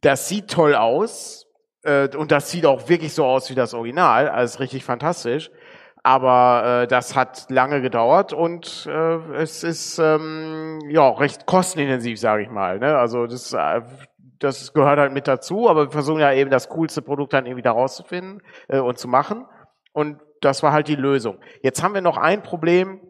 das 0.00 0.28
sieht 0.28 0.50
toll 0.50 0.74
aus. 0.74 1.46
Äh, 1.84 2.08
und 2.16 2.32
das 2.32 2.50
sieht 2.50 2.66
auch 2.66 2.88
wirklich 2.88 3.14
so 3.14 3.24
aus 3.24 3.50
wie 3.50 3.54
das 3.54 3.72
Original. 3.72 4.28
Also 4.28 4.58
richtig 4.58 4.84
fantastisch. 4.84 5.48
Aber 6.02 6.82
äh, 6.82 6.86
das 6.88 7.14
hat 7.14 7.46
lange 7.50 7.80
gedauert 7.80 8.32
und 8.32 8.86
äh, 8.90 9.16
es 9.36 9.62
ist 9.62 9.98
ähm, 9.98 10.80
ja 10.90 11.08
recht 11.08 11.46
kostenintensiv, 11.46 12.18
sage 12.18 12.42
ich 12.42 12.50
mal. 12.50 12.80
Ne? 12.80 12.98
Also 12.98 13.26
das, 13.26 13.52
äh, 13.52 13.80
das 14.40 14.74
gehört 14.74 14.98
halt 14.98 15.12
mit 15.12 15.28
dazu, 15.28 15.70
aber 15.70 15.86
wir 15.86 15.92
versuchen 15.92 16.20
ja 16.20 16.32
eben 16.32 16.50
das 16.50 16.68
coolste 16.68 17.00
Produkt 17.00 17.32
dann 17.32 17.46
irgendwie 17.46 17.62
da 17.62 17.70
rauszufinden 17.70 18.42
äh, 18.68 18.80
und 18.80 18.98
zu 18.98 19.06
machen. 19.06 19.46
Und 19.92 20.20
das 20.40 20.64
war 20.64 20.72
halt 20.72 20.88
die 20.88 20.96
Lösung. 20.96 21.38
Jetzt 21.62 21.82
haben 21.82 21.94
wir 21.94 22.02
noch 22.02 22.18
ein 22.18 22.42
Problem, 22.42 23.00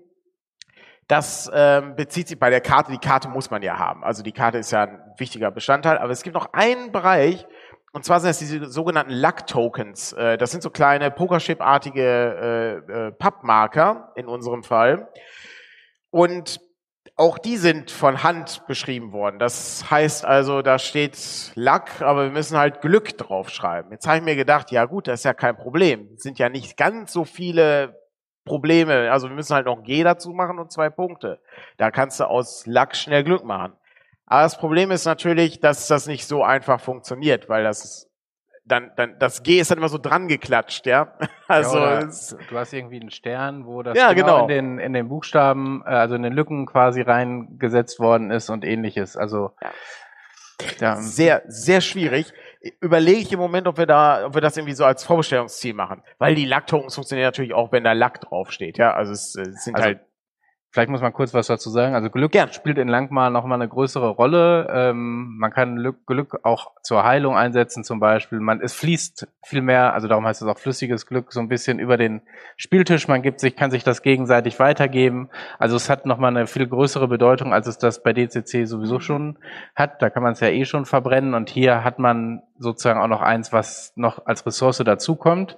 das 1.09 1.51
ähm, 1.53 1.97
bezieht 1.97 2.29
sich 2.29 2.39
bei 2.39 2.51
der 2.51 2.61
Karte, 2.61 2.93
die 2.93 2.99
Karte 2.99 3.29
muss 3.29 3.51
man 3.51 3.63
ja 3.63 3.79
haben. 3.79 4.05
Also 4.05 4.23
die 4.23 4.33
Karte 4.33 4.59
ist 4.59 4.71
ja 4.71 4.85
ein 4.85 5.01
wichtiger 5.19 5.51
Bestandteil, 5.51 5.99
aber 5.99 6.13
es 6.13 6.23
gibt 6.23 6.35
noch 6.35 6.53
einen 6.53 6.93
Bereich, 6.93 7.47
und 7.95 8.05
zwar 8.05 8.19
sind 8.19 8.31
das 8.31 8.39
diese 8.41 8.67
sogenannten 8.67 9.13
Luck-Tokens. 9.13 10.15
Äh, 10.15 10.37
das 10.37 10.51
sind 10.51 10.65
so 10.65 10.71
kleine 10.71 11.13
Pokerchip-artige 11.13 12.83
äh, 12.89 12.93
äh, 12.93 13.13
Pappmarker 13.13 14.13
in 14.17 14.27
unserem 14.27 14.65
Fall. 14.65 15.09
Und 16.11 16.61
auch 17.17 17.39
die 17.39 17.57
sind 17.57 17.93
von 17.93 18.25
Hand 18.25 18.67
beschrieben 18.67 19.13
worden. 19.13 19.39
Das 19.39 19.89
heißt 19.91 20.25
also, 20.25 20.63
da 20.63 20.81
steht 20.81 21.17
Luck, 21.55 22.01
aber 22.01 22.25
wir 22.25 22.31
müssen 22.33 22.59
halt 22.59 22.81
Glück 22.81 23.17
draufschreiben. 23.17 23.93
Jetzt 23.93 24.09
habe 24.09 24.19
ich 24.19 24.25
mir 24.25 24.35
gedacht, 24.35 24.73
ja 24.73 24.87
gut, 24.87 25.07
das 25.07 25.21
ist 25.21 25.25
ja 25.25 25.35
kein 25.35 25.57
Problem. 25.57 26.11
Es 26.17 26.25
sind 26.25 26.41
ja 26.41 26.49
nicht 26.49 26.77
ganz 26.77 27.13
so 27.13 27.25
viele 27.25 28.04
Probleme. 28.45 29.11
Also 29.11 29.29
wir 29.29 29.35
müssen 29.35 29.55
halt 29.55 29.67
noch 29.67 29.83
G 29.83 30.03
dazu 30.03 30.31
machen 30.31 30.59
und 30.59 30.71
zwei 30.71 30.91
Punkte. 30.91 31.41
Da 31.77 31.91
kannst 31.91 32.21
du 32.21 32.25
aus 32.25 32.67
Lack 32.67 32.97
schnell 32.97 33.25
Glück 33.25 33.45
machen. 33.45 33.73
Aber 34.27 34.43
das 34.43 34.59
Problem 34.59 34.91
ist 34.91 35.05
natürlich, 35.05 35.61
dass 35.61 35.87
das 35.87 36.07
nicht 36.07 36.27
so 36.27 36.43
einfach 36.43 36.81
funktioniert, 36.81 37.49
weil 37.49 37.65
das 37.65 38.11
dann, 38.67 38.93
dann, 38.97 39.19
das 39.19 39.43
G 39.43 39.59
ist 39.59 39.71
dann 39.71 39.79
immer 39.79 39.91
so 39.91 39.99
dran 39.99 40.27
geklatscht, 40.27 40.87
ja. 40.87 41.13
Also, 41.47 41.79
ja, 41.79 42.01
du 42.01 42.59
hast 42.59 42.73
irgendwie 42.73 42.99
einen 42.99 43.11
Stern, 43.11 43.67
wo 43.67 43.83
das 43.83 43.99
Ja, 43.99 44.15
genau. 44.15 44.43
in 44.43 44.49
den, 44.49 44.79
in 44.79 44.95
den 44.95 45.09
Buchstaben, 45.09 45.83
äh, 45.85 45.91
also 45.91 46.15
in 46.15 46.23
den 46.23 46.33
Lücken 46.33 46.65
quasi 46.65 47.03
reingesetzt 47.03 48.01
worden 48.01 48.31
ist 48.31 48.49
und 48.49 48.65
ähnliches. 48.65 49.19
Also, 49.19 49.51
ja. 49.61 49.71
Sehr, 51.01 51.43
sehr 51.47 51.81
schwierig. 51.81 52.33
Überlege 52.81 53.19
ich 53.19 53.33
im 53.33 53.39
Moment, 53.39 53.67
ob 53.67 53.77
wir 53.77 53.87
da, 53.87 54.27
ob 54.27 54.35
wir 54.35 54.41
das 54.41 54.57
irgendwie 54.57 54.75
so 54.75 54.85
als 54.85 55.05
Vorbestellungsziel 55.05 55.75
machen. 55.75 56.03
Weil 56.19 56.35
die 56.35 56.47
Lacktokens 56.47 56.95
funktionieren 56.95 57.27
natürlich 57.27 57.53
auch, 57.53 57.73
wenn 57.73 57.85
da 57.85 57.93
Lack 57.93 58.21
draufsteht, 58.21 58.79
ja. 58.79 58.95
Also 58.95 59.13
es, 59.13 59.35
es 59.35 59.65
sind 59.65 59.75
Also, 59.75 59.87
halt, 59.87 60.01
Vielleicht 60.75 60.91
muss 60.91 61.03
man 61.03 61.13
kurz 61.13 61.33
was 61.33 61.47
dazu 61.47 61.71
sagen. 61.71 61.95
Also 61.95 62.11
Glück 62.11 62.33
Gern. 62.33 62.53
spielt 62.53 62.79
in 62.79 62.89
Langmar 62.89 63.31
nochmal 63.31 63.63
eine 63.63 63.69
größere 63.69 64.09
Rolle. 64.09 64.67
Ähm, 64.75 65.37
man 65.39 65.53
kann 65.53 65.77
Glück, 65.77 66.05
Glück 66.05 66.41
auch 66.43 66.73
zur 66.83 67.05
Heilung 67.05 67.37
einsetzen 67.37 67.85
zum 67.85 68.01
Beispiel. 68.01 68.41
Man, 68.41 68.61
es 68.61 68.75
fließt 68.75 69.29
viel 69.45 69.63
mehr, 69.63 69.95
also 69.95 70.09
darum 70.09 70.27
heißt 70.27 70.43
es 70.43 70.49
auch 70.49 70.59
flüssiges 70.59 71.07
Glück, 71.07 71.33
so 71.33 71.39
ein 71.39 71.47
bisschen 71.47 71.79
über 71.79 71.97
den 71.97 72.23
Spieltisch. 72.57 73.07
Man 73.07 73.23
gibt 73.23 73.39
sich, 73.39 73.55
kann 73.55 73.71
sich 73.71 73.85
das 73.85 74.03
gegenseitig 74.03 74.59
weitergeben. 74.59 75.31
Also 75.61 75.77
es 75.77 75.89
hat 75.89 76.07
nochmal 76.07 76.37
eine 76.37 76.49
viel 76.49 76.67
größere 76.67 77.07
Bedeutung, 77.07 77.55
als 77.55 77.69
es 77.69 77.79
das 77.79 78.03
bei 78.03 78.13
DCC 78.13 78.67
sowieso 78.67 78.99
schon 78.99 79.39
hat. 79.77 80.03
Da 80.03 80.11
kann 80.11 80.25
man 80.25 80.33
es 80.33 80.41
ja 80.41 80.49
eh 80.49 80.65
schon 80.65 80.87
verbrennen. 80.87 81.35
Und 81.35 81.51
hier 81.51 81.85
hat 81.85 82.01
man 82.01 82.43
sozusagen 82.59 83.01
auch 83.01 83.07
noch 83.07 83.23
eins, 83.23 83.53
was 83.53 83.93
noch 83.95 84.27
als 84.27 84.45
Ressource 84.45 84.79
dazukommt. 84.79 85.57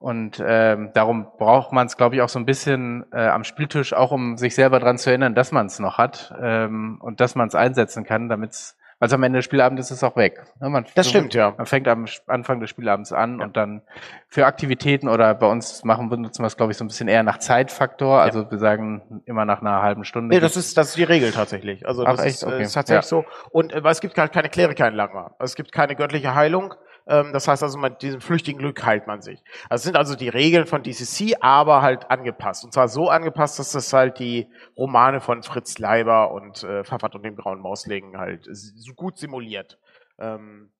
Und 0.00 0.42
ähm, 0.44 0.90
darum 0.94 1.26
braucht 1.38 1.72
man 1.72 1.86
es, 1.86 1.98
glaube 1.98 2.14
ich, 2.16 2.22
auch 2.22 2.30
so 2.30 2.38
ein 2.38 2.46
bisschen 2.46 3.04
äh, 3.12 3.26
am 3.26 3.44
Spieltisch, 3.44 3.92
auch 3.92 4.12
um 4.12 4.38
sich 4.38 4.54
selber 4.54 4.80
dran 4.80 4.96
zu 4.96 5.10
erinnern, 5.10 5.34
dass 5.34 5.52
man 5.52 5.66
es 5.66 5.78
noch 5.78 5.98
hat 5.98 6.34
ähm, 6.42 6.98
und 7.02 7.20
dass 7.20 7.34
man 7.34 7.48
es 7.48 7.54
einsetzen 7.54 8.04
kann, 8.04 8.30
damit 8.30 8.52
es, 8.52 8.78
also 8.98 9.16
am 9.16 9.22
Ende 9.24 9.40
des 9.40 9.44
Spielabends 9.44 9.90
ist 9.90 9.98
es 9.98 10.02
auch 10.02 10.16
weg. 10.16 10.42
Ne, 10.58 10.70
man, 10.70 10.86
das 10.94 11.06
stimmt, 11.10 11.34
ja. 11.34 11.52
Man 11.54 11.66
fängt 11.66 11.86
am 11.86 12.06
Anfang 12.28 12.60
des 12.60 12.70
Spielabends 12.70 13.12
an 13.12 13.42
und 13.42 13.58
dann 13.58 13.82
für 14.28 14.46
Aktivitäten 14.46 15.06
oder 15.08 15.34
bei 15.34 15.46
uns 15.46 15.84
machen 15.84 16.10
wir 16.10 16.16
nutzen 16.16 16.42
wir 16.42 16.46
es, 16.46 16.56
glaube 16.56 16.72
ich, 16.72 16.78
so 16.78 16.84
ein 16.84 16.88
bisschen 16.88 17.08
eher 17.08 17.22
nach 17.22 17.36
Zeitfaktor. 17.38 18.22
Also 18.22 18.50
wir 18.50 18.58
sagen 18.58 19.22
immer 19.26 19.44
nach 19.44 19.60
einer 19.60 19.82
halben 19.82 20.04
Stunde. 20.04 20.34
Nee, 20.34 20.40
das 20.40 20.56
ist, 20.56 20.78
das 20.78 20.88
ist 20.88 20.96
die 20.96 21.04
Regel 21.04 21.30
tatsächlich. 21.32 21.86
Also 21.86 22.04
Ach, 22.06 22.12
das 22.16 22.24
echt? 22.24 22.34
ist, 22.36 22.44
Okay. 22.44 22.58
äh, 22.58 22.62
ist 22.62 22.72
tatsächlich 22.72 23.04
Ja. 23.04 23.08
so. 23.08 23.24
Und 23.50 23.72
äh, 23.74 23.84
weil 23.84 23.92
es 23.92 24.00
gibt 24.00 24.16
halt 24.16 24.32
keine 24.32 24.48
Kleriker 24.48 24.88
in 24.88 24.94
Langmar. 24.94 25.34
Also 25.38 25.50
es 25.52 25.56
gibt 25.56 25.72
keine 25.72 25.94
göttliche 25.94 26.34
Heilung. 26.34 26.74
Ähm, 27.10 27.32
das 27.32 27.48
heißt 27.48 27.62
also, 27.62 27.76
mit 27.76 28.00
diesem 28.02 28.20
flüchtigen 28.20 28.60
Glück 28.60 28.84
heilt 28.84 29.06
man 29.06 29.20
sich. 29.20 29.42
Also 29.68 29.80
es 29.80 29.82
sind 29.82 29.96
also 29.96 30.14
die 30.14 30.28
Regeln 30.28 30.66
von 30.66 30.82
DCC, 30.82 31.36
aber 31.40 31.82
halt 31.82 32.10
angepasst. 32.10 32.64
Und 32.64 32.72
zwar 32.72 32.88
so 32.88 33.08
angepasst, 33.10 33.58
dass 33.58 33.72
das 33.72 33.92
halt 33.92 34.20
die 34.20 34.48
Romane 34.76 35.20
von 35.20 35.42
Fritz 35.42 35.78
Leiber 35.78 36.30
und 36.30 36.62
äh, 36.62 36.84
Pfaffert 36.84 37.16
und 37.16 37.24
dem 37.24 37.36
grauen 37.36 37.60
Mauslegen 37.60 38.16
halt 38.16 38.46
so 38.48 38.94
gut 38.94 39.18
simuliert. 39.18 39.78
Ähm, 40.18 40.70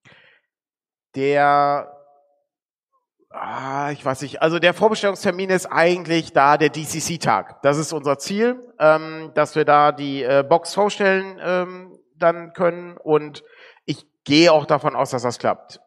der 1.15 1.97
Ah, 3.33 3.91
ich 3.91 4.03
weiß 4.03 4.23
nicht. 4.23 4.41
Also 4.41 4.59
der 4.59 4.73
Vorbestellungstermin 4.73 5.49
ist 5.51 5.65
eigentlich 5.65 6.33
da 6.33 6.57
der 6.57 6.69
DCC-Tag. 6.69 7.61
Das 7.61 7.77
ist 7.77 7.93
unser 7.93 8.17
Ziel, 8.17 8.59
ähm, 8.77 9.31
dass 9.35 9.55
wir 9.55 9.63
da 9.63 9.93
die 9.93 10.21
äh, 10.21 10.43
Box 10.47 10.73
vorstellen 10.73 11.39
ähm, 11.41 11.97
dann 12.17 12.51
können. 12.51 12.97
Und 12.97 13.43
ich 13.85 14.05
gehe 14.25 14.51
auch 14.51 14.65
davon 14.65 14.97
aus, 14.97 15.11
dass 15.11 15.23
das 15.23 15.39
klappt. 15.39 15.79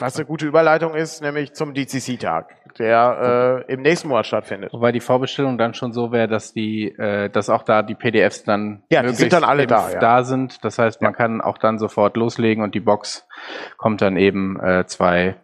Was 0.00 0.16
eine 0.16 0.24
gute 0.24 0.46
Überleitung 0.46 0.94
ist, 0.94 1.20
nämlich 1.20 1.52
zum 1.52 1.74
DCC-Tag, 1.74 2.56
der 2.78 3.64
äh, 3.68 3.72
im 3.72 3.82
nächsten 3.82 4.08
Monat 4.08 4.26
stattfindet. 4.26 4.72
Wobei 4.72 4.92
die 4.92 5.00
Vorbestellung 5.00 5.58
dann 5.58 5.74
schon 5.74 5.92
so 5.92 6.10
wäre, 6.10 6.26
dass 6.26 6.54
die, 6.54 6.88
äh, 6.98 7.28
dass 7.28 7.50
auch 7.50 7.62
da 7.62 7.82
die 7.82 7.94
PDFs 7.94 8.44
dann 8.44 8.82
Ja, 8.90 9.02
die 9.02 9.10
sind 9.10 9.32
dann 9.32 9.44
alle 9.44 9.66
da, 9.66 9.90
ja. 9.90 9.98
da 9.98 10.24
sind. 10.24 10.64
Das 10.64 10.78
heißt, 10.78 11.02
man 11.02 11.12
kann 11.12 11.42
auch 11.42 11.58
dann 11.58 11.78
sofort 11.78 12.16
loslegen 12.16 12.64
und 12.64 12.74
die 12.74 12.80
Box 12.80 13.28
kommt 13.76 14.00
dann 14.00 14.16
eben 14.16 14.58
äh, 14.58 14.86
zwei, 14.86 15.36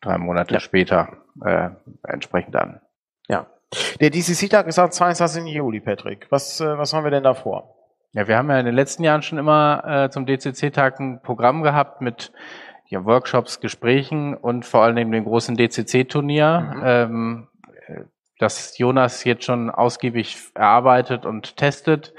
drei 0.00 0.16
Monate 0.18 0.54
Ja. 0.54 0.60
später 0.60 1.08
äh, 1.44 1.70
entsprechend 2.04 2.54
an. 2.54 2.80
Ja. 3.28 3.46
Der 4.00 4.10
DCC-Tag 4.10 4.68
ist 4.68 4.78
am 4.78 4.92
22. 4.92 5.44
Juli, 5.46 5.80
Patrick. 5.80 6.28
Was, 6.30 6.60
äh, 6.60 6.78
was 6.78 6.94
haben 6.94 7.02
wir 7.02 7.10
denn 7.10 7.24
da 7.24 7.34
vor? 7.34 7.74
Ja, 8.12 8.28
wir 8.28 8.36
haben 8.38 8.48
ja 8.48 8.60
in 8.60 8.66
den 8.66 8.76
letzten 8.76 9.02
Jahren 9.02 9.22
schon 9.22 9.38
immer 9.38 9.82
äh, 10.04 10.08
zum 10.10 10.24
DCC-Tag 10.24 11.00
ein 11.00 11.20
Programm 11.20 11.64
gehabt 11.64 12.00
mit 12.00 12.30
ja, 12.88 13.04
Workshops, 13.04 13.60
Gesprächen 13.60 14.34
und 14.34 14.64
vor 14.66 14.82
allen 14.82 14.96
Dingen 14.96 15.12
dem 15.12 15.24
großen 15.24 15.56
DCC-Turnier, 15.56 16.60
Mhm. 16.74 16.82
ähm, 16.84 17.48
äh, 17.88 18.00
das 18.40 18.76
Jonas 18.78 19.22
jetzt 19.24 19.44
schon 19.44 19.70
ausgiebig 19.70 20.36
erarbeitet 20.54 21.24
und 21.24 21.56
testet. 21.56 22.12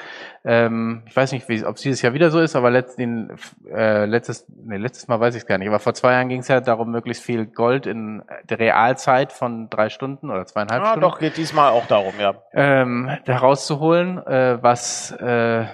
Ähm, 0.46 1.04
ich 1.08 1.16
weiß 1.16 1.34
nicht, 1.34 1.48
wie- 1.50 1.66
ob 1.66 1.76
es 1.76 1.82
dieses 1.82 2.02
Jahr 2.02 2.14
wieder 2.14 2.32
so 2.32 2.40
ist, 2.40 2.56
aber 2.56 2.72
letzt, 2.72 2.98
den, 2.98 3.36
äh, 3.70 4.06
letztes, 4.06 4.46
nee, 4.48 4.78
letztes 4.78 5.08
Mal 5.10 5.20
weiß 5.20 5.36
ich 5.36 5.42
es 5.42 5.46
gar 5.48 5.58
nicht. 5.58 5.68
Aber 5.68 5.80
vor 5.80 5.94
zwei 5.94 6.14
Jahren 6.14 6.30
ging 6.30 6.40
es 6.40 6.48
ja 6.48 6.62
darum, 6.62 6.90
möglichst 6.92 7.22
viel 7.24 7.46
Gold 7.46 7.86
in 7.86 8.24
der 8.50 8.60
Realzeit 8.60 9.34
von 9.34 9.70
drei 9.70 9.90
Stunden 9.90 10.30
oder 10.32 10.46
zweieinhalb 10.46 10.84
Ah, 10.84 10.86
Stunden 10.92 11.02
doch, 11.02 11.20
geht 11.20 11.36
diesmal 11.38 11.72
auch 11.72 11.86
darum, 11.88 12.14
ja. 12.20 12.36
ähm, 12.54 13.10
herauszuholen, 13.26 14.18
äh, 14.26 14.58
was 14.64 15.12
äh, 15.12 15.66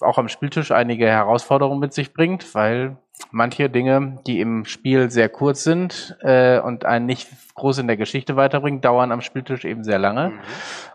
auch 0.00 0.18
am 0.18 0.28
Spieltisch 0.28 0.72
einige 0.72 1.06
Herausforderungen 1.08 1.80
mit 1.80 1.94
sich 1.94 2.12
bringt, 2.12 2.54
weil 2.54 2.96
manche 3.30 3.70
Dinge, 3.70 4.18
die 4.26 4.40
im 4.40 4.64
Spiel 4.64 5.10
sehr 5.10 5.28
kurz 5.28 5.64
sind 5.64 6.16
äh, 6.20 6.58
und 6.60 6.84
einen 6.84 7.06
nicht 7.06 7.28
groß 7.54 7.78
in 7.78 7.86
der 7.86 7.96
Geschichte 7.96 8.36
weiterbringen, 8.36 8.80
dauern 8.80 9.12
am 9.12 9.20
Spieltisch 9.20 9.64
eben 9.64 9.84
sehr 9.84 9.98
lange. 9.98 10.30
Mhm. 10.30 10.38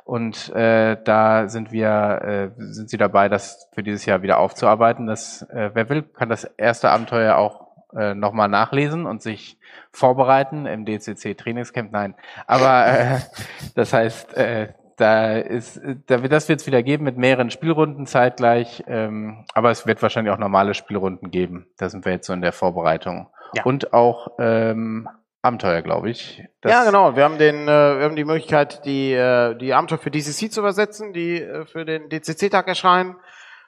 Und 0.04 0.50
äh, 0.56 0.98
da 1.04 1.48
sind 1.48 1.72
wir, 1.72 2.52
äh, 2.58 2.64
sind 2.72 2.90
sie 2.90 2.98
dabei, 2.98 3.30
das 3.30 3.70
für 3.74 3.84
dieses 3.84 4.06
Jahr 4.06 4.22
wieder 4.22 4.40
aufzuarbeiten. 4.40 5.08
Das, 5.08 5.44
äh, 5.44 5.72
wer 5.74 5.90
will, 5.90 6.04
kann 6.04 6.30
das 6.30 6.44
erste 6.44 6.90
Abenteuer 6.90 7.38
auch 7.38 7.66
äh, 7.96 8.14
nochmal 8.14 8.50
nachlesen 8.50 9.06
und 9.06 9.22
sich 9.22 9.58
vorbereiten 9.92 10.66
im 10.66 10.86
DCC 10.86 11.36
Trainingscamp. 11.36 11.92
Nein, 11.92 12.16
aber 12.46 12.88
äh, 12.88 13.20
das 13.76 13.94
heißt, 13.94 14.36
äh, 14.36 14.74
da 14.98 15.38
ist, 15.38 15.80
da 16.08 16.22
wird 16.22 16.32
das 16.32 16.48
wird 16.50 16.62
es 16.62 16.68
wieder 16.68 16.82
geben 16.84 17.04
mit 17.04 17.18
mehreren 17.18 17.50
Spielrunden 17.50 18.06
zeitgleich, 18.06 18.84
ähm, 18.88 19.46
aber 19.54 19.72
es 19.72 19.86
wird 19.86 20.02
wahrscheinlich 20.02 20.34
auch 20.34 20.38
normale 20.40 20.74
Spielrunden 20.74 21.32
geben. 21.32 21.68
Da 21.78 21.90
sind 21.90 22.06
wir 22.06 22.12
jetzt 22.14 22.28
so 22.28 22.34
in 22.34 22.42
der 22.42 22.54
Vorbereitung 22.54 23.28
Ja. 23.54 23.64
und 23.64 23.94
auch 23.94 24.30
ähm, 24.40 25.08
Abenteuer, 25.42 25.82
glaube 25.82 26.10
ich. 26.10 26.44
Das- 26.62 26.72
ja, 26.72 26.84
genau. 26.86 27.16
Wir 27.16 27.24
haben 27.24 27.38
den, 27.38 27.68
äh, 27.68 27.98
wir 28.00 28.06
haben 28.06 28.16
die 28.16 28.26
Möglichkeit, 28.26 28.84
die 28.86 29.12
äh, 29.14 29.56
die 29.56 29.74
Abenteuer 29.74 30.00
für 30.00 30.10
DCC 30.12 30.50
zu 30.50 30.62
übersetzen, 30.62 31.14
die 31.14 31.42
äh, 31.42 31.66
für 31.66 31.86
den 31.86 32.10
DCC-Tag 32.10 32.68
erscheinen. 32.68 33.16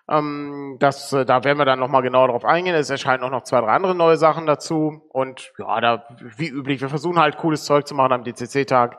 Ähm, 0.10 0.78
das, 0.80 1.12
äh, 1.14 1.26
da 1.26 1.44
werden 1.44 1.58
wir 1.58 1.66
dann 1.66 1.80
nochmal 1.80 2.02
genauer 2.02 2.30
drauf 2.30 2.46
eingehen. 2.46 2.74
Es 2.76 2.90
erscheinen 2.90 3.24
auch 3.24 3.30
noch 3.30 3.44
zwei, 3.44 3.60
drei 3.60 3.68
andere 3.74 3.94
neue 3.94 4.18
Sachen 4.18 4.46
dazu. 4.46 5.02
Und 5.10 5.52
ja, 5.60 5.82
da 5.82 6.04
wie 6.38 6.48
üblich, 6.48 6.80
wir 6.82 6.90
versuchen 6.90 7.20
halt 7.20 7.38
cooles 7.38 7.66
Zeug 7.66 7.86
zu 7.86 7.94
machen 7.94 8.14
am 8.14 8.24
DCC-Tag, 8.24 8.98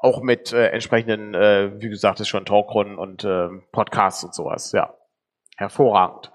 auch 0.00 0.22
mit 0.22 0.52
äh, 0.52 0.68
entsprechenden, 0.68 1.34
äh, 1.34 1.80
wie 1.80 1.90
gesagt, 1.90 2.20
ist 2.20 2.28
schon 2.28 2.46
Talkrunden 2.46 2.98
und 2.98 3.22
äh, 3.22 3.48
Podcasts 3.70 4.24
und 4.24 4.34
sowas. 4.34 4.72
Ja, 4.72 4.94
hervorragend. 5.56 6.32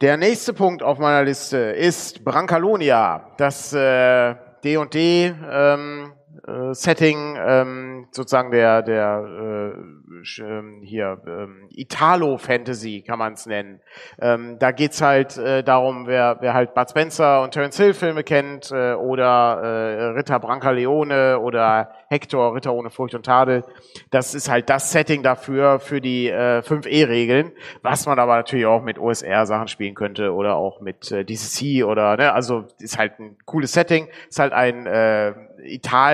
Der 0.00 0.16
nächste 0.16 0.54
Punkt 0.54 0.82
auf 0.82 0.98
meiner 0.98 1.24
Liste 1.24 1.58
ist 1.58 2.24
Brancalonia, 2.24 3.32
das 3.36 3.72
äh, 3.72 4.34
D&D 4.64 5.34
ähm, 5.50 6.12
äh, 6.46 6.74
Setting, 6.74 7.36
ähm, 7.38 8.08
sozusagen 8.10 8.50
der 8.50 8.82
der 8.82 9.74
äh, 9.76 10.40
ähm, 10.42 10.80
hier 10.82 11.20
ähm, 11.26 11.68
Italo 11.70 12.36
Fantasy 12.38 13.02
kann 13.06 13.18
man 13.18 13.34
es 13.34 13.46
nennen. 13.46 13.80
Ähm, 14.20 14.58
da 14.58 14.70
geht's 14.70 15.02
halt 15.02 15.36
äh, 15.36 15.62
darum, 15.62 16.06
wer 16.06 16.38
wer 16.40 16.54
halt 16.54 16.74
Bud 16.74 16.90
Spencer 16.90 17.42
und 17.42 17.52
Terence 17.52 17.76
Hill 17.76 17.94
Filme 17.94 18.24
kennt 18.24 18.70
äh, 18.70 18.94
oder 18.94 19.60
äh, 19.62 20.04
Ritter 20.16 20.38
Brancaleone 20.38 21.38
oder 21.40 21.92
Hector 22.08 22.54
Ritter 22.54 22.72
ohne 22.74 22.90
Furcht 22.90 23.14
und 23.14 23.26
Tadel. 23.26 23.64
Das 24.10 24.34
ist 24.34 24.50
halt 24.50 24.70
das 24.70 24.92
Setting 24.92 25.22
dafür 25.22 25.78
für 25.80 26.00
die 26.00 26.28
äh, 26.28 26.60
5E-Regeln, 26.60 27.52
was 27.82 28.06
man 28.06 28.18
aber 28.18 28.36
natürlich 28.36 28.66
auch 28.66 28.82
mit 28.82 28.98
OSR-Sachen 28.98 29.68
spielen 29.68 29.94
könnte 29.94 30.32
oder 30.32 30.56
auch 30.56 30.80
mit 30.80 31.10
äh, 31.12 31.24
DCC 31.24 31.84
oder 31.84 32.16
ne, 32.16 32.32
also 32.32 32.66
ist 32.78 32.98
halt 32.98 33.18
ein 33.18 33.36
cooles 33.44 33.72
Setting, 33.72 34.08
ist 34.28 34.38
halt 34.38 34.52
ein 34.52 34.86
äh, 34.86 35.34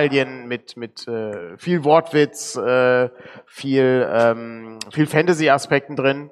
Italien 0.07 0.47
mit 0.47 0.77
mit 0.77 1.07
äh, 1.07 1.57
viel 1.57 1.83
Wortwitz, 1.83 2.55
äh, 2.55 3.09
viel 3.45 4.07
ähm, 4.11 4.79
viel 4.91 5.07
Fantasy-Aspekten 5.07 5.95
drin 5.95 6.31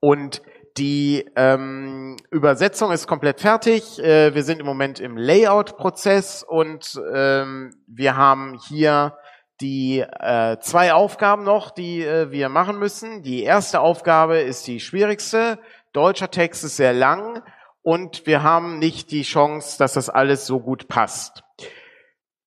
und 0.00 0.42
die 0.76 1.28
ähm, 1.36 2.16
Übersetzung 2.30 2.92
ist 2.92 3.08
komplett 3.08 3.40
fertig. 3.40 3.98
Äh, 3.98 4.34
wir 4.34 4.44
sind 4.44 4.60
im 4.60 4.66
Moment 4.66 5.00
im 5.00 5.16
Layout-Prozess 5.16 6.44
und 6.44 7.00
ähm, 7.12 7.74
wir 7.88 8.16
haben 8.16 8.58
hier 8.68 9.16
die 9.60 9.98
äh, 9.98 10.58
zwei 10.60 10.92
Aufgaben 10.94 11.42
noch, 11.42 11.70
die 11.70 12.02
äh, 12.02 12.30
wir 12.30 12.48
machen 12.48 12.78
müssen. 12.78 13.22
Die 13.22 13.42
erste 13.42 13.80
Aufgabe 13.80 14.38
ist 14.38 14.66
die 14.68 14.80
schwierigste. 14.80 15.58
Deutscher 15.92 16.30
Text 16.30 16.62
ist 16.64 16.76
sehr 16.76 16.92
lang 16.92 17.42
und 17.82 18.26
wir 18.26 18.42
haben 18.42 18.78
nicht 18.78 19.10
die 19.10 19.22
Chance, 19.22 19.76
dass 19.76 19.94
das 19.94 20.08
alles 20.08 20.46
so 20.46 20.60
gut 20.60 20.86
passt. 20.86 21.42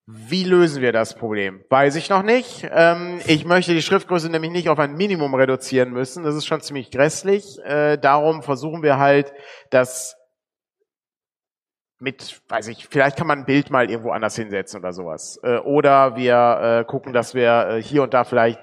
Wie 0.05 0.43
lösen 0.43 0.81
wir 0.81 0.91
das 0.91 1.15
Problem? 1.15 1.63
Weiß 1.69 1.95
ich 1.95 2.09
noch 2.09 2.23
nicht. 2.23 2.67
Ähm, 2.69 3.21
ich 3.25 3.45
möchte 3.45 3.73
die 3.73 3.81
Schriftgröße 3.81 4.29
nämlich 4.29 4.51
nicht 4.51 4.67
auf 4.67 4.77
ein 4.79 4.95
Minimum 4.95 5.33
reduzieren 5.33 5.91
müssen. 5.91 6.23
Das 6.23 6.35
ist 6.35 6.45
schon 6.45 6.59
ziemlich 6.59 6.91
grässlich. 6.91 7.57
Äh, 7.63 7.97
darum 7.97 8.43
versuchen 8.43 8.83
wir 8.83 8.97
halt, 8.97 9.33
das 9.69 10.17
mit, 11.99 12.41
weiß 12.49 12.67
ich, 12.67 12.87
vielleicht 12.89 13.15
kann 13.15 13.27
man 13.27 13.39
ein 13.39 13.45
Bild 13.45 13.69
mal 13.69 13.89
irgendwo 13.89 14.11
anders 14.11 14.35
hinsetzen 14.35 14.81
oder 14.81 14.91
sowas. 14.91 15.39
Äh, 15.41 15.59
oder 15.59 16.17
wir 16.17 16.81
äh, 16.81 16.83
gucken, 16.83 17.13
dass 17.13 17.33
wir 17.33 17.67
äh, 17.69 17.81
hier 17.81 18.03
und 18.03 18.13
da 18.13 18.25
vielleicht 18.25 18.59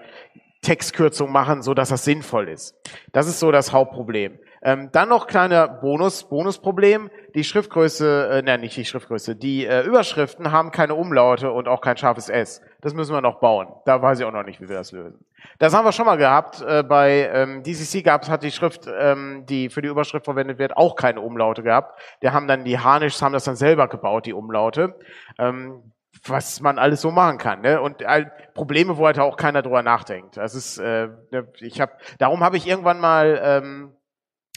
Textkürzung 0.60 1.32
machen, 1.32 1.62
so 1.62 1.72
dass 1.72 1.88
das 1.88 2.04
sinnvoll 2.04 2.50
ist. 2.50 2.74
Das 3.12 3.26
ist 3.26 3.40
so 3.40 3.50
das 3.50 3.72
Hauptproblem. 3.72 4.38
Ähm, 4.62 4.90
dann 4.92 5.08
noch 5.08 5.26
kleiner 5.26 5.68
Bonus, 5.68 6.24
Bonusproblem. 6.24 7.10
Die 7.34 7.44
Schriftgröße, 7.44 8.28
äh, 8.30 8.42
nein, 8.42 8.60
nicht 8.60 8.76
die 8.76 8.84
Schriftgröße, 8.84 9.36
die 9.36 9.64
äh, 9.64 9.82
Überschriften 9.82 10.52
haben 10.52 10.70
keine 10.70 10.94
Umlaute 10.94 11.50
und 11.52 11.68
auch 11.68 11.80
kein 11.80 11.96
scharfes 11.96 12.28
S. 12.28 12.60
Das 12.80 12.92
müssen 12.92 13.14
wir 13.14 13.20
noch 13.20 13.40
bauen. 13.40 13.68
Da 13.86 14.02
weiß 14.02 14.20
ich 14.20 14.26
auch 14.26 14.32
noch 14.32 14.44
nicht, 14.44 14.60
wie 14.60 14.68
wir 14.68 14.76
das 14.76 14.92
lösen. 14.92 15.24
Das 15.58 15.74
haben 15.74 15.84
wir 15.84 15.92
schon 15.92 16.06
mal 16.06 16.16
gehabt. 16.16 16.60
Äh, 16.60 16.82
bei 16.82 17.30
ähm, 17.32 17.62
DCC 17.62 18.02
gab 18.04 18.22
es, 18.22 18.28
hat 18.28 18.42
die 18.42 18.50
Schrift, 18.50 18.86
ähm, 18.86 19.44
die 19.48 19.70
für 19.70 19.80
die 19.80 19.88
Überschrift 19.88 20.26
verwendet 20.26 20.58
wird, 20.58 20.76
auch 20.76 20.94
keine 20.94 21.20
Umlaute 21.20 21.62
gehabt. 21.62 21.98
Die 22.22 22.28
haben 22.30 22.46
dann 22.46 22.64
die 22.64 22.78
Harnischs 22.78 23.22
haben 23.22 23.32
das 23.32 23.44
dann 23.44 23.56
selber 23.56 23.88
gebaut, 23.88 24.26
die 24.26 24.34
Umlaute. 24.34 24.94
Ähm, 25.38 25.82
was 26.26 26.60
man 26.60 26.78
alles 26.78 27.00
so 27.00 27.10
machen 27.10 27.38
kann. 27.38 27.62
Ne? 27.62 27.80
Und 27.80 28.02
äh, 28.02 28.26
Probleme, 28.52 28.98
wo 28.98 29.06
halt 29.06 29.18
auch 29.18 29.36
keiner 29.36 29.62
drüber 29.62 29.82
nachdenkt. 29.82 30.36
Das 30.36 30.54
ist, 30.54 30.78
äh, 30.78 31.08
ne, 31.30 31.48
ich 31.60 31.80
habe, 31.80 31.92
darum 32.18 32.44
habe 32.44 32.58
ich 32.58 32.66
irgendwann 32.66 33.00
mal 33.00 33.40
ähm, 33.42 33.92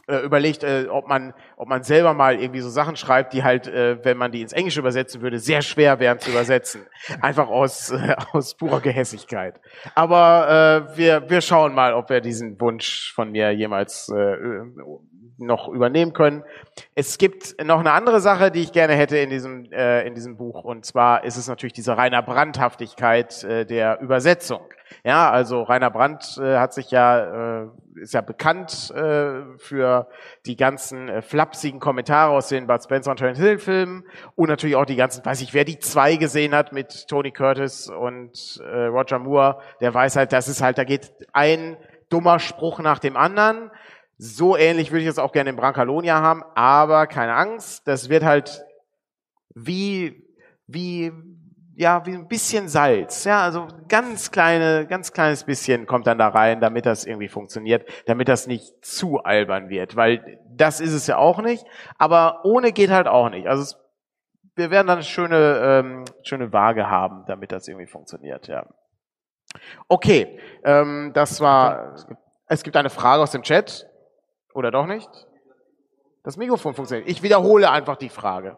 äh, 0.08 0.18
überlegt, 0.18 0.64
äh, 0.64 0.88
ob 0.90 1.08
man, 1.08 1.34
ob 1.58 1.68
man 1.70 1.84
selber 1.84 2.14
mal 2.14 2.40
irgendwie 2.40 2.60
so 2.60 2.70
Sachen 2.70 2.96
schreibt, 2.96 3.34
die 3.34 3.44
halt, 3.44 3.68
äh, 3.68 4.04
wenn 4.04 4.18
man 4.18 4.32
die 4.32 4.42
ins 4.42 4.54
Englische 4.54 4.80
übersetzen 4.80 5.22
würde, 5.22 5.40
sehr 5.40 5.62
schwer 5.62 6.00
wären 6.00 6.20
zu 6.20 6.32
übersetzen. 6.32 6.86
Einfach 7.22 7.48
aus 7.48 7.92
äh, 7.92 8.16
aus 8.34 8.56
purer 8.56 8.82
Gehässigkeit. 8.82 9.62
Aber 9.96 10.88
äh, 10.94 10.98
wir 10.98 11.30
wir 11.30 11.42
schauen 11.42 11.74
mal, 11.74 11.94
ob 11.94 12.10
wir 12.10 12.22
diesen 12.22 12.60
Wunsch 12.60 13.14
von 13.14 13.32
mir 13.32 13.52
jemals 13.52 14.10
äh, 14.10 14.36
noch 15.38 15.68
übernehmen 15.68 16.14
können. 16.14 16.44
Es 16.96 17.18
gibt 17.18 17.56
noch 17.64 17.80
eine 17.80 17.92
andere 17.92 18.20
Sache, 18.20 18.52
die 18.52 18.62
ich 18.62 18.72
gerne 18.72 18.94
hätte 18.94 19.18
in 19.18 19.30
diesem, 19.30 19.72
äh, 19.72 20.06
in 20.08 20.16
diesem 20.16 20.38
Buch, 20.38 20.64
und 20.64 20.86
zwar 20.86 21.24
ist 21.24 21.38
es 21.38 21.48
natürlich 21.48 21.74
diese 21.74 21.98
reiner 21.98 22.22
Brandhaftigkeit 22.22 23.44
äh, 23.44 23.66
der 23.66 24.00
Übersetzung. 24.02 24.62
Ja, 25.04 25.30
also 25.30 25.64
Rainer 25.64 25.90
Brandt 25.90 26.38
äh, 26.38 26.58
hat 26.58 26.74
sich 26.74 26.92
ja, 26.92 27.64
äh, 27.64 27.68
ist 27.96 28.14
ja 28.14 28.22
bekannt 28.22 28.92
äh, 28.92 29.58
für 29.58 30.08
die 30.46 30.56
ganzen 30.56 31.10
äh, 31.10 31.22
flapsigen 31.22 31.80
Kommentare 31.80 32.32
aus 32.32 32.50
den 32.50 32.68
Bud 32.68 32.84
Spencer 32.84 33.12
und 33.12 33.18
Terence 33.18 33.40
Hill 33.40 33.58
Filmen 33.58 34.04
und 34.36 34.50
natürlich 34.50 34.76
auch 34.76 34.86
die 34.86 34.96
ganzen, 34.96 35.26
weiß 35.26 35.42
ich, 35.42 35.54
wer 35.54 35.66
die 35.66 35.80
zwei 35.80 36.16
gesehen 36.16 36.54
hat 36.54 36.72
mit 36.72 37.08
Tony 37.08 37.32
Curtis 37.32 37.90
und 37.90 38.62
äh, 38.64 38.86
Roger 38.86 39.20
Moore, 39.20 39.60
der 39.82 39.94
weiß 39.94 40.16
halt, 40.16 40.34
das 40.34 40.48
ist 40.48 40.62
halt, 40.62 40.78
da 40.78 40.84
geht 40.84 41.14
ein 41.34 41.78
dummer 42.10 42.40
Spruch 42.40 42.80
nach 42.80 43.00
dem 43.00 43.18
anderen. 43.18 43.72
So 44.18 44.56
ähnlich 44.56 44.92
würde 44.92 45.04
ich 45.04 45.10
es 45.10 45.18
auch 45.18 45.32
gerne 45.32 45.50
in 45.50 45.56
Brancalonia 45.56 46.22
haben, 46.22 46.44
aber 46.56 47.08
keine 47.08 47.34
Angst, 47.34 47.88
das 47.88 48.10
wird 48.10 48.24
halt 48.24 48.64
wie, 49.56 50.24
wie, 50.68 51.12
ja, 51.76 52.06
wie 52.06 52.14
ein 52.14 52.28
bisschen 52.28 52.68
Salz, 52.68 53.24
ja, 53.24 53.42
also 53.42 53.68
ganz 53.88 54.32
kleine, 54.32 54.86
ganz 54.88 55.12
kleines 55.12 55.44
bisschen 55.44 55.86
kommt 55.86 56.08
dann 56.08 56.18
da 56.18 56.28
rein, 56.28 56.62
damit 56.62 56.86
das 56.86 57.06
irgendwie 57.06 57.28
funktioniert, 57.28 57.88
damit 58.06 58.28
das 58.28 58.48
nicht 58.48 58.86
zu 58.86 59.20
albern 59.20 59.70
wird, 59.70 59.96
weil 59.96 60.40
das 60.50 60.80
ist 60.80 60.94
es 60.94 61.08
ja 61.08 61.18
auch 61.18 61.42
nicht, 61.42 61.66
aber 61.98 62.42
ohne 62.44 62.72
geht 62.72 62.92
halt 62.92 63.08
auch 63.08 63.30
nicht. 63.30 63.48
Also 63.48 63.64
es, 63.64 63.80
wir 64.56 64.70
werden 64.70 64.88
dann 64.88 64.98
eine 64.98 65.04
schöne, 65.04 65.62
ähm, 65.64 66.06
schöne 66.24 66.54
Waage 66.54 66.90
haben, 66.90 67.24
damit 67.28 67.52
das 67.52 67.68
irgendwie 67.68 67.88
funktioniert, 67.88 68.48
ja. 68.48 68.66
Okay, 69.88 70.40
ähm, 70.64 71.12
das 71.14 71.42
war, 71.42 71.96
es 72.48 72.64
gibt 72.64 72.76
eine 72.76 72.90
Frage 72.90 73.24
aus 73.24 73.32
dem 73.32 73.42
Chat. 73.42 73.88
Oder 74.54 74.72
doch 74.72 74.86
nicht? 74.86 75.10
Das 76.24 76.38
Mikrofon 76.38 76.74
funktioniert. 76.74 77.10
Ich 77.10 77.24
wiederhole 77.24 77.70
einfach 77.70 77.98
die 77.98 78.10
Frage. 78.10 78.58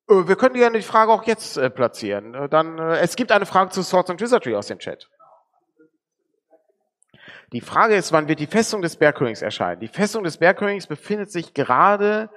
wir 0.11 0.35
können 0.35 0.55
gerne 0.55 0.77
die 0.77 0.83
Frage 0.83 1.11
auch 1.11 1.23
jetzt 1.23 1.57
äh, 1.57 1.69
platzieren. 1.69 2.33
Äh, 2.33 2.49
dann, 2.49 2.77
es 2.79 3.15
gibt 3.15 3.31
eine 3.31 3.45
Frage 3.45 3.71
zu 3.71 3.81
Swords 3.81 4.09
and 4.09 4.19
Wizardry 4.19 4.55
aus 4.55 4.67
dem 4.67 4.79
Chat. 4.79 5.09
Die 7.53 7.61
Frage 7.61 7.95
ist, 7.95 8.11
wann 8.11 8.27
wird 8.27 8.39
die 8.39 8.47
Festung 8.47 8.81
des 8.81 8.95
Bergkönigs 8.95 9.41
erscheinen? 9.41 9.81
Die 9.81 9.87
Festung 9.87 10.23
des 10.23 10.37
Bergkönigs 10.37 10.87
befindet 10.87 11.31
sich 11.31 11.53
gerade 11.53 12.29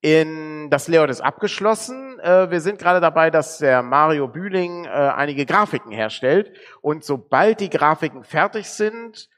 in, 0.00 0.70
das 0.70 0.88
Layout 0.88 1.10
ist 1.10 1.20
abgeschlossen. 1.20 2.16
Wir 2.16 2.60
sind 2.60 2.78
gerade 2.78 3.00
dabei, 3.00 3.30
dass 3.30 3.58
der 3.58 3.82
Mario 3.82 4.28
Bühling 4.28 4.86
einige 4.86 5.44
Grafiken 5.44 5.92
herstellt. 5.92 6.56
Und 6.80 7.04
sobald 7.04 7.60
die 7.60 7.68
Grafiken 7.68 8.24
fertig 8.24 8.70
sind, 8.70 9.28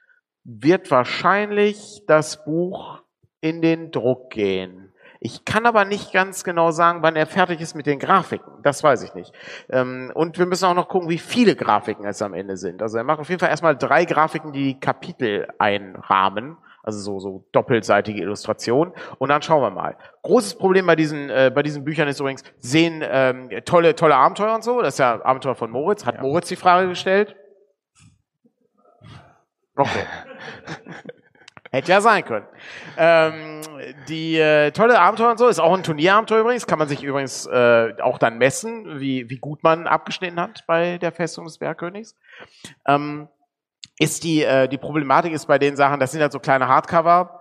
wird 0.44 0.90
wahrscheinlich 0.92 2.02
das 2.06 2.44
Buch 2.44 3.02
in 3.40 3.60
den 3.60 3.90
Druck 3.90 4.30
gehen. 4.30 4.83
Ich 5.26 5.46
kann 5.46 5.64
aber 5.64 5.86
nicht 5.86 6.12
ganz 6.12 6.44
genau 6.44 6.70
sagen, 6.70 6.98
wann 7.00 7.16
er 7.16 7.24
fertig 7.24 7.58
ist 7.62 7.74
mit 7.74 7.86
den 7.86 7.98
Grafiken. 7.98 8.52
Das 8.62 8.82
weiß 8.84 9.02
ich 9.04 9.14
nicht. 9.14 9.32
Ähm, 9.70 10.12
und 10.14 10.38
wir 10.38 10.44
müssen 10.44 10.66
auch 10.66 10.74
noch 10.74 10.86
gucken, 10.86 11.08
wie 11.08 11.16
viele 11.16 11.56
Grafiken 11.56 12.04
es 12.04 12.20
am 12.20 12.34
Ende 12.34 12.58
sind. 12.58 12.82
Also 12.82 12.98
er 12.98 13.04
macht 13.04 13.20
auf 13.20 13.30
jeden 13.30 13.40
Fall 13.40 13.48
erstmal 13.48 13.74
drei 13.74 14.04
Grafiken, 14.04 14.52
die 14.52 14.78
Kapitel 14.78 15.48
einrahmen. 15.58 16.58
Also 16.82 16.98
so, 16.98 17.20
so 17.20 17.44
doppelseitige 17.52 18.20
Illustration. 18.20 18.92
Und 19.16 19.30
dann 19.30 19.40
schauen 19.40 19.62
wir 19.62 19.70
mal. 19.70 19.96
Großes 20.20 20.58
Problem 20.58 20.84
bei 20.86 20.94
diesen, 20.94 21.30
äh, 21.30 21.50
bei 21.54 21.62
diesen 21.62 21.84
Büchern 21.84 22.06
ist 22.06 22.20
übrigens, 22.20 22.42
sehen 22.58 23.02
ähm, 23.02 23.48
tolle, 23.64 23.94
tolle 23.94 24.16
Abenteuer 24.16 24.54
und 24.54 24.62
so. 24.62 24.82
Das 24.82 24.92
ist 24.92 24.98
ja 24.98 25.24
Abenteuer 25.24 25.54
von 25.54 25.70
Moritz. 25.70 26.04
Hat 26.04 26.16
ja. 26.16 26.20
Moritz 26.20 26.48
die 26.48 26.56
Frage 26.56 26.88
gestellt? 26.88 27.34
Okay. 29.74 30.04
Hätte 31.74 31.90
ja 31.90 32.00
sein 32.00 32.24
können. 32.24 32.46
Ähm, 32.96 33.60
die 34.08 34.36
äh, 34.36 34.70
tolle 34.70 35.00
Abenteuer 35.00 35.32
und 35.32 35.38
so 35.38 35.48
ist 35.48 35.58
auch 35.58 35.76
ein 35.76 35.82
Turnierabenteuer 35.82 36.40
übrigens. 36.40 36.68
Kann 36.68 36.78
man 36.78 36.86
sich 36.86 37.02
übrigens 37.02 37.46
äh, 37.46 37.94
auch 38.00 38.18
dann 38.18 38.38
messen, 38.38 39.00
wie, 39.00 39.28
wie 39.28 39.38
gut 39.38 39.64
man 39.64 39.88
abgeschnitten 39.88 40.38
hat 40.38 40.64
bei 40.68 40.98
der 40.98 41.10
Festung 41.10 41.46
des 41.46 41.58
Bergkönigs. 41.58 42.14
Ähm, 42.86 43.28
ist 43.98 44.22
die, 44.22 44.44
äh, 44.44 44.68
die 44.68 44.78
Problematik 44.78 45.32
ist 45.32 45.46
bei 45.46 45.58
den 45.58 45.74
Sachen, 45.74 45.98
das 45.98 46.12
sind 46.12 46.20
halt 46.20 46.30
so 46.30 46.38
kleine 46.38 46.68
Hardcover. 46.68 47.40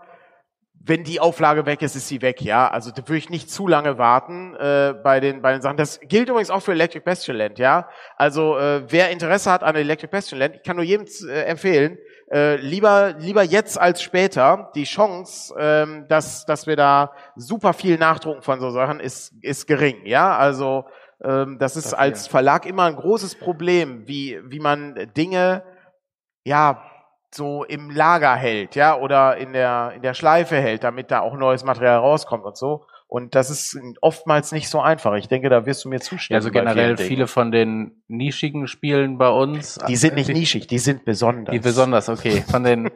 Wenn 0.85 1.05
die 1.05 1.21
Auflage 1.21 1.65
weg 1.65 1.81
ist, 1.81 1.95
ist 1.95 2.09
sie 2.09 2.21
weg, 2.21 2.41
ja. 2.41 2.69
Also 2.69 2.91
da 2.91 3.07
würde 3.07 3.17
ich 3.17 3.29
nicht 3.29 3.49
zu 3.49 3.69
lange 3.69 3.97
warten 3.97 4.53
äh, 4.55 4.93
bei 5.01 5.21
den 5.21 5.41
bei 5.41 5.53
den 5.53 5.61
Sachen. 5.61 5.77
Das 5.77 6.01
gilt 6.01 6.27
übrigens 6.27 6.49
auch 6.49 6.59
für 6.59 6.73
Electric 6.73 7.05
Bastion 7.05 7.37
Land, 7.37 7.57
ja. 7.57 7.87
Also 8.17 8.57
äh, 8.57 8.83
wer 8.91 9.09
Interesse 9.09 9.49
hat 9.49 9.63
an 9.63 9.75
Electric 9.75 10.11
Bastion 10.11 10.39
Land, 10.39 10.57
ich 10.57 10.63
kann 10.63 10.75
nur 10.75 10.83
jedem 10.83 11.07
äh, 11.29 11.43
empfehlen, 11.43 11.97
äh, 12.29 12.57
lieber, 12.57 13.15
lieber 13.17 13.43
jetzt 13.43 13.79
als 13.79 14.01
später. 14.01 14.71
Die 14.75 14.83
Chance, 14.83 15.53
ähm, 15.57 16.05
dass, 16.09 16.45
dass 16.45 16.67
wir 16.67 16.75
da 16.75 17.13
super 17.35 17.73
viel 17.73 17.97
nachdrucken 17.97 18.41
von 18.41 18.59
so 18.59 18.69
Sachen, 18.71 18.99
ist, 18.99 19.33
ist 19.41 19.67
gering. 19.67 20.05
Ja, 20.05 20.35
also 20.37 20.85
ähm, 21.23 21.57
das 21.59 21.77
ist 21.77 21.93
als 21.93 22.27
Verlag 22.27 22.65
immer 22.65 22.83
ein 22.83 22.95
großes 22.95 23.35
Problem, 23.35 24.07
wie, 24.07 24.39
wie 24.45 24.59
man 24.59 25.11
Dinge, 25.15 25.63
ja, 26.43 26.83
so 27.33 27.63
im 27.63 27.89
Lager 27.89 28.35
hält, 28.35 28.75
ja, 28.75 28.95
oder 28.97 29.37
in 29.37 29.53
der, 29.53 29.93
in 29.95 30.01
der 30.01 30.13
Schleife 30.13 30.55
hält, 30.55 30.83
damit 30.83 31.11
da 31.11 31.21
auch 31.21 31.35
neues 31.35 31.63
Material 31.63 31.97
rauskommt 31.97 32.45
und 32.45 32.57
so. 32.57 32.85
Und 33.13 33.35
das 33.35 33.51
ist 33.51 33.77
oftmals 34.01 34.51
nicht 34.53 34.67
so 34.69 34.81
einfach. 34.81 35.13
Ich 35.13 35.27
denke, 35.27 35.47
da 35.47 35.67
wirst 35.67 35.85
du 35.85 35.89
mir 35.89 35.99
zustimmen. 35.99 36.35
Also 36.35 36.49
generell 36.49 36.97
viele 36.97 37.27
von 37.27 37.51
den 37.51 38.01
nischigen 38.07 38.67
Spielen 38.67 39.19
bei 39.19 39.29
uns. 39.29 39.77
Die 39.87 39.97
sind 39.97 40.15
nicht 40.15 40.29
nischig, 40.29 40.65
die 40.65 40.79
sind 40.79 41.05
besonders. 41.05 41.53
Die 41.53 41.59
besonders, 41.59 42.09
okay. 42.09 42.43
Von 42.49 42.63
den, 42.63 42.89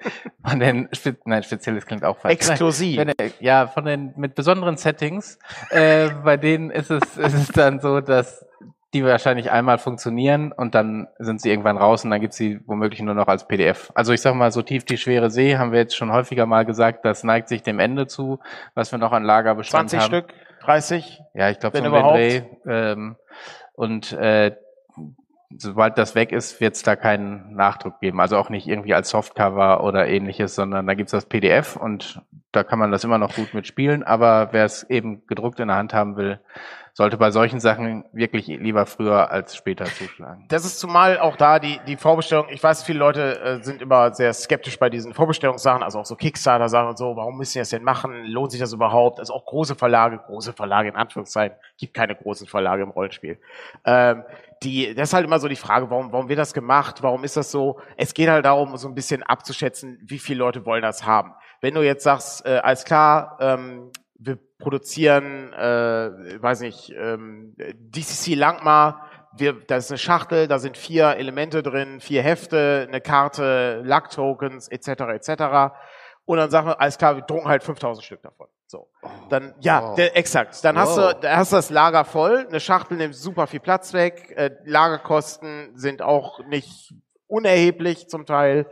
von 0.44 0.60
den, 0.60 0.90
nein, 1.26 1.44
spezielles 1.44 1.86
klingt 1.86 2.04
auch 2.04 2.18
falsch. 2.18 2.34
Exklusiv. 2.34 2.98
Nein, 2.98 3.32
ja, 3.40 3.68
von 3.68 3.86
den, 3.86 4.14
mit 4.18 4.34
besonderen 4.34 4.78
Settings, 4.78 5.38
äh, 5.70 6.10
bei 6.24 6.36
denen 6.36 6.72
ist 6.72 6.90
es, 6.90 7.16
ist 7.16 7.36
es 7.36 7.48
dann 7.50 7.80
so, 7.80 8.02
dass 8.02 8.47
die 8.98 9.06
wahrscheinlich 9.06 9.52
einmal 9.52 9.78
funktionieren 9.78 10.52
und 10.52 10.74
dann 10.74 11.08
sind 11.20 11.40
sie 11.42 11.50
irgendwann 11.50 11.78
raus 11.78 12.04
und 12.04 12.12
dann 12.12 12.20
gibt's 12.20 12.38
sie 12.38 12.60
womöglich 12.66 13.02
nur 13.02 13.14
noch 13.14 13.28
als 13.28 13.48
PDF. 13.48 13.92
Also 13.94 14.12
ich 14.12 14.22
sag 14.22 14.34
mal, 14.34 14.52
so 14.52 14.64
tief 14.64 14.86
die 14.86 14.98
schwere 14.98 15.30
See, 15.30 15.58
haben 15.58 15.72
wir 15.72 15.80
jetzt 15.80 15.96
schon 15.96 16.12
häufiger 16.12 16.46
mal 16.48 16.66
gesagt, 16.66 17.06
das 17.06 17.24
neigt 17.24 17.48
sich 17.48 17.62
dem 17.62 17.80
Ende 17.80 18.08
zu, 18.08 18.40
was 18.74 18.92
wir 18.92 18.98
noch 18.98 19.12
an 19.12 19.24
Lagerbestand 19.24 19.92
20 19.92 20.00
haben. 20.00 20.10
20 20.10 20.36
Stück? 20.36 20.66
30? 20.66 21.22
Ja, 21.36 21.50
ich 21.50 21.60
glaube 21.60 21.78
so 21.78 21.86
überhaupt. 21.86 22.18
Dreh. 22.18 22.42
Ähm, 22.66 23.18
und 23.74 24.12
äh, 24.14 24.56
sobald 25.50 25.98
das 25.98 26.16
weg 26.16 26.32
ist, 26.32 26.60
wird 26.60 26.76
es 26.76 26.84
da 26.84 26.96
keinen 26.96 27.56
Nachdruck 27.56 28.00
geben. 28.00 28.20
Also 28.20 28.38
auch 28.38 28.50
nicht 28.50 28.68
irgendwie 28.68 28.94
als 28.94 29.10
Softcover 29.10 29.84
oder 29.84 30.08
ähnliches, 30.08 30.56
sondern 30.56 30.88
da 30.88 30.94
gibt's 30.94 31.12
das 31.12 31.26
PDF 31.26 31.76
und 31.76 32.22
da 32.52 32.64
kann 32.64 32.80
man 32.80 32.92
das 32.92 33.04
immer 33.04 33.18
noch 33.18 33.36
gut 33.36 33.54
mitspielen. 33.54 34.04
Aber 34.04 34.50
wer 34.52 34.66
es 34.66 34.84
eben 34.84 35.26
gedruckt 35.28 35.60
in 35.60 35.68
der 35.68 35.78
Hand 35.78 35.94
haben 35.94 36.18
will, 36.18 36.40
sollte 36.98 37.18
bei 37.18 37.30
solchen 37.30 37.60
Sachen 37.60 38.06
wirklich 38.12 38.48
lieber 38.48 38.88
früher 38.88 39.30
als 39.30 39.56
später 39.56 39.86
zuschlagen. 39.86 40.46
Das 40.48 40.66
ist 40.66 40.80
zumal 40.80 41.20
auch 41.20 41.36
da 41.36 41.60
die, 41.60 41.80
die 41.86 41.96
Vorbestellung. 41.96 42.48
Ich 42.50 42.64
weiß, 42.64 42.82
viele 42.82 42.98
Leute 42.98 43.40
äh, 43.40 43.64
sind 43.64 43.84
immer 43.84 44.16
sehr 44.16 44.34
skeptisch 44.34 44.80
bei 44.80 44.90
diesen 44.90 45.14
Vorbestellungssachen, 45.14 45.84
also 45.84 46.00
auch 46.00 46.08
so 46.08 46.16
Kickstarter-Sachen 46.16 46.90
und 46.90 46.98
so. 46.98 47.16
Warum 47.16 47.38
müssen 47.38 47.54
die 47.54 47.60
das 47.60 47.70
denn 47.70 47.84
machen? 47.84 48.26
Lohnt 48.26 48.52
sich 48.52 48.60
das 48.60 48.74
überhaupt? 48.74 49.20
Also 49.20 49.36
auch 49.36 49.46
große 49.46 49.76
Verlage, 49.76 50.18
große 50.18 50.54
Verlage 50.54 50.90
in 50.90 50.96
Anführungszeichen, 50.96 51.56
gibt 51.78 51.94
keine 51.94 52.16
großen 52.16 52.48
Verlage 52.48 52.82
im 52.82 52.90
Rollenspiel. 52.90 53.38
Ähm, 53.86 54.24
die, 54.64 54.94
das 54.96 55.10
ist 55.10 55.14
halt 55.14 55.26
immer 55.26 55.40
so 55.40 55.48
die 55.48 55.56
Frage, 55.56 55.90
warum, 55.90 56.12
warum 56.12 56.30
wird 56.30 56.40
das 56.40 56.54
gemacht? 56.54 57.04
Warum 57.04 57.24
ist 57.24 57.38
das 57.38 57.52
so? 57.52 57.80
Es 57.96 58.14
geht 58.14 58.30
halt 58.30 58.46
darum, 58.46 58.76
so 58.78 58.88
ein 58.88 58.96
bisschen 58.96 59.24
abzuschätzen, 59.24 60.00
wie 60.04 60.20
viele 60.20 60.40
Leute 60.40 60.66
wollen 60.66 60.82
das 60.82 61.06
haben. 61.06 61.34
Wenn 61.62 61.74
du 61.74 61.82
jetzt 61.82 62.04
sagst, 62.04 62.46
äh, 62.46 62.58
alles 62.58 62.84
klar, 62.84 63.38
ähm, 63.40 63.92
wir 64.20 64.40
produzieren, 64.58 65.54
äh, 65.54 66.42
weiß 66.42 66.62
nicht, 66.62 66.92
ähm, 66.98 67.56
DCC 67.58 68.36
Langmar, 68.36 69.08
wir, 69.36 69.54
da 69.54 69.78
ist 69.78 69.92
eine 69.92 70.00
Schachtel, 70.00 70.48
da 70.48 70.58
sind 70.58 70.78
vier 70.78 71.16
Elemente 71.18 71.62
drin, 71.62 72.00
vier 72.00 72.24
Hefte, 72.24 72.86
eine 72.88 73.02
Karte, 73.02 73.82
Luck-Tokens, 73.84 74.68
etc., 74.68 74.88
etc. 74.88 75.76
Und 76.26 76.38
dann 76.38 76.50
sagen 76.50 76.68
wir, 76.68 76.82
alles 76.82 76.98
klar, 76.98 77.16
wir 77.16 77.24
drucken 77.24 77.48
halt 77.48 77.64
5000 77.64 78.04
Stück 78.04 78.22
davon. 78.24 78.48
So. 78.70 78.90
Dann, 79.30 79.54
ja, 79.62 79.82
Wow. 79.82 79.96
der, 79.96 80.18
exakt. 80.18 80.64
Dann 80.64 80.78
hast 80.78 80.98
Wow. 80.98 81.14
du, 81.14 81.20
da 81.22 81.38
hast 81.38 81.54
du 81.54 81.56
das 81.56 81.70
Lager 81.70 82.04
voll, 82.04 82.46
eine 82.48 82.60
Schachtel 82.60 82.98
nimmt 82.98 83.16
super 83.16 83.48
viel 83.48 83.62
Platz 83.62 83.94
weg, 83.94 84.34
äh, 84.36 84.52
Lagerkosten 84.66 85.72
sind 85.78 86.02
auch 86.02 86.40
nicht 86.46 86.94
unerheblich 87.28 88.10
zum 88.10 88.26
Teil. 88.26 88.70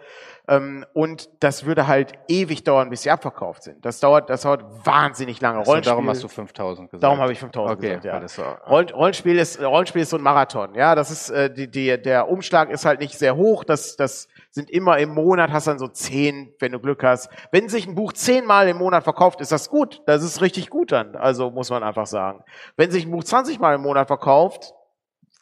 Ähm, 0.47 0.85
und 0.93 1.29
das 1.39 1.65
würde 1.65 1.87
halt 1.87 2.13
ewig 2.27 2.63
dauern, 2.63 2.89
bis 2.89 3.03
sie 3.03 3.11
abverkauft 3.11 3.63
sind. 3.63 3.83
Das 3.83 3.99
dauert, 3.99 4.29
das 4.29 4.41
dauert 4.41 4.63
wahnsinnig 4.85 5.41
lange. 5.41 5.59
Achso, 5.59 5.79
darum 5.79 6.07
hast 6.09 6.23
du 6.23 6.27
5000 6.27 6.91
gesagt. 6.91 7.03
Darum 7.03 7.19
habe 7.19 7.31
ich 7.31 7.39
5000 7.39 7.77
okay, 7.77 7.95
gesagt, 7.95 8.05
ja. 8.05 8.27
so, 8.27 8.43
Roll, 8.69 8.85
Rollenspiel 8.91 9.37
ist 9.37 9.61
Rollenspiel 9.61 10.03
ist 10.03 10.11
so 10.11 10.17
ein 10.17 10.23
Marathon. 10.23 10.75
Ja, 10.75 10.95
das 10.95 11.11
ist 11.11 11.29
äh, 11.29 11.51
die, 11.51 11.69
die 11.69 12.01
der 12.01 12.29
Umschlag 12.29 12.69
ist 12.69 12.85
halt 12.85 12.99
nicht 12.99 13.17
sehr 13.17 13.35
hoch. 13.35 13.63
Das 13.63 13.95
das 13.95 14.27
sind 14.51 14.69
immer 14.69 14.97
im 14.99 15.09
Monat 15.09 15.51
hast 15.51 15.67
dann 15.67 15.79
so 15.79 15.87
zehn, 15.87 16.53
wenn 16.59 16.71
du 16.71 16.79
Glück 16.79 17.03
hast. 17.03 17.29
Wenn 17.51 17.67
sich 17.69 17.87
ein 17.87 17.95
Buch 17.95 18.13
zehnmal 18.13 18.67
im 18.67 18.77
Monat 18.77 19.03
verkauft, 19.03 19.41
ist 19.41 19.51
das 19.51 19.69
gut. 19.69 20.01
Das 20.05 20.23
ist 20.23 20.41
richtig 20.41 20.69
gut 20.69 20.91
dann. 20.91 21.15
Also 21.15 21.49
muss 21.49 21.69
man 21.69 21.83
einfach 21.83 22.07
sagen. 22.07 22.43
Wenn 22.77 22.91
sich 22.91 23.05
ein 23.05 23.11
Buch 23.11 23.23
20 23.23 23.59
Mal 23.59 23.75
im 23.75 23.81
Monat 23.81 24.07
verkauft, 24.07 24.73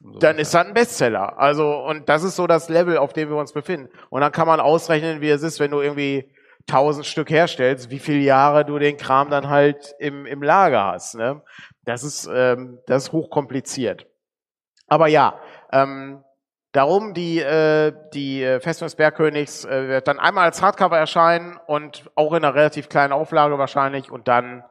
so 0.03 0.19
dann 0.19 0.37
ist 0.37 0.53
das 0.53 0.65
ein 0.65 0.73
Bestseller. 0.73 1.39
Also, 1.39 1.77
und 1.77 2.09
das 2.09 2.23
ist 2.23 2.35
so 2.35 2.45
das 2.45 2.67
Level, 2.67 2.97
auf 2.97 3.13
dem 3.13 3.29
wir 3.29 3.37
uns 3.37 3.53
befinden. 3.53 3.89
Und 4.09 4.21
dann 4.21 4.33
kann 4.33 4.47
man 4.47 4.59
ausrechnen, 4.59 5.21
wie 5.21 5.29
es 5.29 5.43
ist, 5.43 5.59
wenn 5.61 5.71
du 5.71 5.79
irgendwie 5.79 6.29
tausend 6.67 7.05
Stück 7.05 7.29
herstellst, 7.29 7.89
wie 7.89 7.99
viele 7.99 8.19
Jahre 8.19 8.65
du 8.65 8.79
den 8.79 8.97
Kram 8.97 9.29
dann 9.29 9.49
halt 9.49 9.95
im, 9.99 10.25
im 10.25 10.43
Lager 10.43 10.85
hast. 10.85 11.15
Ne? 11.15 11.41
Das 11.85 12.03
ist, 12.03 12.29
ähm, 12.33 12.79
das 12.85 13.03
ist 13.03 13.11
hochkompliziert. 13.13 14.07
Aber 14.87 15.07
ja, 15.07 15.39
ähm, 15.71 16.23
darum 16.73 17.13
die, 17.13 17.39
äh, 17.39 17.93
die 18.13 18.43
äh, 18.43 18.59
Festung 18.59 18.85
des 18.87 18.95
Bergkönigs 18.95 19.63
äh, 19.65 19.87
wird 19.87 20.07
dann 20.07 20.19
einmal 20.19 20.45
als 20.45 20.61
Hardcover 20.61 20.97
erscheinen 20.97 21.57
und 21.65 22.09
auch 22.15 22.33
in 22.33 22.43
einer 22.43 22.55
relativ 22.55 22.89
kleinen 22.89 23.13
Auflage 23.13 23.57
wahrscheinlich 23.57 24.11
und 24.11 24.27
dann 24.27 24.63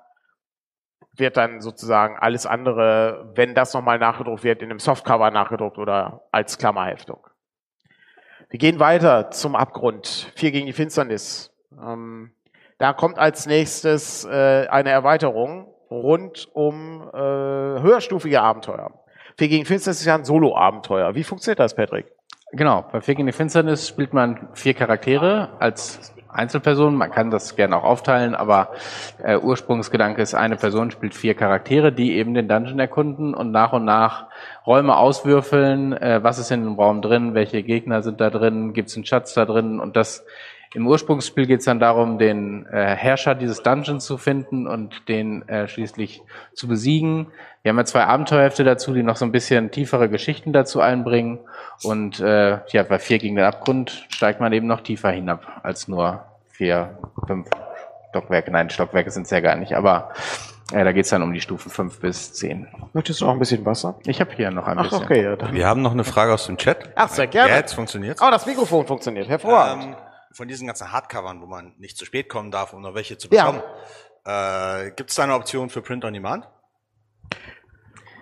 wird 1.17 1.37
dann 1.37 1.61
sozusagen 1.61 2.17
alles 2.19 2.47
andere, 2.47 3.31
wenn 3.35 3.55
das 3.55 3.75
nochmal 3.75 3.99
nachgedruckt 3.99 4.45
wird, 4.45 4.63
in 4.63 4.71
einem 4.71 4.79
Softcover 4.79 5.31
nachgedruckt 5.31 5.79
oder 5.79 6.23
als 6.33 6.59
Klammerheftung. 6.59 7.27
Wir 8.51 8.59
gehen 8.59 8.81
weiter 8.81 9.31
zum 9.31 9.57
Abgrund. 9.57 10.33
Vier 10.37 10.53
gegen 10.53 10.67
die 10.67 10.73
Finsternis. 10.73 11.53
Ähm, 11.73 12.33
da 12.79 12.93
kommt 12.93 13.19
als 13.19 13.47
nächstes 13.47 14.25
äh, 14.25 14.67
eine 14.69 14.91
Erweiterung 14.91 15.73
rund 15.91 16.49
um 16.53 17.09
äh, 17.13 17.17
höherstufige 17.17 18.41
Abenteuer. 18.41 18.91
Vier 19.39 19.49
gegen 19.49 19.65
Finsternis 19.65 20.01
ist 20.01 20.07
ja 20.07 20.15
ein 20.15 20.25
Solo-Abenteuer. 20.25 21.15
Wie 21.15 21.25
funktioniert 21.25 21.61
das, 21.61 21.75
Patrick? 21.75 22.07
Genau, 22.53 22.85
bei 22.93 23.01
Fake 23.01 23.19
in 23.19 23.27
die 23.27 23.33
Finsternis 23.33 23.89
spielt 23.89 24.13
man 24.13 24.49
vier 24.53 24.75
Charaktere 24.75 25.57
als 25.59 26.13
Einzelperson. 26.33 26.95
Man 26.95 27.11
kann 27.11 27.31
das 27.31 27.57
gerne 27.57 27.77
auch 27.77 27.85
aufteilen, 27.85 28.35
aber 28.35 28.71
äh, 29.23 29.37
Ursprungsgedanke 29.39 30.23
ist, 30.23 30.35
eine 30.35 30.57
Person 30.57 30.91
spielt 30.91 31.15
vier 31.15 31.35
Charaktere, 31.35 31.93
die 31.93 32.17
eben 32.17 32.35
den 32.35 32.49
Dungeon 32.49 32.79
erkunden 32.79 33.35
und 33.35 33.51
nach 33.51 33.73
und 33.73 33.85
nach 33.85 34.27
Räume 34.67 34.97
auswürfeln. 34.97 35.93
Äh, 35.93 36.23
was 36.23 36.39
ist 36.39 36.51
in 36.51 36.65
dem 36.65 36.75
Raum 36.75 37.03
drin? 37.03 37.35
Welche 37.35 37.63
Gegner 37.63 38.03
sind 38.03 38.21
da 38.21 38.31
drin? 38.31 38.73
Gibt 38.73 38.89
es 38.89 38.97
einen 38.97 39.05
Schatz 39.05 39.35
da 39.35 39.45
drin? 39.45 39.81
Und 39.81 39.97
das 39.97 40.25
im 40.75 40.87
Ursprungsspiel 40.87 41.47
geht 41.47 41.61
es 41.61 41.67
dann 41.67 41.81
darum, 41.81 42.19
den 42.19 42.67
äh, 42.67 42.97
Herrscher 42.97 43.35
dieses 43.35 43.63
Dungeons 43.63 44.05
zu 44.05 44.17
finden 44.19 44.67
und 44.67 45.09
den 45.09 45.47
äh, 45.49 45.69
schließlich 45.69 46.23
zu 46.55 46.67
besiegen. 46.69 47.27
Wir 47.63 47.71
haben 47.71 47.79
ja 47.79 47.85
zwei 47.85 48.05
Abenteuerhefte 48.05 48.65
dazu, 48.65 48.93
die 48.95 49.03
noch 49.03 49.17
so 49.17 49.25
ein 49.25 49.33
bisschen 49.33 49.71
tiefere 49.71 50.09
Geschichten 50.09 50.53
dazu 50.53 50.81
einbringen. 50.81 51.39
Und 51.85 52.21
äh, 52.21 52.59
ja, 52.69 52.83
bei 52.85 52.99
vier 52.99 53.19
gegen 53.19 53.37
den 53.37 53.45
Abgrund 53.45 54.07
steigt 54.09 54.41
man 54.41 54.53
eben 54.53 54.67
noch 54.67 54.81
tiefer 54.81 55.11
hinab 55.11 55.61
als 55.63 55.89
nur 55.89 56.25
vier, 56.51 56.99
fünf 57.27 57.49
Stockwerke. 58.11 58.51
Nein, 58.51 58.71
Stockwerke 58.71 59.11
sind 59.11 59.25
es 59.25 59.31
ja 59.31 59.41
gar 59.41 59.57
nicht, 59.57 59.75
aber 59.75 60.11
äh, 60.73 60.85
da 60.85 60.93
geht 60.93 61.05
es 61.05 61.11
dann 61.11 61.23
um 61.23 61.33
die 61.33 61.41
Stufen 61.41 61.71
fünf 61.71 62.01
bis 62.01 62.33
zehn. 62.35 62.67
Möchtest 62.95 63.21
du 63.21 63.27
auch 63.27 63.33
ein 63.33 63.39
bisschen 63.39 63.65
Wasser? 63.67 63.95
Ich 64.07 64.21
habe 64.21 64.31
hier 64.35 64.51
noch 64.51 64.67
ein 64.67 64.79
Ach, 64.79 64.85
bisschen. 64.85 65.05
okay. 65.05 65.23
Ja, 65.23 65.37
dann. 65.37 65.55
Wir 65.55 65.67
haben 65.67 65.83
noch 65.83 65.93
eine 65.93 66.05
Frage 66.05 66.33
aus 66.33 66.47
dem 66.47 66.57
Chat. 66.57 66.91
Ach, 66.95 67.09
sehr 67.09 67.27
gerne. 67.27 67.51
Ja, 67.51 67.57
jetzt 67.57 67.75
funktioniert 67.75 68.19
Oh, 68.23 68.31
das 68.31 68.47
Mikrofon 68.47 68.87
funktioniert. 68.87 69.29
Hervorragend. 69.29 69.85
ähm, 69.85 69.95
Von 70.33 70.49
diesen 70.49 70.67
ganzen 70.67 70.93
Hardcovern, 70.93 71.41
wo 71.43 71.47
man 71.47 71.75
nicht 71.79 71.97
zu 71.97 72.05
spät 72.05 72.29
kommen 72.29 72.51
darf, 72.51 72.73
um 72.73 72.81
noch 72.83 72.95
welche 72.95 73.19
zu 73.19 73.29
Ja. 73.31 73.51
bekommen, 73.51 73.63
äh, 74.25 74.91
gibt 74.93 75.11
es 75.11 75.17
da 75.17 75.25
eine 75.25 75.35
Option 75.35 75.69
für 75.71 75.83
Print 75.83 76.05
on 76.05 76.13
Demand? 76.13 76.49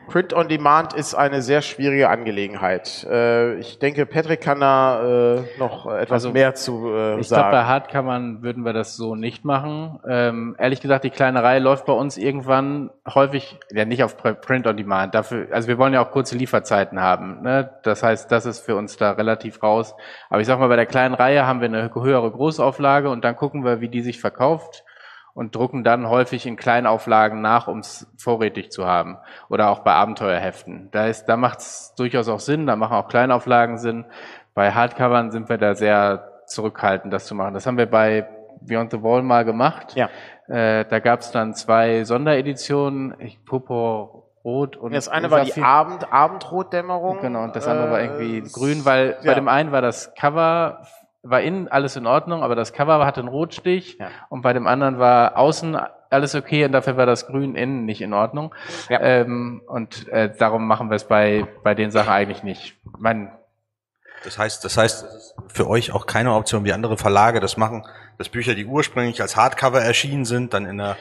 Print 0.08 0.32
on 0.32 0.48
Demand 0.48 0.92
ist 0.92 1.14
eine 1.14 1.40
sehr 1.40 1.62
schwierige 1.62 2.08
Angelegenheit. 2.08 3.06
Äh, 3.08 3.54
ich 3.60 3.78
denke, 3.78 4.06
Patrick 4.06 4.40
kann 4.40 4.58
da 4.58 5.36
äh, 5.36 5.42
noch 5.58 5.86
etwas 5.86 6.24
Also, 6.24 6.32
mehr 6.32 6.54
zu 6.54 6.88
äh, 6.92 7.20
Ich 7.20 7.28
glaube, 7.28 7.44
bei 7.44 7.50
sagen. 7.52 7.68
Hardcovern 7.68 8.42
würden 8.42 8.64
wir 8.64 8.72
das 8.72 8.96
so 8.96 9.14
nicht 9.14 9.44
machen. 9.44 10.00
Ähm, 10.08 10.56
ehrlich 10.58 10.80
gesagt, 10.80 11.04
die 11.04 11.10
kleine 11.10 11.44
Reihe 11.44 11.60
läuft 11.60 11.86
bei 11.86 11.92
uns 11.92 12.18
irgendwann 12.18 12.90
häufig, 13.14 13.56
ja 13.72 13.84
nicht 13.84 14.02
auf 14.02 14.16
Pr- 14.20 14.34
Print 14.34 14.66
on 14.66 14.76
Demand. 14.76 15.14
Dafür, 15.14 15.46
also 15.52 15.68
wir 15.68 15.78
wollen 15.78 15.94
ja 15.94 16.04
auch 16.04 16.10
kurze 16.10 16.36
Lieferzeiten 16.36 17.00
haben. 17.00 17.42
Ne? 17.42 17.70
Das 17.84 18.02
heißt, 18.02 18.32
das 18.32 18.46
ist 18.46 18.60
für 18.60 18.74
uns 18.74 18.96
da 18.96 19.12
relativ 19.12 19.62
raus. 19.62 19.94
Aber 20.28 20.40
ich 20.40 20.46
sag 20.48 20.58
mal, 20.58 20.68
bei 20.68 20.76
der 20.76 20.86
kleinen 20.86 21.14
Reihe 21.14 21.46
haben 21.46 21.60
wir 21.60 21.68
eine 21.68 21.88
höhere 21.94 22.32
Großauflage 22.32 23.10
und 23.10 23.24
dann 23.24 23.36
gucken 23.36 23.64
wir, 23.64 23.80
wie 23.80 23.88
die 23.88 24.02
sich 24.02 24.20
verkauft 24.20 24.84
und 25.40 25.54
drucken 25.54 25.84
dann 25.84 26.06
häufig 26.06 26.44
in 26.44 26.56
Kleinauflagen 26.56 27.40
nach, 27.40 27.66
um 27.66 27.78
es 27.78 28.06
vorrätig 28.18 28.70
zu 28.70 28.86
haben. 28.86 29.16
Oder 29.48 29.70
auch 29.70 29.78
bei 29.78 29.94
Abenteuerheften. 29.94 30.90
Da, 30.92 31.06
ist, 31.06 31.24
da 31.30 31.38
macht 31.38 31.60
es 31.60 31.94
durchaus 31.96 32.28
auch 32.28 32.40
Sinn, 32.40 32.66
da 32.66 32.76
machen 32.76 32.92
auch 32.92 33.08
Kleinauflagen 33.08 33.78
Sinn. 33.78 34.04
Bei 34.52 34.72
Hardcovern 34.72 35.30
sind 35.30 35.48
wir 35.48 35.56
da 35.56 35.74
sehr 35.74 36.42
zurückhaltend, 36.44 37.10
das 37.10 37.24
zu 37.24 37.34
machen. 37.34 37.54
Das 37.54 37.66
haben 37.66 37.78
wir 37.78 37.86
bei 37.86 38.28
Beyond 38.60 38.90
the 38.90 39.02
Wall 39.02 39.22
mal 39.22 39.46
gemacht. 39.46 39.96
Ja. 39.96 40.10
Äh, 40.46 40.84
da 40.84 40.98
gab 40.98 41.20
es 41.20 41.30
dann 41.30 41.54
zwei 41.54 42.04
Sondereditionen, 42.04 43.14
ich, 43.18 43.42
Purpurrot 43.42 44.76
und 44.76 44.92
Das 44.92 45.08
eine 45.08 45.30
war 45.30 45.42
die. 45.42 45.62
Abend 45.62 46.12
Abendrotdämmerung. 46.12 47.20
Genau, 47.22 47.44
und 47.44 47.56
das 47.56 47.66
andere 47.66 47.90
war 47.90 48.00
Äh, 48.00 48.04
irgendwie 48.04 48.42
grün, 48.52 48.84
weil 48.84 49.16
bei 49.22 49.28
ja. 49.28 49.34
dem 49.34 49.48
einen 49.48 49.72
war 49.72 49.80
das 49.80 50.12
Cover, 50.14 50.86
war 51.22 51.40
innen 51.42 51.68
alles 51.68 51.96
in 51.96 52.06
Ordnung, 52.06 52.42
aber 52.42 52.54
das 52.54 52.72
Cover 52.72 53.04
hatte 53.04 53.20
einen 53.20 53.28
Rotstich 53.28 53.98
Ja. 53.98 54.08
und 54.30 54.42
bei 54.42 54.52
dem 54.52 54.66
anderen 54.66 54.98
war 54.98 55.36
außen 55.36 55.78
alles 56.10 56.34
okay 56.34 56.64
und 56.64 56.72
dafür 56.72 56.96
war 56.96 57.06
das 57.06 57.26
Grün 57.26 57.54
innen 57.54 57.84
nicht 57.84 58.00
in 58.00 58.12
Ordnung. 58.14 58.54
Ja. 58.88 59.00
Ähm, 59.00 59.62
und 59.68 60.08
äh, 60.08 60.32
darum 60.36 60.66
machen 60.66 60.90
wir 60.90 60.96
es 60.96 61.04
bei, 61.04 61.46
bei 61.62 61.74
den 61.74 61.90
Sachen 61.90 62.10
eigentlich 62.12 62.42
nicht. 62.42 62.76
Man, 62.98 63.30
Das 64.24 64.38
heißt, 64.38 64.64
das 64.64 64.76
heißt, 64.76 65.04
das 65.04 65.14
ist 65.14 65.34
für 65.48 65.68
euch 65.68 65.92
auch 65.92 66.06
keine 66.06 66.34
Option, 66.34 66.64
wie 66.64 66.72
andere 66.72 66.96
Verlage 66.96 67.38
das 67.40 67.56
machen, 67.56 67.86
dass 68.18 68.28
Bücher, 68.28 68.54
die 68.54 68.66
ursprünglich 68.66 69.20
als 69.22 69.36
Hardcover 69.36 69.80
erschienen 69.82 70.24
sind, 70.24 70.52
dann 70.52 70.66
in 70.66 70.78
der 70.78 70.96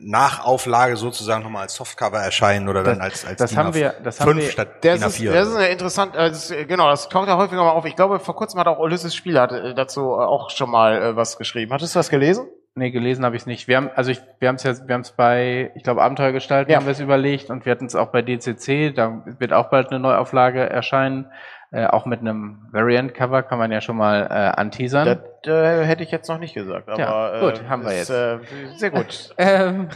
Nachauflage 0.00 0.96
sozusagen 0.96 1.42
nochmal 1.42 1.62
als 1.62 1.74
Softcover 1.74 2.18
erscheinen 2.18 2.68
oder 2.68 2.82
dann 2.82 3.00
als, 3.00 3.24
als 3.26 3.36
das 3.38 3.50
DIN 3.50 3.58
haben 3.58 3.68
A 3.70 3.74
wir- 3.74 3.94
das 4.02 4.20
haben 4.20 4.30
fünf 4.32 4.42
wir- 4.44 4.50
statt 4.50 4.68
Das 4.82 4.98
DIN 5.00 5.08
ist, 5.08 5.16
A4. 5.20 5.32
das 5.32 5.48
ist 5.48 5.58
interessant, 5.72 6.14
äh, 6.16 6.28
das, 6.30 6.50
ist- 6.50 6.68
genau, 6.68 6.88
das 6.88 7.08
taucht 7.08 7.28
ja 7.28 7.36
häufiger 7.36 7.62
mal 7.64 7.70
auf. 7.70 7.84
Ich 7.84 7.96
glaube, 7.96 8.18
vor 8.20 8.36
kurzem 8.36 8.60
hat 8.60 8.66
auch 8.66 8.78
Ulysses 8.78 9.14
Spiel 9.14 9.38
hat 9.40 9.52
äh, 9.52 9.74
dazu 9.74 10.00
äh, 10.02 10.04
auch 10.24 10.50
schon 10.50 10.70
mal 10.70 11.00
äh, 11.02 11.16
was 11.16 11.36
geschrieben. 11.38 11.72
Hattest 11.72 11.94
du 11.94 11.98
das 11.98 12.10
gelesen? 12.10 12.46
nee, 12.74 12.92
gelesen 12.92 13.24
habe 13.24 13.34
ich 13.34 13.42
es 13.42 13.46
nicht. 13.46 13.66
Wir 13.66 13.76
haben, 13.76 13.90
also 13.96 14.12
ich, 14.12 14.20
wir 14.38 14.46
haben 14.46 14.54
es 14.54 14.62
ja, 14.62 14.72
wir 14.86 14.94
haben 14.94 15.00
es 15.00 15.10
bei, 15.10 15.72
ich 15.74 15.82
glaube, 15.82 16.00
Abenteuergestalten 16.00 16.70
Ja. 16.70 16.78
haben 16.78 16.86
wir 16.86 16.92
es 16.92 17.00
überlegt 17.00 17.50
und 17.50 17.64
wir 17.66 17.72
hatten 17.72 17.86
es 17.86 17.96
auch 17.96 18.12
bei 18.12 18.22
DCC, 18.22 18.92
da 18.92 19.24
wird 19.40 19.52
auch 19.52 19.68
bald 19.68 19.88
eine 19.90 19.98
Neuauflage 19.98 20.60
erscheinen. 20.70 21.26
Äh, 21.70 21.86
auch 21.86 22.06
mit 22.06 22.20
einem 22.20 22.66
Variant-Cover 22.72 23.42
kann 23.42 23.58
man 23.58 23.70
ja 23.70 23.82
schon 23.82 23.96
mal 23.96 24.22
äh, 24.22 24.58
anteasern. 24.58 25.20
Das 25.42 25.52
äh, 25.52 25.84
hätte 25.84 26.02
ich 26.02 26.10
jetzt 26.10 26.26
noch 26.28 26.38
nicht 26.38 26.54
gesagt. 26.54 26.88
Aber, 26.88 26.98
Ja, 26.98 27.40
gut, 27.40 27.62
haben 27.68 27.84
wir 27.84 27.90
ist, 27.92 28.08
jetzt. 28.08 28.10
Äh, 28.10 28.38
sehr 28.76 28.90
gut. 28.90 29.34
Ähm, 29.38 29.88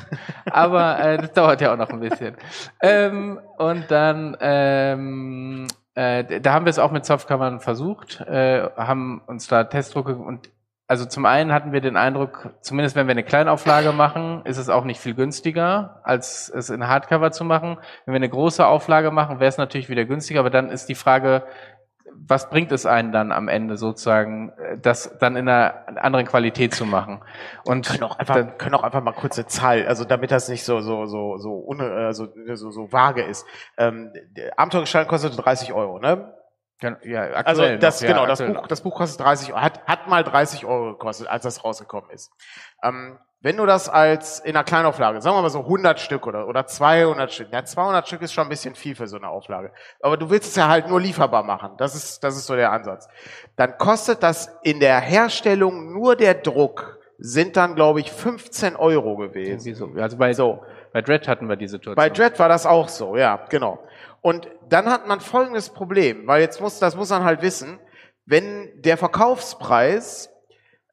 aber 0.50 0.98
äh, 1.00 1.16
das 1.18 1.32
dauert 1.32 1.60
ja 1.62 1.72
auch 1.72 1.78
noch 1.78 1.88
ein 1.88 2.00
bisschen. 2.00 2.36
Ähm, 2.82 3.40
und 3.56 3.90
dann, 3.90 4.36
ähm, 4.40 5.66
äh, 5.94 6.40
da 6.40 6.52
haben 6.52 6.66
wir 6.66 6.70
es 6.70 6.78
auch 6.78 6.90
mit 6.90 7.06
Softcovern 7.06 7.60
versucht, 7.60 8.20
äh, 8.20 8.68
haben 8.76 9.22
uns 9.26 9.48
da 9.48 9.64
Testdrucke 9.64 10.16
und 10.16 10.50
also 10.92 11.06
zum 11.06 11.24
einen 11.24 11.54
hatten 11.54 11.72
wir 11.72 11.80
den 11.80 11.96
Eindruck, 11.96 12.50
zumindest 12.60 12.96
wenn 12.96 13.06
wir 13.06 13.12
eine 13.12 13.22
Kleinauflage 13.22 13.92
machen, 13.92 14.42
ist 14.44 14.58
es 14.58 14.68
auch 14.68 14.84
nicht 14.84 15.00
viel 15.00 15.14
günstiger, 15.14 16.02
als 16.04 16.50
es 16.54 16.68
in 16.68 16.86
Hardcover 16.86 17.30
zu 17.32 17.44
machen. 17.44 17.78
Wenn 18.04 18.12
wir 18.12 18.16
eine 18.16 18.28
große 18.28 18.66
Auflage 18.66 19.10
machen, 19.10 19.40
wäre 19.40 19.48
es 19.48 19.56
natürlich 19.56 19.88
wieder 19.88 20.04
günstiger, 20.04 20.40
aber 20.40 20.50
dann 20.50 20.68
ist 20.68 20.90
die 20.90 20.94
Frage, 20.94 21.44
was 22.14 22.50
bringt 22.50 22.72
es 22.72 22.84
einen 22.84 23.10
dann 23.10 23.32
am 23.32 23.48
Ende 23.48 23.78
sozusagen, 23.78 24.52
das 24.82 25.16
dann 25.18 25.34
in 25.34 25.48
einer 25.48 25.86
anderen 25.96 26.26
Qualität 26.26 26.74
zu 26.74 26.84
machen? 26.84 27.22
Und 27.64 27.86
können 27.88 28.02
auch 28.02 28.18
einfach, 28.18 28.34
dann- 28.34 28.58
können 28.58 28.74
auch 28.74 28.82
einfach 28.82 29.02
mal 29.02 29.12
kurze 29.12 29.46
Zahl, 29.46 29.86
also 29.86 30.04
damit 30.04 30.30
das 30.30 30.50
nicht 30.50 30.62
so 30.62 30.80
so 30.82 31.06
so 31.06 31.38
so 31.38 31.54
un, 31.66 32.12
so, 32.12 32.28
so, 32.52 32.70
so 32.70 32.92
vage 32.92 33.22
ist. 33.22 33.46
Ähm, 33.78 34.12
der 34.36 34.58
Abenteuergestalten 34.58 35.08
kostet 35.08 35.42
30 35.42 35.72
Euro, 35.72 35.98
ne? 36.00 36.34
Ja, 36.80 37.20
Also 37.44 37.76
das, 37.76 38.00
noch, 38.00 38.08
ja, 38.08 38.14
genau, 38.14 38.26
das 38.26 38.42
Buch, 38.42 38.66
das 38.66 38.80
Buch 38.80 38.96
kostet 38.96 39.20
30 39.20 39.52
Euro, 39.52 39.62
hat, 39.62 39.86
hat 39.86 40.08
mal 40.08 40.24
30 40.24 40.64
Euro 40.64 40.92
gekostet, 40.92 41.28
als 41.28 41.44
das 41.44 41.64
rausgekommen 41.64 42.10
ist. 42.10 42.32
Ähm, 42.82 43.18
wenn 43.40 43.56
du 43.56 43.66
das 43.66 43.88
als 43.88 44.38
in 44.38 44.56
einer 44.56 44.64
Kleinauflage, 44.64 45.20
sagen 45.20 45.36
wir 45.36 45.42
mal 45.42 45.50
so 45.50 45.60
100 45.60 45.98
Stück 45.98 46.26
oder, 46.26 46.46
oder 46.46 46.66
200 46.66 47.32
Stück, 47.32 47.52
ja 47.52 47.64
200 47.64 48.06
Stück 48.06 48.22
ist 48.22 48.32
schon 48.32 48.44
ein 48.46 48.48
bisschen 48.48 48.74
viel 48.74 48.94
für 48.94 49.08
so 49.08 49.16
eine 49.16 49.28
Auflage, 49.28 49.72
aber 50.00 50.16
du 50.16 50.30
willst 50.30 50.50
es 50.50 50.56
ja 50.56 50.68
halt 50.68 50.88
nur 50.88 51.00
lieferbar 51.00 51.42
machen, 51.42 51.72
das 51.76 51.94
ist, 51.94 52.22
das 52.22 52.36
ist 52.36 52.46
so 52.46 52.54
der 52.54 52.72
Ansatz. 52.72 53.08
Dann 53.56 53.78
kostet 53.78 54.22
das 54.22 54.56
in 54.62 54.78
der 54.80 55.00
Herstellung 55.00 55.92
nur 55.92 56.14
der 56.14 56.34
Druck, 56.34 56.98
sind 57.18 57.56
dann 57.56 57.74
glaube 57.74 58.00
ich 58.00 58.10
15 58.10 58.76
Euro 58.76 59.16
gewesen. 59.16 60.00
Also 60.00 60.16
bei, 60.16 60.32
So. 60.34 60.62
bei 60.92 61.02
Dread 61.02 61.26
hatten 61.28 61.48
wir 61.48 61.56
die 61.56 61.68
Situation. 61.68 61.96
Bei 61.96 62.10
Dread 62.10 62.38
war 62.38 62.48
das 62.48 62.64
auch 62.64 62.88
so, 62.88 63.16
ja, 63.16 63.44
genau. 63.48 63.78
Und 64.22 64.48
dann 64.68 64.86
hat 64.86 65.06
man 65.06 65.20
folgendes 65.20 65.68
Problem, 65.68 66.26
weil 66.26 66.40
jetzt 66.40 66.60
muss, 66.60 66.78
das 66.78 66.96
muss 66.96 67.10
man 67.10 67.24
halt 67.24 67.42
wissen, 67.42 67.78
wenn 68.24 68.70
der 68.80 68.96
Verkaufspreis, 68.96 70.30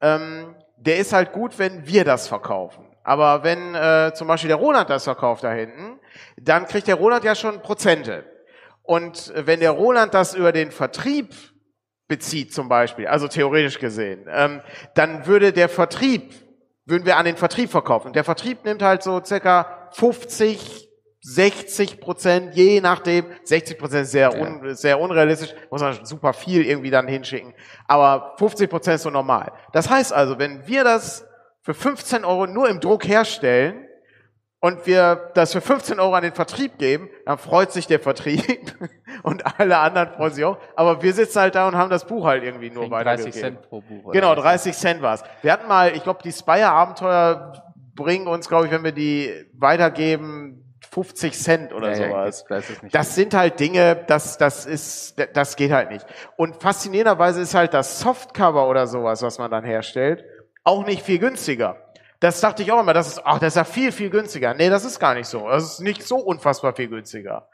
ähm, 0.02 0.56
der 0.78 0.98
ist 0.98 1.14
halt 1.14 1.32
gut, 1.32 1.60
wenn 1.60 1.86
wir 1.88 2.04
das 2.04 2.28
verkaufen. 2.28 2.86
Aber 3.04 3.44
wenn 3.44 3.76
äh, 3.76 4.12
zum 4.16 4.28
Beispiel 4.28 4.48
der 4.48 4.58
Roland 4.58 4.90
das 4.90 5.04
verkauft 5.04 5.44
da 5.44 5.52
hinten, 5.52 6.00
dann 6.38 6.66
kriegt 6.66 6.88
der 6.88 6.96
Roland 6.96 7.24
ja 7.24 7.36
schon 7.36 7.62
Prozente. 7.62 8.26
Und 8.82 9.34
äh, 9.36 9.46
wenn 9.46 9.60
der 9.60 9.72
Roland 9.72 10.16
das 10.16 10.34
über 10.34 10.52
den 10.52 10.72
Vertrieb 10.72 11.36
bezieht 12.08 12.52
zum 12.52 12.68
Beispiel, 12.68 13.06
also 13.06 13.28
theoretisch 13.28 13.78
gesehen, 13.78 14.26
ähm, 14.28 14.62
dann 14.96 15.28
würde 15.28 15.54
der 15.54 15.70
Vertrieb, 15.70 16.34
würden 16.86 17.06
wir 17.06 17.18
an 17.18 17.26
den 17.26 17.38
Vertrieb 17.38 17.70
verkaufen. 17.70 18.08
Und 18.08 18.16
der 18.16 18.24
Vertrieb 18.24 18.66
nimmt 18.66 18.82
halt 18.82 19.04
so 19.04 19.24
circa 19.24 19.88
50, 19.92 20.89
60 21.22 22.00
Prozent, 22.00 22.56
je 22.56 22.82
nachdem. 22.82 23.26
60 23.44 23.78
Prozent 23.78 24.04
ist 24.04 24.12
sehr, 24.12 24.34
un, 24.40 24.76
sehr 24.76 25.00
unrealistisch, 25.00 25.54
muss 25.70 25.82
man 25.82 26.06
super 26.06 26.34
viel 26.34 26.66
irgendwie 26.66 26.92
dann 26.92 27.08
hinschicken. 27.08 27.54
Aber 27.88 28.36
50 28.38 28.70
Prozent 28.70 28.96
ist 28.96 29.04
so 29.04 29.10
normal. 29.10 29.52
Das 29.74 29.90
heißt 29.90 30.14
also, 30.14 30.40
wenn 30.40 30.66
wir 30.68 30.84
das 30.84 31.28
für 31.62 31.74
15 31.74 32.24
Euro 32.24 32.48
nur 32.48 32.70
im 32.70 32.80
Druck 32.80 33.08
herstellen, 33.08 33.86
und 34.62 34.86
wir 34.86 35.32
das 35.36 35.54
für 35.54 35.62
15 35.62 36.00
Euro 36.00 36.14
an 36.16 36.24
den 36.24 36.34
Vertrieb 36.34 36.78
geben, 36.78 37.10
dann 37.26 37.38
freut 37.38 37.72
sich 37.72 37.88
der 37.88 38.00
Vertrieb 38.00 38.74
und 39.24 39.60
alle 39.60 39.78
anderen 39.78 40.10
freuen 40.10 40.34
sich 40.34 40.44
auch. 40.44 40.58
Aber 40.76 41.02
wir 41.02 41.14
sitzen 41.14 41.40
halt 41.40 41.56
da 41.56 41.68
und 41.68 41.76
haben 41.76 41.90
das 41.90 42.06
Buch 42.06 42.26
halt 42.26 42.44
irgendwie 42.44 42.70
nur 42.70 42.92
weitergegeben. 42.92 43.32
30 43.32 43.42
Cent 43.42 43.62
pro 43.70 43.82
Buch. 43.82 44.04
oder 44.06 44.14
Genau, 44.14 44.32
was? 44.32 44.44
30 44.44 44.76
Cent 44.76 45.02
war's. 45.02 45.24
Wir 45.42 45.54
hatten 45.54 45.68
mal, 45.68 45.96
ich 45.96 46.04
glaube, 46.04 46.20
die 46.24 46.32
Spire-Abenteuer 46.32 47.54
bringen 47.96 48.28
uns, 48.28 48.50
glaube 48.50 48.66
ich, 48.66 48.72
wenn 48.72 48.84
wir 48.84 48.92
die 48.92 49.32
weitergeben, 49.54 50.59
50 50.92 51.38
Cent 51.38 51.74
oder 51.74 51.92
Ja, 51.92 52.02
ja, 52.02 52.10
sowas. 52.10 52.46
das 52.50 52.70
ist 52.70 52.84
nicht 52.84 52.96
Das 52.96 53.16
sind 53.16 53.34
halt 53.34 53.60
Dinge, 53.60 53.96
das, 54.08 54.38
das 54.38 54.66
ist, 54.66 55.16
das 55.34 55.56
geht 55.56 55.72
halt 55.72 55.92
nicht. 55.92 56.06
Und 56.36 56.62
faszinierenderweise 56.62 57.42
ist 57.42 57.54
halt 57.54 57.74
das 57.74 58.00
Softcover 58.00 58.68
oder 58.68 58.88
sowas, 58.88 59.22
was 59.22 59.38
man 59.38 59.52
dann 59.52 59.64
herstellt, 59.64 60.24
auch 60.64 60.86
nicht 60.86 61.04
viel 61.04 61.20
günstiger. 61.20 61.78
Das 62.20 62.42
dachte 62.42 62.64
ich 62.64 62.72
auch 62.72 62.82
immer, 62.82 62.94
das 62.94 63.08
ist, 63.08 63.22
ach, 63.24 63.40
das 63.40 63.50
ist 63.54 63.56
ja 63.58 63.64
viel, 63.64 63.92
viel 63.92 64.10
günstiger. 64.10 64.54
Nee, 64.54 64.70
das 64.70 64.84
ist 64.84 65.00
gar 65.00 65.14
nicht 65.14 65.28
so. 65.28 65.48
Das 65.48 65.64
ist 65.64 65.80
nicht 65.80 66.04
so 66.04 66.18
unfassbar 66.18 66.76
viel 66.76 66.90
günstiger. 66.90 67.48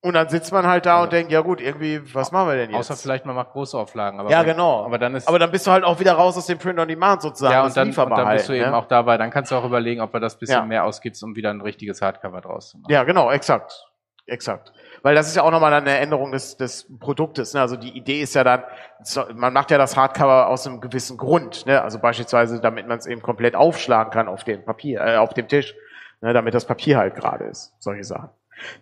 Und 0.00 0.14
dann 0.14 0.28
sitzt 0.28 0.52
man 0.52 0.64
halt 0.64 0.86
da 0.86 1.02
und 1.02 1.12
denkt, 1.12 1.32
ja 1.32 1.40
gut, 1.40 1.60
irgendwie, 1.60 2.00
was 2.14 2.30
machen 2.30 2.48
wir 2.48 2.54
denn 2.54 2.70
jetzt? 2.70 2.78
Außer 2.78 2.94
vielleicht 2.94 3.26
man 3.26 3.34
macht 3.34 3.50
große 3.50 3.76
Auflagen. 3.76 4.20
Aber 4.20 4.30
ja, 4.30 4.44
genau. 4.44 4.84
Aber 4.84 4.96
dann 4.96 5.16
ist 5.16 5.26
aber 5.26 5.40
dann 5.40 5.50
bist 5.50 5.66
du 5.66 5.72
halt 5.72 5.82
auch 5.82 5.98
wieder 5.98 6.12
raus 6.12 6.36
aus 6.36 6.46
dem 6.46 6.58
Print 6.58 6.78
on 6.78 6.86
Demand 6.86 7.20
sozusagen. 7.20 7.52
ja 7.52 7.64
und 7.64 7.76
dann, 7.76 7.88
und 7.88 7.96
dann 7.96 8.30
bist 8.30 8.48
du 8.48 8.52
halt, 8.52 8.62
eben 8.62 8.70
ne? 8.70 8.76
auch 8.76 8.86
dabei. 8.86 9.18
Dann 9.18 9.30
kannst 9.30 9.50
du 9.50 9.56
auch 9.56 9.64
überlegen, 9.64 10.00
ob 10.00 10.12
du 10.12 10.20
das 10.20 10.38
bisschen 10.38 10.58
Ja. 10.58 10.64
mehr 10.64 10.84
ausgibst, 10.84 11.22
um 11.24 11.34
wieder 11.34 11.50
ein 11.50 11.60
richtiges 11.60 12.00
Hardcover 12.00 12.40
draus 12.40 12.70
zu 12.70 12.78
machen. 12.78 12.92
Ja, 12.92 13.02
genau, 13.02 13.30
exakt. 13.32 13.88
Exakt. 14.26 14.72
Weil 15.02 15.14
das 15.14 15.26
ist 15.26 15.36
ja 15.36 15.42
auch 15.42 15.50
nochmal 15.50 15.72
eine 15.72 15.98
Änderung 15.98 16.32
des, 16.32 16.56
des 16.56 16.86
Produktes. 17.00 17.54
Ne? 17.54 17.60
Also 17.60 17.76
die 17.76 17.96
Idee 17.96 18.20
ist 18.20 18.34
ja 18.34 18.44
dann, 18.44 18.62
man 19.34 19.52
macht 19.52 19.70
ja 19.70 19.78
das 19.78 19.96
Hardcover 19.96 20.48
aus 20.48 20.66
einem 20.66 20.80
gewissen 20.80 21.16
Grund. 21.16 21.66
Ne? 21.66 21.82
Also 21.82 21.98
beispielsweise, 21.98 22.60
damit 22.60 22.86
man 22.86 22.98
es 22.98 23.06
eben 23.06 23.22
komplett 23.22 23.56
aufschlagen 23.56 24.12
kann 24.12 24.28
auf 24.28 24.44
dem 24.44 24.64
Papier, 24.64 25.00
äh, 25.00 25.16
auf 25.16 25.32
dem 25.34 25.48
Tisch, 25.48 25.74
ne? 26.20 26.34
damit 26.34 26.54
das 26.54 26.66
Papier 26.66 26.98
halt 26.98 27.16
gerade 27.16 27.44
ist. 27.46 27.74
Solche 27.78 28.04
Sachen. 28.04 28.28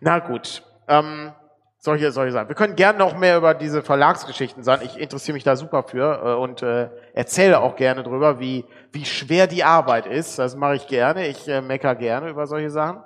Na 0.01 0.19
gut. 0.19 0.63
Ähm, 0.89 1.33
solche, 1.79 2.11
solche 2.13 2.33
Sachen. 2.33 2.49
Wir 2.49 2.55
können 2.55 2.77
gerne 2.77 2.99
noch 2.99 3.17
mehr 3.17 3.37
über 3.37 3.55
diese 3.55 3.83
Verlagsgeschichten 3.83 4.63
sagen. 4.63 4.83
Ich 4.85 4.99
interessiere 4.99 5.35
mich 5.35 5.45
da 5.45 5.57
super 5.57 5.85
für 5.85 6.21
äh, 6.23 6.35
und 6.35 6.63
äh, 6.63 6.89
erzähle 7.15 7.61
auch 7.61 7.77
gerne 7.77 8.03
drüber, 8.03 8.41
wie, 8.41 8.65
wie 8.93 9.05
schwer 9.05 9.47
die 9.47 9.65
Arbeit 9.65 10.07
ist. 10.07 10.39
Das 10.39 10.57
mache 10.57 10.77
ich 10.77 10.87
gerne. 10.89 11.27
Ich 11.29 11.49
äh, 11.49 11.61
mecker 11.61 11.95
gerne 11.95 12.29
über 12.29 12.47
solche 12.47 12.71
Sachen. 12.71 13.03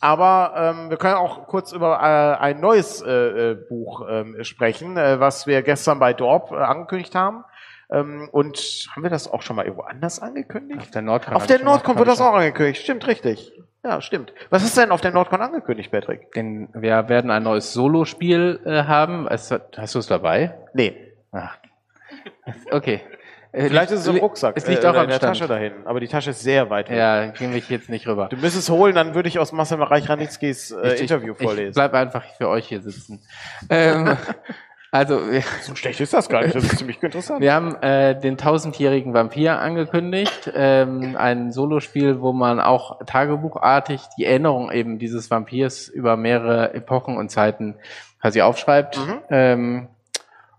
Aber 0.00 0.52
ähm, 0.56 0.90
wir 0.90 0.98
können 0.98 1.14
auch 1.14 1.46
kurz 1.46 1.72
über 1.72 1.98
äh, 2.00 2.42
ein 2.42 2.60
neues 2.60 3.00
äh, 3.00 3.52
äh, 3.52 3.54
Buch 3.54 4.06
ähm, 4.08 4.36
sprechen, 4.44 4.96
äh, 4.96 5.18
was 5.18 5.46
wir 5.46 5.62
gestern 5.62 5.98
bei 5.98 6.12
Dorp 6.12 6.52
äh, 6.52 6.56
angekündigt 6.56 7.14
haben. 7.14 7.44
Ähm, 7.90 8.28
und 8.30 8.58
haben 8.92 9.02
wir 9.02 9.10
das 9.10 9.32
auch 9.32 9.40
schon 9.40 9.56
mal 9.56 9.64
irgendwo 9.64 9.84
anders 9.84 10.20
angekündigt? 10.20 10.82
Auf 10.82 10.90
der 10.90 11.02
Nordcon. 11.02 11.34
Auf 11.34 11.46
der 11.46 11.64
Nordcon 11.64 11.96
wird 11.96 12.08
das 12.08 12.20
auch 12.20 12.34
angekündigt. 12.34 12.82
Stimmt, 12.82 13.06
richtig. 13.06 13.52
Ja, 13.84 14.00
stimmt. 14.00 14.32
Was 14.50 14.64
ist 14.64 14.76
denn 14.76 14.90
auf 14.90 15.00
der 15.00 15.12
Nordcon 15.12 15.40
angekündigt, 15.40 15.90
Patrick? 15.90 16.32
Denn 16.32 16.68
wir 16.74 17.08
werden 17.08 17.30
ein 17.30 17.44
neues 17.44 17.72
Solospiel 17.72 18.60
äh, 18.64 18.84
haben. 18.84 19.28
Es, 19.28 19.50
hast 19.76 19.94
du 19.94 19.98
es 19.98 20.06
dabei? 20.06 20.54
Nee. 20.74 20.96
Ach. 21.32 21.56
Okay. 22.70 23.02
Äh, 23.52 23.68
Vielleicht 23.68 23.90
ist 23.92 24.00
es 24.00 24.06
im 24.06 24.16
Rucksack. 24.16 24.56
Es 24.56 24.66
liegt 24.66 24.84
äh, 24.84 24.88
auch 24.88 25.02
in 25.02 25.08
der 25.08 25.16
Stand. 25.16 25.38
Tasche 25.38 25.48
dahin. 25.48 25.72
Aber 25.84 26.00
die 26.00 26.08
Tasche 26.08 26.30
ist 26.30 26.40
sehr 26.40 26.68
weit 26.70 26.90
weg. 26.90 26.98
Ja, 26.98 27.26
gehen 27.26 27.54
wir 27.54 27.62
jetzt 27.66 27.88
nicht 27.88 28.06
rüber. 28.06 28.28
Du 28.28 28.36
müsstest 28.36 28.68
es 28.68 28.70
holen, 28.70 28.94
dann 28.94 29.14
würde 29.14 29.28
ich 29.28 29.38
aus 29.38 29.52
Marcel 29.52 29.82
Reich-Ranitzkis 29.82 30.72
äh, 30.72 31.00
Interview 31.00 31.34
ich, 31.38 31.42
vorlesen. 31.42 31.70
Ich 31.70 31.74
bleib 31.74 31.94
einfach 31.94 32.24
für 32.36 32.48
euch 32.48 32.68
hier 32.68 32.82
sitzen. 32.82 33.22
ähm, 33.70 34.16
also, 34.90 35.20
so 35.62 35.74
schlecht 35.74 36.00
ist 36.00 36.14
das 36.14 36.28
gar 36.28 36.42
nicht. 36.42 36.54
Das 36.54 36.64
ist 36.64 36.78
ziemlich 36.78 37.02
interessant. 37.02 37.40
wir 37.40 37.52
haben 37.52 37.74
äh, 37.82 38.18
den 38.18 38.38
tausendjährigen 38.38 39.12
Vampir 39.12 39.58
angekündigt. 39.60 40.50
Ähm, 40.54 41.14
ein 41.18 41.52
Solospiel, 41.52 42.20
wo 42.20 42.32
man 42.32 42.60
auch 42.60 42.98
tagebuchartig 43.04 44.00
die 44.16 44.24
Erinnerung 44.24 44.70
eben 44.70 44.98
dieses 44.98 45.30
Vampirs 45.30 45.88
über 45.88 46.16
mehrere 46.16 46.72
Epochen 46.74 47.16
und 47.16 47.30
Zeiten 47.30 47.74
quasi 48.20 48.40
aufschreibt. 48.40 48.98
Mhm. 48.98 49.18
Ähm, 49.30 49.88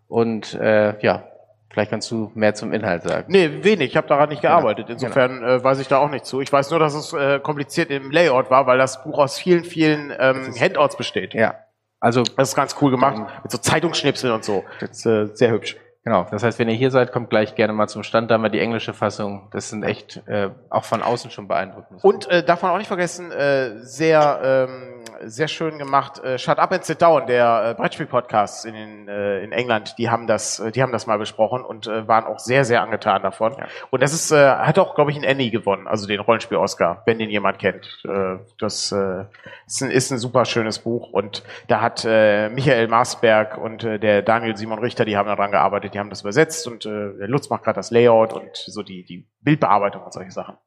und 0.07 0.53
äh, 0.55 0.99
ja, 1.01 1.23
vielleicht 1.71 1.91
kannst 1.91 2.09
du 2.11 2.31
mehr 2.35 2.53
zum 2.55 2.71
Inhalt 2.73 3.03
sagen. 3.03 3.25
Nee, 3.29 3.63
wenig. 3.63 3.89
Ich 3.89 3.97
habe 3.97 4.07
daran 4.07 4.29
nicht 4.29 4.41
Genau. 4.41 4.57
gearbeitet. 4.57 4.89
Insofern 4.89 5.43
äh, 5.43 5.63
weiß 5.63 5.79
ich 5.79 5.87
da 5.87 5.97
auch 5.97 6.09
nicht 6.09 6.25
zu. 6.25 6.41
Ich 6.41 6.51
weiß 6.51 6.69
nur, 6.71 6.79
dass 6.79 6.93
es 6.93 7.13
äh, 7.13 7.39
kompliziert 7.39 7.89
im 7.89 8.11
Layout 8.11 8.49
war, 8.51 8.67
weil 8.67 8.77
das 8.77 9.03
Buch 9.03 9.17
aus 9.19 9.37
vielen, 9.37 9.63
vielen 9.63 10.13
ähm, 10.19 10.53
Handouts 10.59 10.97
besteht. 10.97 11.33
Ja, 11.33 11.55
also 11.99 12.23
Das 12.23 12.49
ist 12.49 12.55
ganz 12.55 12.75
cool 12.81 12.91
gemacht. 12.91 13.17
Mit 13.43 13.51
so 13.51 13.57
Zeitungsschnipseln 13.57 14.33
und 14.33 14.43
so. 14.43 14.63
Das 14.79 14.91
ist 14.91 15.05
äh, 15.05 15.27
sehr 15.33 15.51
hübsch. 15.51 15.77
Genau, 16.05 16.25
das 16.31 16.43
heißt, 16.43 16.57
wenn 16.59 16.69
ihr 16.69 16.75
hier 16.75 16.91
seid, 16.91 17.11
kommt 17.11 17.29
gleich 17.29 17.55
gerne 17.55 17.73
mal 17.73 17.87
zum 17.87 18.03
Stand. 18.03 18.31
Da 18.31 18.35
haben 18.35 18.41
wir 18.41 18.49
die 18.49 18.59
englische 18.59 18.93
Fassung. 18.93 19.49
Das 19.51 19.69
sind 19.69 19.83
echt 19.83 20.23
äh, 20.27 20.49
auch 20.69 20.85
von 20.85 21.03
außen 21.03 21.29
schon 21.29 21.47
beeindruckend. 21.47 22.03
Und 22.03 22.27
äh, 22.29 22.43
darf 22.43 22.61
man 22.61 22.71
auch 22.71 22.77
nicht 22.77 22.87
vergessen, 22.87 23.31
äh, 23.31 23.83
sehr, 23.83 24.67
ähm, 24.69 24.98
sehr 25.23 25.47
schön 25.47 25.77
gemacht, 25.77 26.23
äh, 26.23 26.37
Shut 26.37 26.59
Up 26.59 26.71
and 26.71 26.83
Sit 26.83 27.01
Down, 27.01 27.27
der 27.27 27.71
äh, 27.71 27.73
Brettspiel-Podcast 27.73 28.65
in, 28.65 29.07
äh, 29.07 29.43
in 29.43 29.51
England, 29.51 29.95
die 29.97 30.09
haben 30.09 30.27
das, 30.27 30.61
die 30.73 30.81
haben 30.81 30.91
das 30.91 31.07
mal 31.07 31.17
besprochen 31.17 31.63
und 31.63 31.87
waren 31.87 32.25
auch 32.25 32.39
sehr, 32.39 32.65
sehr 32.65 32.81
angetan 32.81 33.21
davon. 33.21 33.53
Ja. 33.57 33.67
Und 33.89 34.01
das 34.01 34.13
ist, 34.13 34.31
hat 34.31 34.79
auch, 34.79 34.95
glaube 34.95 35.11
ich, 35.11 35.17
einen 35.17 35.25
Annie 35.25 35.51
gewonnen, 35.51 35.87
also 35.87 36.07
den 36.07 36.19
Rollenspiel-Oscar, 36.19 37.03
wenn 37.05 37.19
den 37.19 37.29
jemand 37.29 37.59
kennt. 37.59 38.03
Das 38.59 38.91
ist, 38.91 38.91
ein, 39.81 39.91
ist 39.91 40.11
ein 40.11 40.17
super 40.17 40.45
schönes 40.45 40.79
Buch 40.79 41.11
und 41.11 41.43
da 41.67 41.81
hat 41.81 42.03
Michael 42.05 42.87
Marsberg 42.87 43.57
und 43.57 43.83
der 43.83 44.21
Daniel 44.21 44.55
Simon 44.57 44.79
Richter, 44.79 45.05
die 45.05 45.17
haben 45.17 45.27
daran 45.27 45.51
gearbeitet, 45.51 45.93
die 45.93 45.99
haben 45.99 46.09
das 46.09 46.21
übersetzt 46.21 46.67
und 46.67 46.85
der 46.85 47.27
Lutz 47.27 47.49
macht 47.49 47.63
gerade 47.63 47.77
das 47.77 47.91
Layout 47.91 48.33
und 48.33 48.55
so 48.55 48.83
die, 48.83 49.03
die 49.03 49.27
Bildbearbeitung 49.41 50.03
und 50.03 50.13
solche 50.13 50.31
Sachen. 50.31 50.57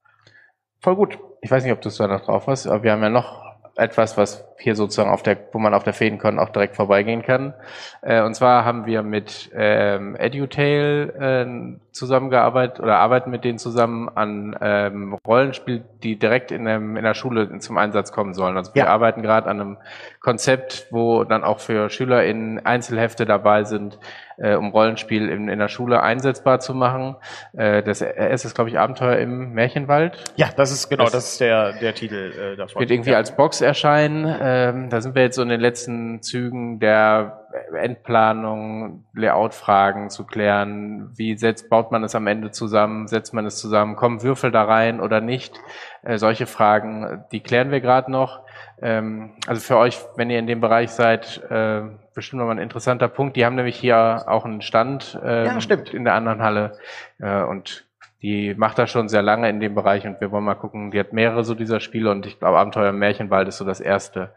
Voll 0.80 0.96
gut. 0.96 1.18
Ich 1.40 1.50
weiß 1.50 1.62
nicht, 1.62 1.72
ob 1.72 1.80
du 1.80 1.88
es 1.88 1.96
da 1.96 2.08
noch 2.08 2.24
drauf 2.24 2.46
hast, 2.46 2.66
aber 2.66 2.82
wir 2.82 2.92
haben 2.92 3.02
ja 3.02 3.08
noch 3.08 3.51
etwas, 3.76 4.16
was 4.16 4.44
hier 4.58 4.74
sozusagen 4.74 5.10
auf 5.10 5.22
der, 5.22 5.36
wo 5.52 5.58
man 5.58 5.74
auf 5.74 5.84
der 5.84 5.92
Feencon 5.92 6.38
auch 6.38 6.50
direkt 6.50 6.76
vorbeigehen 6.76 7.22
kann. 7.22 7.54
Äh, 8.02 8.22
und 8.22 8.34
zwar 8.34 8.64
haben 8.64 8.86
wir 8.86 9.02
mit 9.02 9.50
ähm, 9.54 10.16
EduTail 10.16 11.12
äh, 11.18 11.92
zusammengearbeitet 11.92 12.80
oder 12.80 12.98
arbeiten 12.98 13.30
mit 13.30 13.44
denen 13.44 13.58
zusammen 13.58 14.08
an 14.08 14.56
ähm, 14.60 15.18
Rollenspiel, 15.26 15.84
die 16.02 16.18
direkt 16.18 16.50
in, 16.50 16.66
einem, 16.66 16.96
in 16.96 17.04
der 17.04 17.14
Schule 17.14 17.58
zum 17.58 17.78
Einsatz 17.78 18.12
kommen 18.12 18.34
sollen. 18.34 18.56
Also 18.56 18.74
wir 18.74 18.84
Ja. 18.84 18.88
arbeiten 18.88 19.22
gerade 19.22 19.48
an 19.48 19.60
einem 19.60 19.78
Konzept, 20.20 20.86
wo 20.90 21.24
dann 21.24 21.44
auch 21.44 21.60
für 21.60 21.90
Schüler 21.90 22.24
in 22.24 22.58
Einzelhefte 22.64 23.24
dabei 23.24 23.64
sind, 23.64 23.98
äh, 24.36 24.54
um 24.54 24.70
Rollenspiel 24.70 25.28
in, 25.28 25.48
in 25.48 25.58
der 25.58 25.68
Schule 25.68 26.02
einsetzbar 26.02 26.60
zu 26.60 26.74
machen. 26.74 27.16
Äh, 27.56 27.82
das 27.82 28.00
erste 28.02 28.48
ist, 28.48 28.54
glaube 28.54 28.70
ich, 28.70 28.78
Abenteuer 28.78 29.16
im 29.18 29.52
Märchenwald. 29.52 30.18
Ja, 30.36 30.48
das 30.56 30.72
ist 30.72 30.88
genau, 30.88 31.04
Das- 31.04 31.12
das, 31.12 31.32
ist 31.32 31.40
der, 31.40 31.72
der 31.74 31.94
Titel 31.94 32.32
äh, 32.54 32.56
davon. 32.56 32.80
Wird 32.80 32.90
irgendwie 32.90 33.10
ja. 33.10 33.16
als 33.16 33.34
Box 33.36 33.60
erscheinen. 33.60 34.32
Ähm, 34.40 34.90
da 34.90 35.00
sind 35.00 35.14
wir 35.14 35.22
jetzt 35.22 35.36
so 35.36 35.42
in 35.42 35.48
den 35.48 35.60
letzten 35.60 36.22
Zügen 36.22 36.78
der 36.80 37.41
Endplanung, 37.74 39.04
Layout-Fragen 39.14 40.10
zu 40.10 40.24
klären. 40.24 41.10
Wie 41.16 41.36
setzt, 41.36 41.70
baut 41.70 41.92
man 41.92 42.04
es 42.04 42.14
am 42.14 42.26
Ende 42.26 42.50
zusammen? 42.50 43.08
Setzt 43.08 43.34
man 43.34 43.46
es 43.46 43.56
zusammen? 43.56 43.96
Kommen 43.96 44.22
Würfel 44.22 44.50
da 44.50 44.64
rein 44.64 45.00
oder 45.00 45.20
nicht? 45.20 45.60
Äh, 46.02 46.18
solche 46.18 46.46
Fragen, 46.46 47.24
die 47.32 47.40
klären 47.40 47.70
wir 47.70 47.80
gerade 47.80 48.10
noch. 48.10 48.40
Ähm, 48.80 49.32
also 49.46 49.60
für 49.60 49.76
euch, 49.76 50.00
wenn 50.16 50.30
ihr 50.30 50.38
in 50.38 50.46
dem 50.46 50.60
Bereich 50.60 50.90
seid, 50.90 51.42
äh, 51.50 51.82
bestimmt 52.14 52.40
nochmal 52.40 52.56
ein 52.56 52.62
interessanter 52.62 53.08
Punkt. 53.08 53.36
Die 53.36 53.44
haben 53.44 53.54
nämlich 53.54 53.76
hier 53.76 54.24
auch 54.26 54.44
einen 54.44 54.60
Stand 54.62 55.18
ähm, 55.24 55.46
Ja, 55.46 55.60
stimmt. 55.60 55.94
in 55.94 56.04
der 56.04 56.14
anderen 56.14 56.42
Halle 56.42 56.78
äh, 57.20 57.42
und 57.42 57.86
die 58.22 58.54
macht 58.54 58.78
das 58.78 58.88
schon 58.90 59.08
sehr 59.08 59.22
lange 59.22 59.48
in 59.48 59.58
dem 59.58 59.74
Bereich 59.74 60.06
und 60.06 60.20
wir 60.20 60.30
wollen 60.30 60.44
mal 60.44 60.54
gucken, 60.54 60.92
die 60.92 61.00
hat 61.00 61.12
mehrere 61.12 61.42
so 61.42 61.56
dieser 61.56 61.80
Spiele 61.80 62.10
und 62.10 62.24
ich 62.24 62.38
glaube 62.38 62.56
Abenteuer 62.56 62.90
im 62.90 62.98
Märchenwald 62.98 63.48
ist 63.48 63.58
so 63.58 63.64
das 63.64 63.80
erste, 63.80 64.32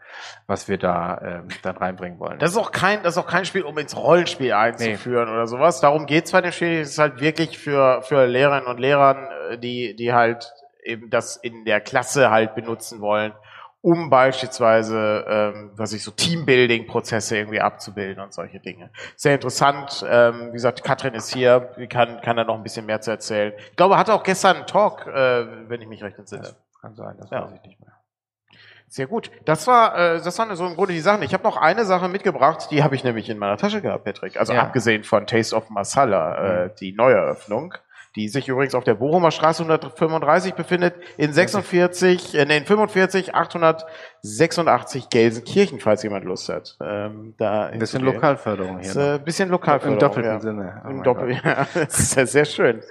was 0.48 0.68
wir 0.68 0.76
da 0.76 1.20
ähm, 1.22 1.48
dann 1.62 1.76
reinbringen 1.76 2.18
wollen. 2.18 2.40
Das 2.40 2.50
ist 2.50 2.56
auch 2.56 2.72
kein, 2.72 3.04
das 3.04 3.14
ist 3.14 3.22
auch 3.22 3.28
kein 3.28 3.44
Spiel, 3.44 3.62
um 3.62 3.78
ins 3.78 3.96
Rollenspiel 3.96 4.52
einzuführen 4.52 5.28
oder 5.28 5.46
sowas. 5.46 5.80
Darum 5.80 6.06
geht's 6.06 6.32
bei 6.32 6.40
dem 6.40 6.50
Spiel. 6.50 6.80
Es 6.80 6.90
ist 6.90 6.98
halt 6.98 7.20
wirklich 7.20 7.58
für, 7.58 8.02
für 8.02 8.26
Lehrerinnen 8.26 8.66
und 8.66 8.80
Lehrern, 8.80 9.28
äh, 9.52 9.58
die, 9.58 9.94
die 9.94 10.12
halt 10.12 10.52
eben 10.82 11.08
das 11.08 11.36
in 11.36 11.64
der 11.64 11.80
Klasse 11.80 12.30
halt 12.30 12.56
benutzen 12.56 13.00
wollen, 13.00 13.32
um 13.86 14.10
beispielsweise, 14.10 15.24
ähm, 15.28 15.70
was 15.76 15.92
ich 15.92 16.02
so 16.02 16.10
Teambuilding-Prozesse 16.10 17.36
irgendwie 17.38 17.60
abzubilden 17.60 18.20
und 18.20 18.34
solche 18.34 18.58
Dinge. 18.58 18.90
Sehr 19.14 19.34
interessant. 19.34 20.04
Ähm, 20.10 20.48
wie 20.48 20.52
gesagt, 20.54 20.82
Katrin 20.82 21.14
ist 21.14 21.32
hier, 21.32 21.70
die 21.78 21.86
kann, 21.86 22.20
kann 22.20 22.36
da 22.36 22.42
noch 22.42 22.56
ein 22.56 22.64
bisschen 22.64 22.84
mehr 22.84 23.00
zu 23.00 23.12
erzählen. 23.12 23.52
Ich 23.70 23.76
glaube, 23.76 23.96
hatte 23.96 24.12
auch 24.12 24.24
gestern 24.24 24.56
einen 24.56 24.66
Talk, 24.66 25.06
äh, 25.06 25.68
wenn 25.68 25.80
ich 25.80 25.86
mich 25.86 26.02
recht 26.02 26.18
entsinne. 26.18 26.56
kann 26.80 26.96
sein, 26.96 27.16
das 27.18 27.30
Ja. 27.30 27.44
weiß 27.44 27.52
ich 27.54 27.62
nicht 27.62 27.80
mehr. 27.80 27.92
Sehr 28.88 29.06
gut. 29.06 29.30
Das 29.44 29.66
war, 29.68 29.96
äh, 29.96 30.20
das 30.22 30.36
waren 30.38 30.54
so 30.56 30.66
im 30.66 30.74
Grunde 30.74 30.92
die 30.92 31.00
Sachen. 31.00 31.22
Ich 31.22 31.32
habe 31.32 31.42
noch 31.44 31.56
eine 31.56 31.84
Sache 31.84 32.08
mitgebracht, 32.08 32.68
die 32.70 32.82
habe 32.84 32.94
ich 32.96 33.02
nämlich 33.04 33.28
in 33.30 33.38
meiner 33.38 33.56
Tasche 33.56 33.80
gehabt, 33.82 34.04
Patrick. 34.04 34.36
Also 34.36 34.52
Ja. 34.52 34.62
abgesehen 34.62 35.04
von 35.04 35.26
Taste 35.26 35.54
of 35.56 35.70
Masala, 35.70 36.64
äh, 36.64 36.70
die 36.80 36.92
Neueröffnung, 36.92 37.74
die 38.16 38.28
sich 38.28 38.48
übrigens 38.48 38.74
auf 38.74 38.84
der 38.84 38.94
Bochumer 38.94 39.30
Straße 39.30 39.62
135 39.62 40.54
befindet, 40.54 40.94
in 41.18 41.32
46, 41.32 42.34
äh, 42.34 42.46
nee, 42.46 42.56
in 42.56 42.64
45, 42.64 43.34
886 43.34 45.10
Gelsenkirchen, 45.10 45.80
falls 45.80 46.02
jemand 46.02 46.24
Lust 46.24 46.48
hat. 46.48 46.76
Ähm, 46.82 47.34
da 47.36 47.66
Ein 47.66 47.78
bisschen. 47.78 48.02
Lokalförderung 48.02 48.80
hier. 48.80 48.94
Noch. 48.94 49.14
äh, 49.14 49.18
bisschen 49.18 49.50
Lokalförderung. 49.50 49.94
Im 49.94 50.00
doppelten 50.00 50.32
ja. 50.32 50.40
Sinne. 50.40 50.82
Oh 50.84 50.88
Im 50.88 51.02
Doppel, 51.02 51.34
Gott. 51.34 51.44
ja, 51.44 51.66
das 51.74 51.98
ist 51.98 52.16
ja 52.16 52.26
sehr 52.26 52.44
schön. 52.46 52.82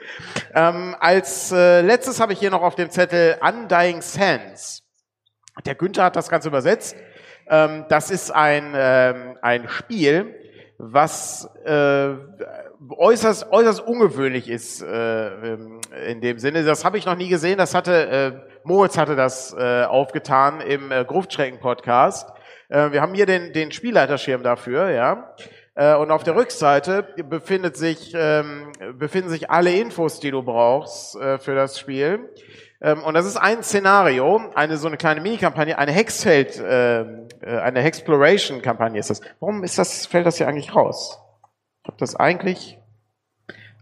Ähm, 0.53 0.95
als 0.99 1.51
äh, 1.51 1.81
letztes 1.81 2.19
habe 2.19 2.33
ich 2.33 2.39
hier 2.39 2.51
noch 2.51 2.61
auf 2.61 2.75
dem 2.75 2.91
Zettel 2.91 3.37
Undying 3.41 4.01
Sands. 4.01 4.83
Der 5.65 5.73
Günther 5.73 6.03
hat 6.03 6.15
das 6.15 6.29
Ganze 6.29 6.49
übersetzt. 6.49 6.95
Ähm, 7.47 7.85
das 7.89 8.11
ist 8.11 8.29
ein, 8.31 8.73
ähm, 8.75 9.37
ein 9.41 9.67
Spiel, 9.69 10.35
was 10.77 11.49
äh, 11.65 12.13
äußerst, 12.89 13.51
äußerst 13.51 13.81
ungewöhnlich 13.81 14.49
ist 14.49 14.81
äh, 14.81 15.53
ähm, 15.53 15.79
in 16.07 16.21
dem 16.21 16.39
Sinne. 16.39 16.63
Das 16.63 16.85
habe 16.85 16.97
ich 16.97 17.05
noch 17.05 17.15
nie 17.15 17.29
gesehen. 17.29 17.57
Das 17.57 17.73
hatte 17.73 18.07
äh, 18.07 18.31
Moritz 18.65 18.97
hatte 18.97 19.15
das 19.15 19.53
äh, 19.53 19.83
aufgetan 19.83 20.59
im 20.59 20.91
äh, 20.91 21.05
Gruftschrecken-Podcast. 21.05 22.31
Äh, 22.69 22.91
wir 22.91 23.01
haben 23.01 23.13
hier 23.13 23.27
den, 23.27 23.53
den 23.53 23.71
Spielleiterschirm 23.71 24.41
dafür, 24.41 24.89
ja. 24.89 25.35
Äh, 25.75 25.95
und 25.95 26.09
auf 26.09 26.23
der 26.23 26.35
Rückseite 26.35 27.03
befindet 27.29 27.77
sich, 27.77 28.13
ähm, 28.15 28.71
befinden 28.97 29.29
sich 29.29 29.51
alle 29.51 29.71
Infos, 29.71 30.19
die 30.19 30.31
du 30.31 30.41
brauchst 30.41 31.15
äh, 31.15 31.37
für 31.37 31.53
das 31.53 31.79
Spiel. 31.79 32.29
Ähm, 32.81 33.03
und 33.03 33.13
das 33.13 33.25
ist 33.25 33.37
ein 33.37 33.61
Szenario, 33.61 34.41
eine 34.55 34.77
so 34.77 34.87
eine 34.87 34.97
kleine 34.97 35.21
Minikampagne, 35.21 35.77
eine 35.77 35.91
Hexfeld, 35.91 36.61
ähm, 36.65 37.27
äh, 37.41 37.57
eine 37.57 37.81
Hexploration-Kampagne 37.81 38.99
ist 38.99 39.11
das. 39.11 39.21
Warum 39.39 39.63
ist 39.63 39.77
das, 39.77 40.07
fällt 40.07 40.25
das 40.25 40.37
hier 40.37 40.47
eigentlich 40.47 40.73
raus? 40.73 41.19
Habe 41.85 41.97
das 41.97 42.15
eigentlich, 42.15 42.79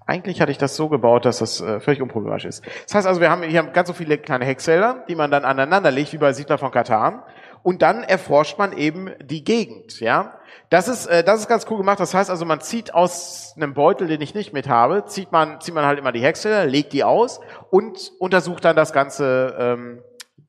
eigentlich 0.06 0.42
hatte 0.42 0.52
ich 0.52 0.58
das 0.58 0.76
so 0.76 0.90
gebaut, 0.90 1.26
dass 1.26 1.40
das 1.40 1.62
äh, 1.62 1.80
völlig 1.80 2.02
unproblematisch 2.02 2.46
ist. 2.46 2.66
Das 2.86 2.96
heißt 2.96 3.08
also, 3.08 3.22
wir 3.22 3.32
haben 3.32 3.44
hier 3.44 3.64
ganz 3.64 3.88
so 3.88 3.94
viele 3.94 4.18
kleine 4.18 4.46
Hexfelder, 4.46 5.06
die 5.08 5.16
man 5.16 5.32
dann 5.32 5.46
aneinander 5.46 5.92
legt, 5.92 6.14
wie 6.14 6.18
bei 6.18 6.34
Siedler 6.34 6.58
von 6.58 6.72
Katan. 6.72 7.24
Und 7.64 7.82
dann 7.82 8.04
erforscht 8.04 8.60
man 8.60 8.74
eben 8.78 9.10
die 9.24 9.46
Gegend, 9.46 10.02
ja. 10.02 10.38
Das 10.70 10.90
ist, 10.90 11.06
äh, 11.06 11.24
das 11.24 11.40
ist 11.40 11.48
ganz 11.48 11.66
cool 11.70 11.78
gemacht. 11.78 12.00
Das 12.00 12.14
heißt 12.14 12.30
also, 12.30 12.44
man 12.46 12.60
zieht 12.60 12.94
aus 12.94 13.54
einem 13.56 13.74
Beutel, 13.74 14.08
den 14.08 14.20
ich 14.20 14.36
nicht 14.36 14.52
mit 14.52 14.68
habe, 14.68 15.06
zieht 15.06 15.32
man, 15.32 15.62
zieht 15.62 15.74
man 15.74 15.86
halt 15.86 15.98
immer 15.98 16.12
die 16.12 16.22
Hexfelder, 16.22 16.66
legt 16.66 16.92
die 16.92 17.06
aus 17.06 17.40
und 17.70 18.12
untersucht 18.20 18.66
dann 18.66 18.76
das 18.76 18.92
ganze, 18.92 19.56
ähm, 19.58 20.04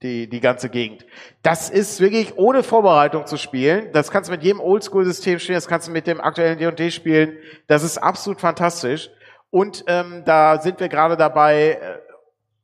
die, 0.04 0.28
die 0.28 0.40
ganze 0.40 0.68
Gegend. 0.68 1.04
Das 1.42 1.70
ist 1.70 1.98
wirklich 1.98 2.36
ohne 2.36 2.62
Vorbereitung 2.62 3.26
zu 3.26 3.36
spielen. 3.36 3.90
Das 3.92 4.10
kannst 4.10 4.28
du 4.28 4.32
mit 4.32 4.44
jedem 4.44 4.60
Oldschool-System 4.60 5.38
spielen, 5.40 5.56
das 5.56 5.66
kannst 5.66 5.88
du 5.88 5.92
mit 5.92 6.06
dem 6.06 6.20
aktuellen 6.20 6.58
D&D 6.58 6.90
spielen. 6.90 7.38
Das 7.66 7.82
ist 7.82 7.98
absolut 7.98 8.40
fantastisch. 8.40 9.10
Und 9.50 9.84
ähm, 9.86 10.22
da 10.24 10.60
sind 10.60 10.78
wir 10.78 10.88
gerade 10.88 11.16
dabei, 11.16 11.78
äh, 11.80 11.98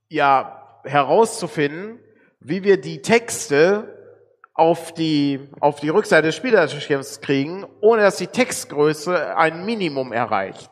ja, 0.09 0.81
herauszufinden, 0.85 1.99
wie 2.41 2.63
wir 2.63 2.81
die 2.81 3.03
Texte 3.03 3.97
auf 4.55 4.93
die, 4.93 5.49
auf 5.61 5.81
die 5.81 5.89
Rückseite 5.89 6.29
des 6.29 6.37
Spielerschirms 6.37 7.21
kriegen, 7.21 7.65
ohne 7.81 8.03
dass 8.03 8.17
die 8.17 8.27
Textgröße 8.27 9.37
ein 9.37 9.65
Minimum 9.65 10.13
erreicht. 10.13 10.71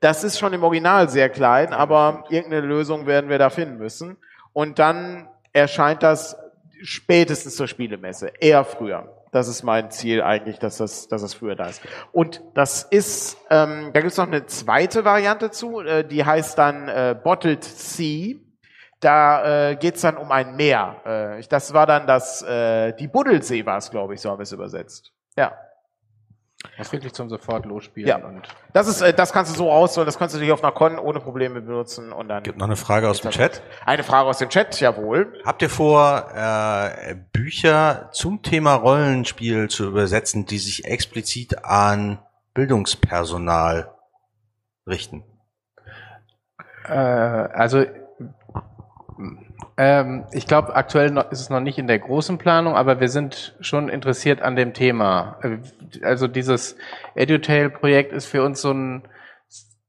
Das 0.00 0.24
ist 0.24 0.38
schon 0.38 0.52
im 0.52 0.64
Original 0.64 1.08
sehr 1.08 1.28
klein, 1.28 1.72
aber 1.72 2.24
irgendeine 2.30 2.66
Lösung 2.66 3.06
werden 3.06 3.30
wir 3.30 3.38
da 3.38 3.50
finden 3.50 3.78
müssen. 3.78 4.16
Und 4.52 4.78
dann 4.78 5.28
erscheint 5.52 6.02
das 6.02 6.36
spätestens 6.82 7.56
zur 7.56 7.68
Spielemesse, 7.68 8.32
eher 8.40 8.64
früher. 8.64 9.16
Das 9.30 9.48
ist 9.48 9.62
mein 9.62 9.90
Ziel 9.90 10.20
eigentlich, 10.20 10.58
dass 10.58 10.76
das, 10.76 11.08
dass 11.08 11.22
das 11.22 11.32
früher 11.32 11.56
da 11.56 11.66
ist. 11.66 11.80
Und 12.12 12.42
das 12.54 12.82
ist, 12.82 13.38
ähm, 13.48 13.90
da 13.94 14.00
gibt 14.00 14.12
es 14.12 14.18
noch 14.18 14.26
eine 14.26 14.44
zweite 14.44 15.06
Variante 15.06 15.50
zu, 15.50 15.80
äh, 15.80 16.06
die 16.06 16.24
heißt 16.24 16.58
dann 16.58 16.88
äh, 16.88 17.16
Bottled 17.22 17.64
Sea. 17.64 18.36
Da 19.00 19.70
äh, 19.70 19.76
geht 19.76 19.96
es 19.96 20.02
dann 20.02 20.18
um 20.18 20.30
ein 20.30 20.54
Meer. 20.54 21.38
Äh, 21.38 21.46
das 21.48 21.72
war 21.72 21.86
dann 21.86 22.06
das, 22.06 22.42
äh, 22.42 22.92
die 22.92 23.08
Buddelsee 23.08 23.64
war 23.64 23.78
es, 23.78 23.90
glaube 23.90 24.14
ich, 24.14 24.20
so 24.20 24.30
haben 24.30 24.38
wir 24.38 24.44
es 24.44 24.52
übersetzt. 24.52 25.12
Ja. 25.36 25.56
Das 26.76 26.88
ist 26.88 26.92
wirklich 26.92 27.12
zum 27.12 27.28
sofort 27.28 27.66
losspielen. 27.66 28.08
Ja. 28.08 28.16
Und 28.16 28.48
Das 28.72 28.86
ist, 28.88 29.00
äh, 29.00 29.12
das 29.12 29.32
kannst 29.32 29.52
du 29.52 29.56
so 29.56 29.70
auswählen, 29.70 30.06
das 30.06 30.18
kannst 30.18 30.34
du 30.34 30.38
dich 30.38 30.52
auf 30.52 30.62
einer 30.62 30.72
Con 30.72 30.98
ohne 30.98 31.20
Probleme 31.20 31.60
benutzen 31.60 32.12
und 32.12 32.28
dann. 32.28 32.42
Gibt 32.42 32.58
noch 32.58 32.66
eine 32.66 32.76
Frage 32.76 33.08
aus 33.08 33.20
dem 33.20 33.30
Chat. 33.30 33.62
Eine 33.84 34.02
Frage 34.04 34.28
aus 34.28 34.38
dem 34.38 34.48
Chat, 34.48 34.80
jawohl. 34.80 35.32
Habt 35.44 35.62
ihr 35.62 35.70
vor, 35.70 36.28
äh, 36.34 37.16
Bücher 37.32 38.08
zum 38.12 38.42
Thema 38.42 38.74
Rollenspiel 38.74 39.68
zu 39.68 39.86
übersetzen, 39.86 40.46
die 40.46 40.58
sich 40.58 40.84
explizit 40.84 41.64
an 41.64 42.18
Bildungspersonal 42.54 43.92
richten? 44.86 45.24
Äh, 46.88 46.92
also 46.92 47.84
ähm, 49.82 50.24
ich 50.32 50.46
glaube, 50.46 50.76
aktuell 50.76 51.16
ist 51.30 51.40
es 51.40 51.50
noch 51.50 51.58
nicht 51.60 51.76
in 51.78 51.88
der 51.88 51.98
großen 51.98 52.38
Planung, 52.38 52.76
aber 52.76 53.00
wir 53.00 53.08
sind 53.08 53.56
schon 53.60 53.88
interessiert 53.88 54.40
an 54.40 54.54
dem 54.54 54.74
Thema. 54.74 55.38
Äh, 55.42 55.58
Also 56.04 56.28
dieses 56.28 56.76
EduTail-Projekt 57.16 58.12
ist 58.12 58.26
für 58.26 58.44
uns 58.44 58.60
so 58.60 58.70
ein 58.72 59.02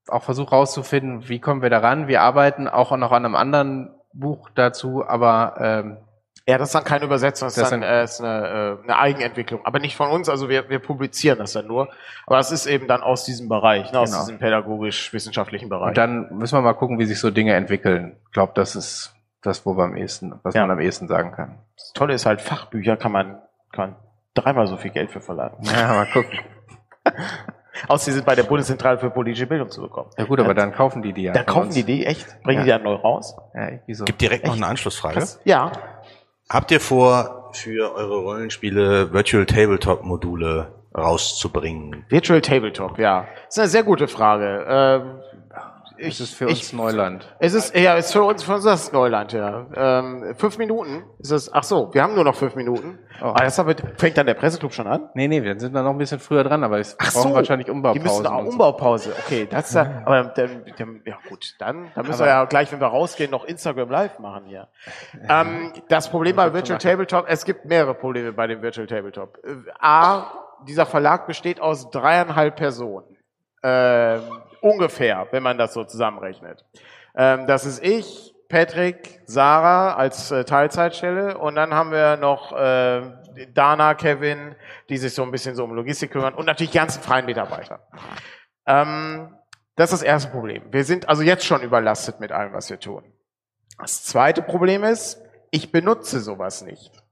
auch 0.07 0.23
Versuch 0.23 0.51
rauszufinden, 0.51 1.29
wie 1.29 1.39
kommen 1.39 1.61
wir 1.61 1.69
daran. 1.69 2.07
Wir 2.07 2.21
arbeiten 2.21 2.67
auch 2.67 2.95
noch 2.97 3.11
an 3.11 3.25
einem 3.25 3.35
anderen 3.35 3.91
Buch 4.13 4.49
dazu, 4.55 5.05
aber 5.07 5.55
ähm, 5.59 5.97
Ja, 6.47 6.57
das 6.57 6.69
ist 6.69 6.75
dann 6.75 6.83
keine 6.83 7.05
Übersetzung, 7.05 7.47
das, 7.47 7.55
Das 7.55 7.63
ist 7.65 7.71
dann 7.71 7.83
äh, 7.83 8.03
ist 8.03 8.19
eine, 8.21 8.77
äh, 8.81 8.83
eine 8.83 8.97
Eigenentwicklung. 8.99 9.65
Aber 9.65 9.79
nicht 9.79 9.95
von 9.95 10.09
uns, 10.09 10.27
also 10.27 10.49
wir, 10.49 10.69
wir 10.69 10.79
publizieren 10.79 11.39
das 11.39 11.53
dann 11.53 11.67
nur. 11.67 11.87
Aber 12.27 12.37
es 12.39 12.51
ist 12.51 12.65
eben 12.65 12.87
dann 12.87 13.01
aus 13.01 13.23
diesem 13.23 13.47
Bereich, 13.47 13.91
ne, 13.93 13.99
aus 13.99 14.09
Genau. 14.11 14.23
diesem 14.23 14.39
pädagogisch-wissenschaftlichen 14.39 15.69
Bereich. 15.69 15.89
und 15.89 15.97
dann 15.97 16.35
müssen 16.37 16.57
wir 16.57 16.61
mal 16.61 16.73
gucken, 16.73 16.99
wie 16.99 17.05
sich 17.05 17.19
so 17.19 17.29
Dinge 17.31 17.53
entwickeln. 17.53 18.17
Ich 18.27 18.33
glaube, 18.33 18.51
das 18.55 18.75
ist 18.75 19.15
das, 19.43 19.65
wo 19.65 19.77
wir 19.77 19.83
am 19.83 19.95
ehesten, 19.95 20.33
was 20.43 20.55
Ja. 20.55 20.61
man 20.61 20.71
am 20.71 20.79
ehesten 20.79 21.07
sagen 21.07 21.31
kann. 21.31 21.59
das 21.77 21.93
Tolle 21.93 22.13
ist 22.13 22.25
halt, 22.25 22.41
Fachbücher 22.41 22.97
kann 22.97 23.11
man, 23.11 23.41
kann 23.71 23.91
man 23.91 23.95
dreimal 24.33 24.67
so 24.67 24.77
viel 24.77 24.91
Geld 24.91 25.11
für 25.11 25.21
verladen. 25.21 25.57
Ja, 25.63 25.87
mal 25.93 26.07
gucken. 26.07 26.39
Aus 27.87 28.05
die 28.05 28.11
sind 28.11 28.25
bei 28.25 28.35
der 28.35 28.43
Bundeszentrale 28.43 28.97
für 28.99 29.09
politische 29.09 29.47
Bildung 29.47 29.69
zu 29.69 29.81
bekommen. 29.81 30.09
Ja 30.17 30.25
gut, 30.25 30.39
aber 30.39 30.53
dann 30.53 30.71
kaufen 30.73 31.01
die 31.01 31.11
die 31.11 31.23
ja. 31.23 31.33
Dann 31.33 31.45
kaufen 31.45 31.65
uns. 31.67 31.75
die 31.75 31.83
die 31.83 32.05
echt? 32.05 32.41
Bringen 32.43 32.59
Ja. 32.59 32.63
die 32.65 32.69
dann 32.69 32.83
neu 32.83 32.93
raus? 32.95 33.35
Ja, 33.53 33.67
irgendwie 33.67 33.93
so. 33.95 34.05
Gibt 34.05 34.21
direkt 34.21 34.45
noch 34.45 34.55
eine 34.55 34.67
Anschlussfrage. 34.67 35.15
Krass. 35.15 35.39
Ja. 35.43 35.71
Habt 36.49 36.71
ihr 36.71 36.79
vor, 36.79 37.49
für 37.53 37.93
eure 37.95 38.17
Rollenspiele 38.17 39.11
Virtual 39.11 39.45
Tabletop 39.45 40.03
Module 40.03 40.67
rauszubringen? 40.95 42.05
Virtual 42.09 42.41
Tabletop, 42.41 42.99
ja. 42.99 43.27
Das 43.47 43.55
ist 43.55 43.59
eine 43.59 43.67
sehr 43.69 43.83
gute 43.83 44.07
Frage. 44.07 44.65
Ähm, 44.67 45.19
Das 46.05 46.19
ist 46.19 46.33
für 46.33 46.47
uns 46.47 46.73
Neuland. 46.73 47.35
Es 47.39 47.53
ist, 47.53 47.75
ja, 47.75 47.95
ist 47.95 48.11
für 48.11 48.23
uns, 48.23 48.43
für 48.43 48.55
uns 48.55 48.63
das 48.63 48.91
Neuland, 48.91 49.31
ja. 49.33 49.65
Ähm, 49.75 50.35
fünf 50.35 50.57
Minuten 50.57 51.03
ist 51.19 51.31
es, 51.31 51.53
ach 51.53 51.63
so, 51.63 51.93
wir 51.93 52.03
haben 52.03 52.15
nur 52.15 52.23
noch 52.23 52.35
fünf 52.35 52.55
Minuten. 52.55 52.99
Oh. 53.21 53.27
Ah, 53.33 53.43
das 53.43 53.59
aber, 53.59 53.75
fängt 53.97 54.17
dann 54.17 54.25
der 54.25 54.33
Presseclub 54.33 54.73
schon 54.73 54.87
an? 54.87 55.09
Nee, 55.13 55.27
nee, 55.27 55.43
wir 55.43 55.59
sind 55.59 55.73
da 55.73 55.81
noch 55.83 55.91
ein 55.91 55.97
bisschen 55.97 56.19
früher 56.19 56.43
dran, 56.43 56.63
aber 56.63 56.79
es 56.79 56.97
brauchen 56.97 57.29
so, 57.29 57.33
wahrscheinlich 57.33 57.65
Die 57.65 57.71
Umbaupausen. 57.71 58.03
müssen 58.03 58.27
auch 58.27 58.39
und 58.39 58.45
so. 58.45 58.51
Umbaupause. 58.51 59.13
Okay, 59.25 59.47
das 59.49 59.69
ist 59.69 59.75
ja, 59.75 60.01
aber 60.05 60.23
dann, 60.35 60.63
dann, 60.77 61.01
ja 61.05 61.17
gut, 61.29 61.55
dann, 61.59 61.91
dann 61.95 62.07
müssen 62.07 62.19
wir 62.19 62.27
ja 62.27 62.45
gleich, 62.45 62.71
wenn 62.71 62.79
wir 62.81 62.87
rausgehen, 62.87 63.31
noch 63.31 63.45
Instagram 63.45 63.89
Live 63.89 64.19
machen 64.19 64.45
hier. 64.47 64.67
Ähm, 65.29 65.73
das 65.89 66.09
Problem 66.09 66.35
bei 66.35 66.53
Virtual 66.53 66.79
Tabletop, 66.79 67.25
es 67.27 67.45
gibt 67.45 67.65
mehrere 67.65 67.93
Probleme 67.93 68.33
bei 68.33 68.47
dem 68.47 68.61
Virtual 68.61 68.87
Tabletop. 68.87 69.37
Äh, 69.43 69.71
A, 69.79 70.25
dieser 70.67 70.85
Verlag 70.85 71.27
besteht 71.27 71.61
aus 71.61 71.89
dreieinhalb 71.91 72.55
Personen. 72.55 73.05
Ähm, 73.63 74.21
ungefähr, 74.63 75.27
wenn 75.31 75.43
man 75.43 75.57
das 75.57 75.73
so 75.73 75.83
zusammenrechnet. 75.83 76.65
Ähm, 77.15 77.45
das 77.47 77.65
ist 77.65 77.83
ich, 77.83 78.33
Patrick, 78.49 79.21
Sarah 79.25 79.95
als 79.95 80.31
äh, 80.31 80.45
Teilzeitstelle 80.45 81.37
und 81.37 81.55
dann 81.55 81.73
haben 81.73 81.91
wir 81.91 82.17
noch 82.17 82.51
äh, 82.51 83.01
Dana, 83.53 83.95
Kevin, 83.95 84.55
die 84.89 84.97
sich 84.97 85.13
so 85.13 85.23
ein 85.23 85.31
bisschen 85.31 85.55
so 85.55 85.63
um 85.63 85.73
Logistik 85.73 86.11
kümmern 86.11 86.33
und 86.33 86.45
natürlich 86.45 86.71
ganzen 86.71 87.01
freien 87.01 87.25
Mitarbeiter. 87.25 87.79
Ähm, 88.65 89.35
das 89.75 89.91
ist 89.91 90.01
das 90.01 90.07
erste 90.07 90.29
Problem. 90.29 90.63
Wir 90.71 90.83
sind 90.83 91.09
also 91.09 91.23
jetzt 91.23 91.45
schon 91.45 91.61
überlastet 91.61 92.19
mit 92.19 92.31
allem, 92.31 92.53
was 92.53 92.69
wir 92.69 92.79
tun. 92.79 93.03
Das 93.79 94.03
zweite 94.03 94.41
Problem 94.41 94.83
ist, 94.83 95.19
ich 95.49 95.71
benutze 95.71 96.19
sowas 96.19 96.61
nicht. 96.61 97.02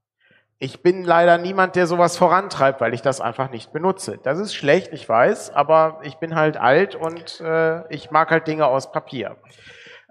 Ich 0.64 0.80
bin 0.80 1.02
leider 1.02 1.38
niemand, 1.38 1.74
der 1.74 1.88
sowas 1.88 2.16
vorantreibt, 2.16 2.80
weil 2.80 2.94
ich 2.94 3.02
das 3.02 3.20
einfach 3.20 3.50
nicht 3.50 3.72
benutze. 3.72 4.20
Das 4.22 4.38
ist 4.38 4.54
schlecht, 4.54 4.92
ich 4.92 5.08
weiß, 5.08 5.52
aber 5.52 5.98
ich 6.04 6.18
bin 6.18 6.36
halt 6.36 6.56
alt 6.56 6.94
und 6.94 7.40
äh, 7.40 7.84
ich 7.92 8.12
mag 8.12 8.30
halt 8.30 8.46
Dinge 8.46 8.68
aus 8.68 8.92
Papier. 8.92 9.38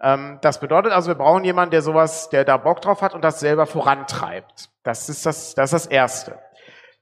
Ähm, 0.02 0.40
das 0.42 0.60
bedeutet 0.60 0.92
also, 0.92 1.08
wir 1.08 1.16
brauchen 1.16 1.46
jemanden, 1.46 1.72
der 1.72 1.82
sowas, 1.82 2.28
der 2.28 2.44
da 2.44 2.58
Bock 2.58 2.82
drauf 2.82 3.02
hat 3.02 3.14
und 3.14 3.24
das 3.24 3.40
selber 3.40 3.66
vorantreibt. 3.66 4.68
Das 4.84 5.08
ist 5.08 5.26
das, 5.26 5.56
das 5.56 5.72
ist 5.72 5.86
das 5.86 5.88
Erste. 5.90 6.38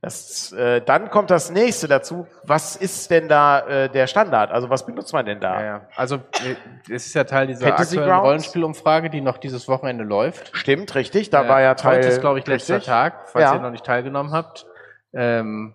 Das, 0.02 0.54
äh, 0.54 0.80
dann 0.82 1.10
kommt 1.10 1.30
das 1.30 1.52
nächste 1.52 1.90
dazu. 1.90 2.26
Was 2.44 2.78
ist 2.78 3.12
denn 3.12 3.28
da 3.28 3.60
äh, 3.68 3.90
der 3.90 4.08
Standard? 4.08 4.50
Also 4.52 4.70
was 4.70 4.86
benutzt 4.86 5.12
man 5.12 5.26
denn 5.26 5.42
da? 5.42 5.60
Ja, 5.60 5.66
ja. 5.66 5.82
Also 5.96 6.16
äh, 6.16 6.56
es 6.90 7.08
ist 7.08 7.16
ja 7.16 7.26
Teil 7.26 7.48
dieser 7.48 7.68
Fantasy 7.68 7.98
aktuellen 7.98 8.10
Grounds? 8.10 8.26
Rollenspielumfrage, 8.28 9.10
die 9.10 9.20
noch 9.20 9.38
dieses 9.38 9.68
Wochenende 9.68 10.06
läuft. 10.06 10.56
Stimmt, 10.56 10.96
richtig. 10.96 11.32
Da 11.32 11.50
war 11.50 11.60
ja 11.62 11.76
Teil. 11.76 11.98
Heute 11.98 12.08
ist, 12.08 12.22
glaube 12.22 12.40
ich, 12.40 12.48
letzter 12.48 12.76
richtig. 12.76 12.88
Tag, 12.90 13.28
falls 13.30 13.44
Ja. 13.44 13.56
ihr 13.56 13.60
noch 13.60 13.72
nicht 13.72 13.86
teilgenommen 13.86 14.32
habt. 14.32 14.66
Ähm, 15.12 15.74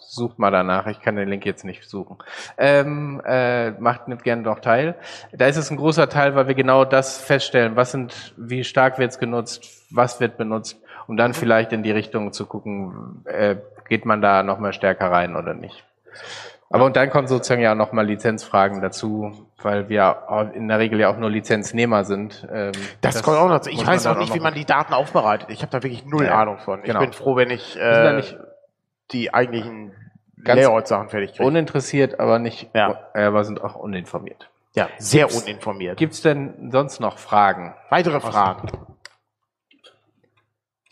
sucht 0.00 0.38
mal 0.38 0.50
danach, 0.50 0.86
ich 0.86 1.00
kann 1.00 1.16
den 1.16 1.28
Link 1.28 1.44
jetzt 1.44 1.64
nicht 1.64 1.84
suchen. 1.88 2.16
Ähm, 2.56 3.20
äh, 3.26 3.72
macht 3.72 4.08
nicht 4.08 4.22
gerne 4.22 4.42
noch 4.42 4.60
teil. 4.60 4.94
Da 5.32 5.46
ist 5.46 5.56
es 5.56 5.70
ein 5.70 5.76
großer 5.76 6.08
Teil, 6.08 6.34
weil 6.36 6.48
wir 6.48 6.54
genau 6.54 6.84
das 6.86 7.18
feststellen, 7.18 7.76
was 7.76 7.90
sind, 7.90 8.32
wie 8.38 8.64
stark 8.64 8.98
wird 8.98 9.10
es 9.10 9.18
genutzt, 9.18 9.64
was 9.90 10.20
wird 10.20 10.38
benutzt, 10.38 10.80
um 11.08 11.16
dann 11.16 11.34
vielleicht 11.34 11.72
in 11.72 11.82
die 11.82 11.90
Richtung 11.90 12.32
zu 12.32 12.46
gucken, 12.46 13.22
äh, 13.24 13.56
geht 13.88 14.04
man 14.04 14.22
da 14.22 14.42
noch 14.44 14.58
mal 14.60 14.72
stärker 14.72 15.10
rein 15.10 15.34
oder 15.34 15.54
nicht. 15.54 15.82
Aber 16.70 16.84
und 16.84 16.96
dann 16.96 17.08
kommen 17.08 17.26
sozusagen 17.28 17.62
ja 17.62 17.74
noch 17.74 17.92
mal 17.92 18.04
Lizenzfragen 18.06 18.82
dazu, 18.82 19.32
weil 19.62 19.88
wir 19.88 20.50
in 20.54 20.68
der 20.68 20.78
Regel 20.78 21.00
ja 21.00 21.08
auch 21.10 21.16
nur 21.16 21.30
Lizenznehmer 21.30 22.04
sind. 22.04 22.46
Ähm, 22.52 22.72
Das, 23.00 23.22
kommt 23.22 23.38
auch 23.38 23.44
noch 23.48 23.54
dazu. 23.56 23.70
Ich 23.70 23.84
weiß 23.86 24.06
auch 24.06 24.18
nicht, 24.18 24.34
wie 24.34 24.40
man 24.40 24.52
die 24.52 24.66
Daten 24.66 24.92
aufbereitet. 24.92 25.48
Ich 25.50 25.62
habe 25.62 25.72
da 25.72 25.82
wirklich 25.82 26.04
null 26.04 26.26
Ja, 26.26 26.42
Ahnung 26.42 26.58
von. 26.58 26.82
genau. 26.82 27.00
Ich 27.00 27.06
bin 27.06 27.12
froh, 27.14 27.36
wenn 27.36 27.50
ich 27.50 27.78
äh, 27.80 28.12
nicht 28.12 28.36
die 29.12 29.32
eigentlichen 29.32 29.92
Layout-Sachen 30.44 31.08
fertig 31.08 31.32
kriege. 31.32 31.44
uninteressiert, 31.44 32.20
aber 32.20 32.38
nicht, 32.38 32.68
Ja. 32.74 32.98
aber 33.14 33.44
sind 33.44 33.64
auch 33.64 33.74
uninformiert. 33.74 34.50
Ja, 34.74 34.88
sehr 34.98 35.24
Gibt's- 35.26 35.42
uninformiert. 35.42 35.96
Gibt's 35.96 36.20
denn 36.20 36.70
sonst 36.70 37.00
noch 37.00 37.16
Fragen? 37.18 37.74
Weitere 37.88 38.20
Fragen. 38.20 38.68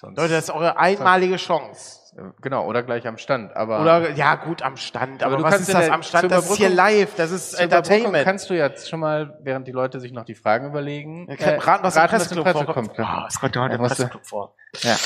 Sonst, 0.07 0.17
Leute, 0.19 0.35
das 0.35 0.45
ist 0.45 0.51
eure 0.51 0.77
einmalige 0.79 1.37
Chance. 1.37 2.01
äh, 2.17 2.23
genau, 2.41 2.65
oder 2.67 2.83
gleich 2.83 3.07
am 3.07 3.19
Stand. 3.19 3.55
Aber 3.57 3.81
Oder 3.81 4.11
ja, 4.13 4.37
gut 4.37 4.63
am 4.63 4.77
Stand. 4.77 5.23
Aber, 5.23 5.35
Aber 5.35 5.43
du 5.43 5.51
was 5.51 5.61
ist 5.61 5.75
das 5.75 5.91
am 5.91 6.03
Stand? 6.03 6.31
Das 6.31 6.49
ist 6.49 6.57
hier 6.57 6.69
live. 6.71 7.15
Das 7.17 7.31
ist 7.31 7.55
Entertainment. 7.55 8.25
kannst 8.25 8.49
du 8.49 8.55
jetzt 8.55 8.89
schon 8.89 9.01
mal, 9.01 9.39
während 9.43 9.67
die 9.67 9.73
Leute 9.73 9.99
sich 10.01 10.13
noch 10.13 10.25
die 10.25 10.35
Fragen 10.35 10.67
überlegen, 10.69 11.27
Ja, 11.29 11.37
kann- 11.37 11.59
raten, 11.61 11.85
was 11.85 11.97
im 11.97 12.07
Presseclub 12.07 12.45
Presse 12.45 12.65
vorkommt. 12.65 12.95
kommt. 12.97 13.01
Ah, 13.01 13.27
es 13.29 13.39
kommt 13.41 13.57
heute 13.57 13.75
Ja, 13.75 13.81
im 13.81 13.87
Presseclub 13.87 14.25
vor. 14.27 14.55
Ja. 14.83 14.97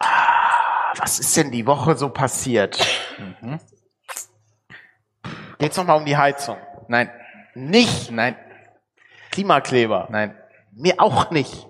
Ah, 0.00 0.92
was 0.96 1.18
ist 1.20 1.36
denn 1.36 1.50
die 1.50 1.66
Woche 1.66 1.96
so 1.96 2.08
passiert? 2.08 2.78
Mhm. 3.40 3.58
Geht's 5.58 5.76
noch 5.76 5.84
mal 5.84 5.94
um 5.94 6.04
die 6.04 6.16
Heizung? 6.16 6.56
Nein, 6.88 7.10
Nicht 7.54 8.10
nein, 8.10 8.36
Klimakleber. 9.30 10.06
nein. 10.10 10.34
Mir 10.72 10.94
auch 10.98 11.30
nicht. 11.30 11.66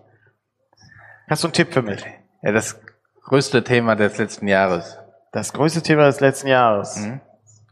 Hast 1.29 1.43
du 1.43 1.49
einen 1.49 1.53
Tipp 1.53 1.73
für 1.73 1.83
mich? 1.83 2.05
Ja, 2.43 2.53
das 2.53 2.81
größte 3.25 3.63
Thema 3.63 3.95
des 3.97 4.17
letzten 4.17 4.49
Jahres. 4.49 4.99
Das 5.33 5.53
größte 5.53 5.83
Thema 5.83 6.07
des 6.07 6.21
letzten 6.21 6.49
Jahres. 6.49 6.97
Mhm. 6.97 7.21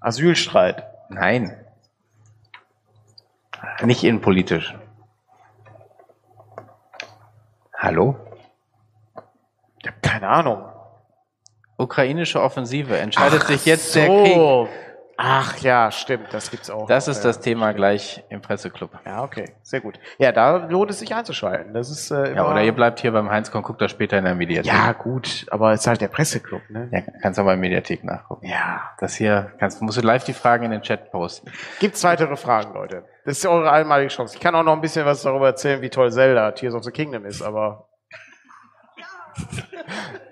Asylstreit. 0.00 0.84
Nein. 1.08 1.56
Nicht 3.82 4.04
innenpolitisch. 4.04 4.74
Hallo? 7.76 8.16
Ich 9.80 9.88
hab 9.88 10.02
keine 10.02 10.28
Ahnung. 10.28 10.64
Ukrainische 11.78 12.42
Offensive. 12.42 12.98
Entscheidet 12.98 13.44
sich 13.44 13.64
jetzt 13.64 13.94
der 13.94 14.06
Krieg. 14.06 14.68
Ach 15.18 15.56
ja, 15.58 15.90
stimmt, 15.90 16.26
das 16.32 16.50
gibt's 16.50 16.68
auch. 16.68 16.86
Das 16.86 17.08
ist 17.08 17.18
ja. 17.18 17.30
das 17.30 17.40
Thema 17.40 17.72
gleich 17.72 18.22
im 18.28 18.42
Presseclub. 18.42 18.90
Ja, 19.06 19.24
okay, 19.24 19.54
sehr 19.62 19.80
gut. 19.80 19.98
Ja, 20.18 20.30
da 20.30 20.56
lohnt 20.56 20.90
es 20.90 20.98
sich 20.98 21.14
einzuschalten. 21.14 21.72
Das 21.72 21.90
ist 21.90 22.10
äh, 22.10 22.24
immer, 22.24 22.36
Ja, 22.36 22.50
oder 22.50 22.62
ihr 22.62 22.72
bleibt 22.72 23.00
hier 23.00 23.12
beim 23.12 23.30
Heinz 23.30 23.48
und 23.48 23.62
guckt 23.62 23.80
das 23.80 23.90
später 23.90 24.18
in 24.18 24.24
der 24.24 24.34
Mediathek. 24.34 24.70
Ja, 24.70 24.92
gut, 24.92 25.46
aber 25.50 25.72
es 25.72 25.80
ist 25.80 25.86
halt 25.86 26.02
der 26.02 26.08
Presseclub, 26.08 26.60
ne? 26.68 26.88
Ja, 26.92 27.00
kannst 27.22 27.38
aber 27.38 27.54
in 27.54 27.60
der 27.60 27.68
Mediathek 27.70 28.04
nachgucken. 28.04 28.46
Ja. 28.46 28.90
Das 28.98 29.14
hier, 29.14 29.52
kannst, 29.58 29.80
musst 29.80 29.96
du 29.96 30.02
live 30.02 30.24
die 30.24 30.34
Fragen 30.34 30.64
in 30.64 30.70
den 30.70 30.82
Chat 30.82 31.10
posten. 31.10 31.50
Gibt's 31.80 32.04
weitere 32.04 32.36
Fragen, 32.36 32.74
Leute? 32.74 33.04
Das 33.24 33.38
ist 33.38 33.46
eure 33.46 33.72
einmalige 33.72 34.08
Chance. 34.08 34.36
Ich 34.36 34.40
kann 34.40 34.54
auch 34.54 34.62
noch 34.62 34.74
ein 34.74 34.80
bisschen 34.82 35.06
was 35.06 35.22
darüber 35.22 35.46
erzählen, 35.46 35.80
wie 35.80 35.88
toll 35.88 36.12
Zelda 36.12 36.52
Tears 36.52 36.74
of 36.74 36.84
the 36.84 36.90
Kingdom 36.90 37.24
ist, 37.24 37.40
aber 37.42 37.88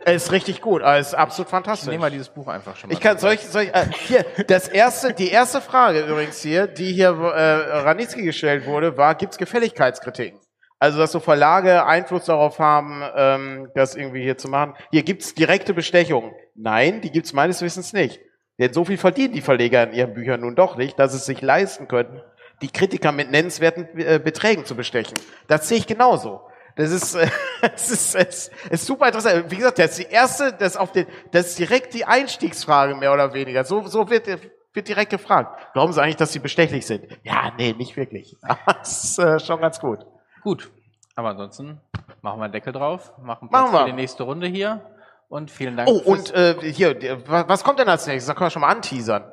ist 0.07 0.33
richtig 0.33 0.61
gut. 0.61 0.83
Also, 0.83 1.01
Es 1.01 1.07
ist 1.09 1.15
absolut 1.15 1.49
Ich 1.49 1.51
fantastisch. 1.51 1.89
nehme 1.89 2.01
mal 2.03 2.11
dieses 2.11 2.29
Buch 2.29 2.49
einfach 2.49 2.77
schon 2.77 2.89
mal. 2.89 2.95
Ich 2.95 3.01
kann 3.01 3.19
solch, 3.19 3.41
solch 3.41 3.69
äh, 3.73 3.87
hier, 3.93 4.25
das 4.47 4.69
erste, 4.69 5.13
die 5.13 5.31
erste 5.31 5.61
Frage 5.61 6.01
übrigens 6.01 6.41
hier, 6.43 6.67
die 6.67 6.93
hier 6.93 7.09
äh, 7.09 7.79
Ranitzky 7.81 8.23
gestellt 8.23 8.67
wurde, 8.67 8.97
war, 8.97 9.15
gibt's 9.15 9.39
Gefälligkeitskritiken? 9.39 10.39
Also, 10.79 10.99
dass 10.99 11.13
so 11.13 11.21
Verlage 11.21 11.87
Einfluss 11.87 12.27
darauf 12.27 12.59
haben, 12.59 13.03
ähm, 13.17 13.71
das 13.75 13.95
irgendwie 13.95 14.23
hier 14.23 14.37
zu 14.37 14.49
machen. 14.49 14.75
Hier 14.91 15.03
gibt's 15.03 15.35
direkte 15.35 15.73
Bestechungen. 15.73 16.33
Nein, 16.55 17.01
die 17.01 17.11
gibt's 17.11 17.33
meines 17.33 17.63
Wissens 17.63 17.93
nicht. 17.93 18.21
Denn 18.59 18.73
so 18.73 18.85
viel 18.85 18.99
verdienen 18.99 19.33
die 19.33 19.41
Verleger 19.41 19.83
in 19.85 19.95
ihren 19.95 20.15
Büchern 20.15 20.41
nun 20.41 20.55
doch 20.55 20.77
nicht, 20.77 20.99
dass 20.99 21.15
es 21.15 21.27
sich 21.27 21.41
leisten 21.41 21.89
könnten, 21.89 22.21
die 22.63 22.69
Kritiker 22.71 23.11
mit 23.13 23.31
nennenswerten 23.31 23.89
äh, 23.99 24.21
Beträgen 24.23 24.65
zu 24.65 24.77
bestechen. 24.77 25.15
Das 25.49 25.69
sehe 25.69 25.79
ich 25.79 25.87
genauso. 25.87 26.43
Das 26.77 26.91
ist, 26.91 27.15
äh, 27.15 27.29
es 27.75 27.91
ist, 27.91 28.15
es 28.15 28.51
ist 28.69 28.87
super 28.87 29.07
interessant. 29.07 29.51
Wie 29.51 29.57
gesagt, 29.57 29.79
das 29.79 29.99
ist 29.99 30.09
die 30.09 30.13
erste, 30.13 30.53
das 30.53 30.73
ist 30.73 30.77
auf 30.77 30.93
den, 30.93 31.07
das 31.31 31.49
ist 31.49 31.59
direkt 31.59 31.95
die 31.95 32.05
Einstiegsfrage 32.05 32.95
mehr 32.95 33.13
oder 33.13 33.33
weniger. 33.33 33.65
So, 33.65 33.87
so 33.87 34.11
wird, 34.11 34.27
wird 34.27 34.89
direkt 34.89 35.11
gefragt. 35.11 35.73
Glauben 35.73 35.93
Sie 35.93 36.03
eigentlich, 36.03 36.17
dass 36.17 36.33
Sie 36.33 36.41
bestechlich 36.41 36.87
sind? 36.87 37.07
Ja, 37.23 37.53
nee, 37.57 37.73
nicht 37.73 37.97
wirklich. 37.97 38.37
Es 38.83 39.05
ist 39.05 39.19
äh, 39.19 39.39
schon 39.39 39.61
ganz 39.61 39.79
gut. 39.81 40.01
Gut. 40.43 40.71
Aber 41.17 41.29
ansonsten 41.31 41.81
machen 42.23 42.41
wir 42.41 42.45
einen 42.45 42.53
Deckel 42.53 42.73
drauf, 42.73 43.13
machen 43.19 43.49
Machen 43.51 43.73
wir. 43.73 43.81
für 43.81 43.87
die 43.87 43.93
nächste 43.93 44.25
Runde 44.25 44.49
hier. 44.49 44.85
Und 45.29 45.51
vielen 45.51 45.77
Dank. 45.77 45.89
Oh, 45.89 46.01
fürs- 46.01 46.31
und 46.31 46.35
äh, 46.35 46.73
hier, 46.73 46.97
was 47.27 47.65
kommt 47.65 47.79
denn 47.79 47.89
als 47.89 48.07
nächstes? 48.07 48.27
Da 48.27 48.35
können 48.35 48.47
wir 48.47 48.51
schon 48.51 48.63
mal 48.63 48.69
anteasern. 48.69 49.25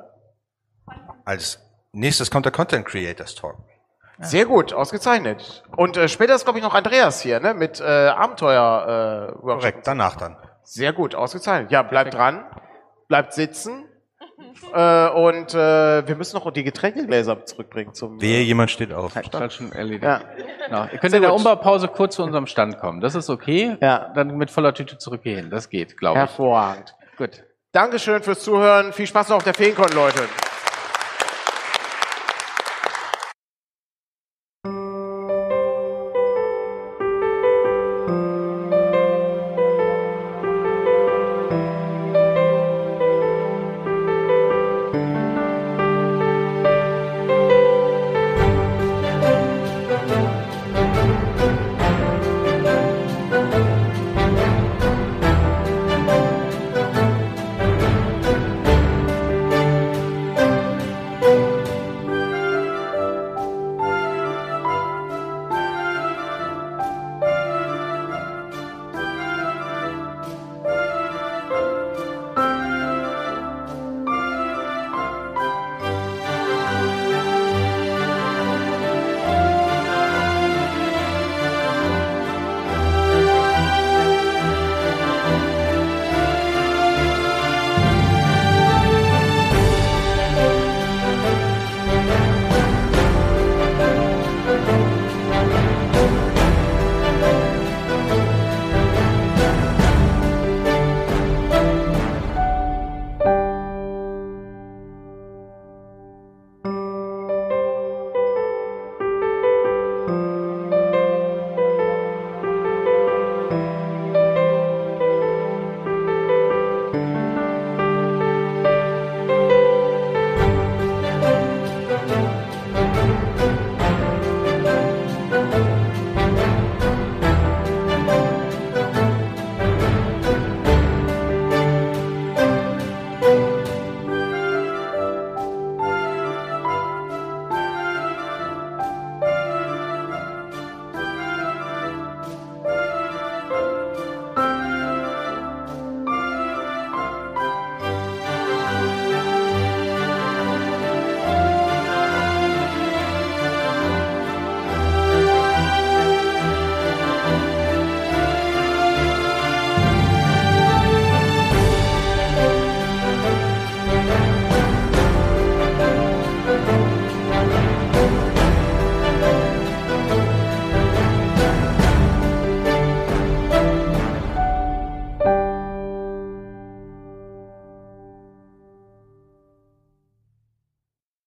Als 1.24 1.60
nächstes 1.92 2.30
kommt 2.30 2.46
der 2.46 2.52
Content 2.52 2.86
Creators 2.86 3.34
Talk. 3.34 3.56
Sehr 4.22 4.46
gut, 4.46 4.72
ausgezeichnet. 4.72 5.62
Und 5.76 5.96
äh, 5.96 6.08
später 6.08 6.34
ist, 6.34 6.44
glaube 6.44 6.58
ich, 6.58 6.64
noch 6.64 6.74
Andreas 6.74 7.20
hier, 7.20 7.40
ne? 7.40 7.54
Mit 7.54 7.80
äh, 7.80 7.84
Abenteuer 7.84 9.32
äh, 9.36 9.42
Workshop. 9.42 9.60
Korrekt, 9.60 9.86
danach 9.86 10.16
dann. 10.16 10.36
Sehr 10.62 10.92
gut, 10.92 11.14
ausgezeichnet. 11.14 11.70
Ja, 11.72 11.82
bleibt 11.82 12.14
dran, 12.14 12.44
bleibt 13.08 13.32
sitzen. 13.32 13.84
Äh, 14.74 15.08
und 15.08 15.54
äh, 15.54 16.06
wir 16.06 16.14
müssen 16.16 16.36
noch 16.36 16.50
die 16.52 16.62
Getränkegläser 16.62 17.44
zurückbringen 17.46 17.94
zum. 17.94 18.20
Wehe, 18.20 18.42
jemand 18.42 18.70
steht 18.70 18.92
auf. 18.92 19.12
Das 19.30 19.54
schon 19.54 19.72
erledigt. 19.72 20.04
Ja. 20.04 20.20
Genau. 20.66 20.84
Ihr 20.84 20.98
könnt 20.98 21.10
Sehr 21.10 21.18
in 21.18 21.22
der 21.22 21.30
gut. 21.30 21.38
Umbaupause 21.38 21.88
kurz 21.88 22.16
zu 22.16 22.22
unserem 22.22 22.46
Stand 22.46 22.78
kommen. 22.78 23.00
Das 23.00 23.14
ist 23.14 23.28
okay. 23.30 23.76
Ja. 23.80 24.12
Dann 24.14 24.36
mit 24.36 24.50
voller 24.50 24.74
Tüte 24.74 24.98
zurückgehen. 24.98 25.50
Das 25.50 25.68
geht, 25.68 25.96
glaube 25.96 26.16
ich. 26.16 26.20
Hervorragend. 26.20 26.94
Gut. 27.16 27.44
Dankeschön 27.72 28.22
fürs 28.22 28.40
Zuhören. 28.40 28.92
Viel 28.92 29.06
Spaß 29.06 29.30
noch 29.30 29.36
auf 29.38 29.44
der 29.44 29.54
Feenkon, 29.54 29.90
Leute. 29.94 30.22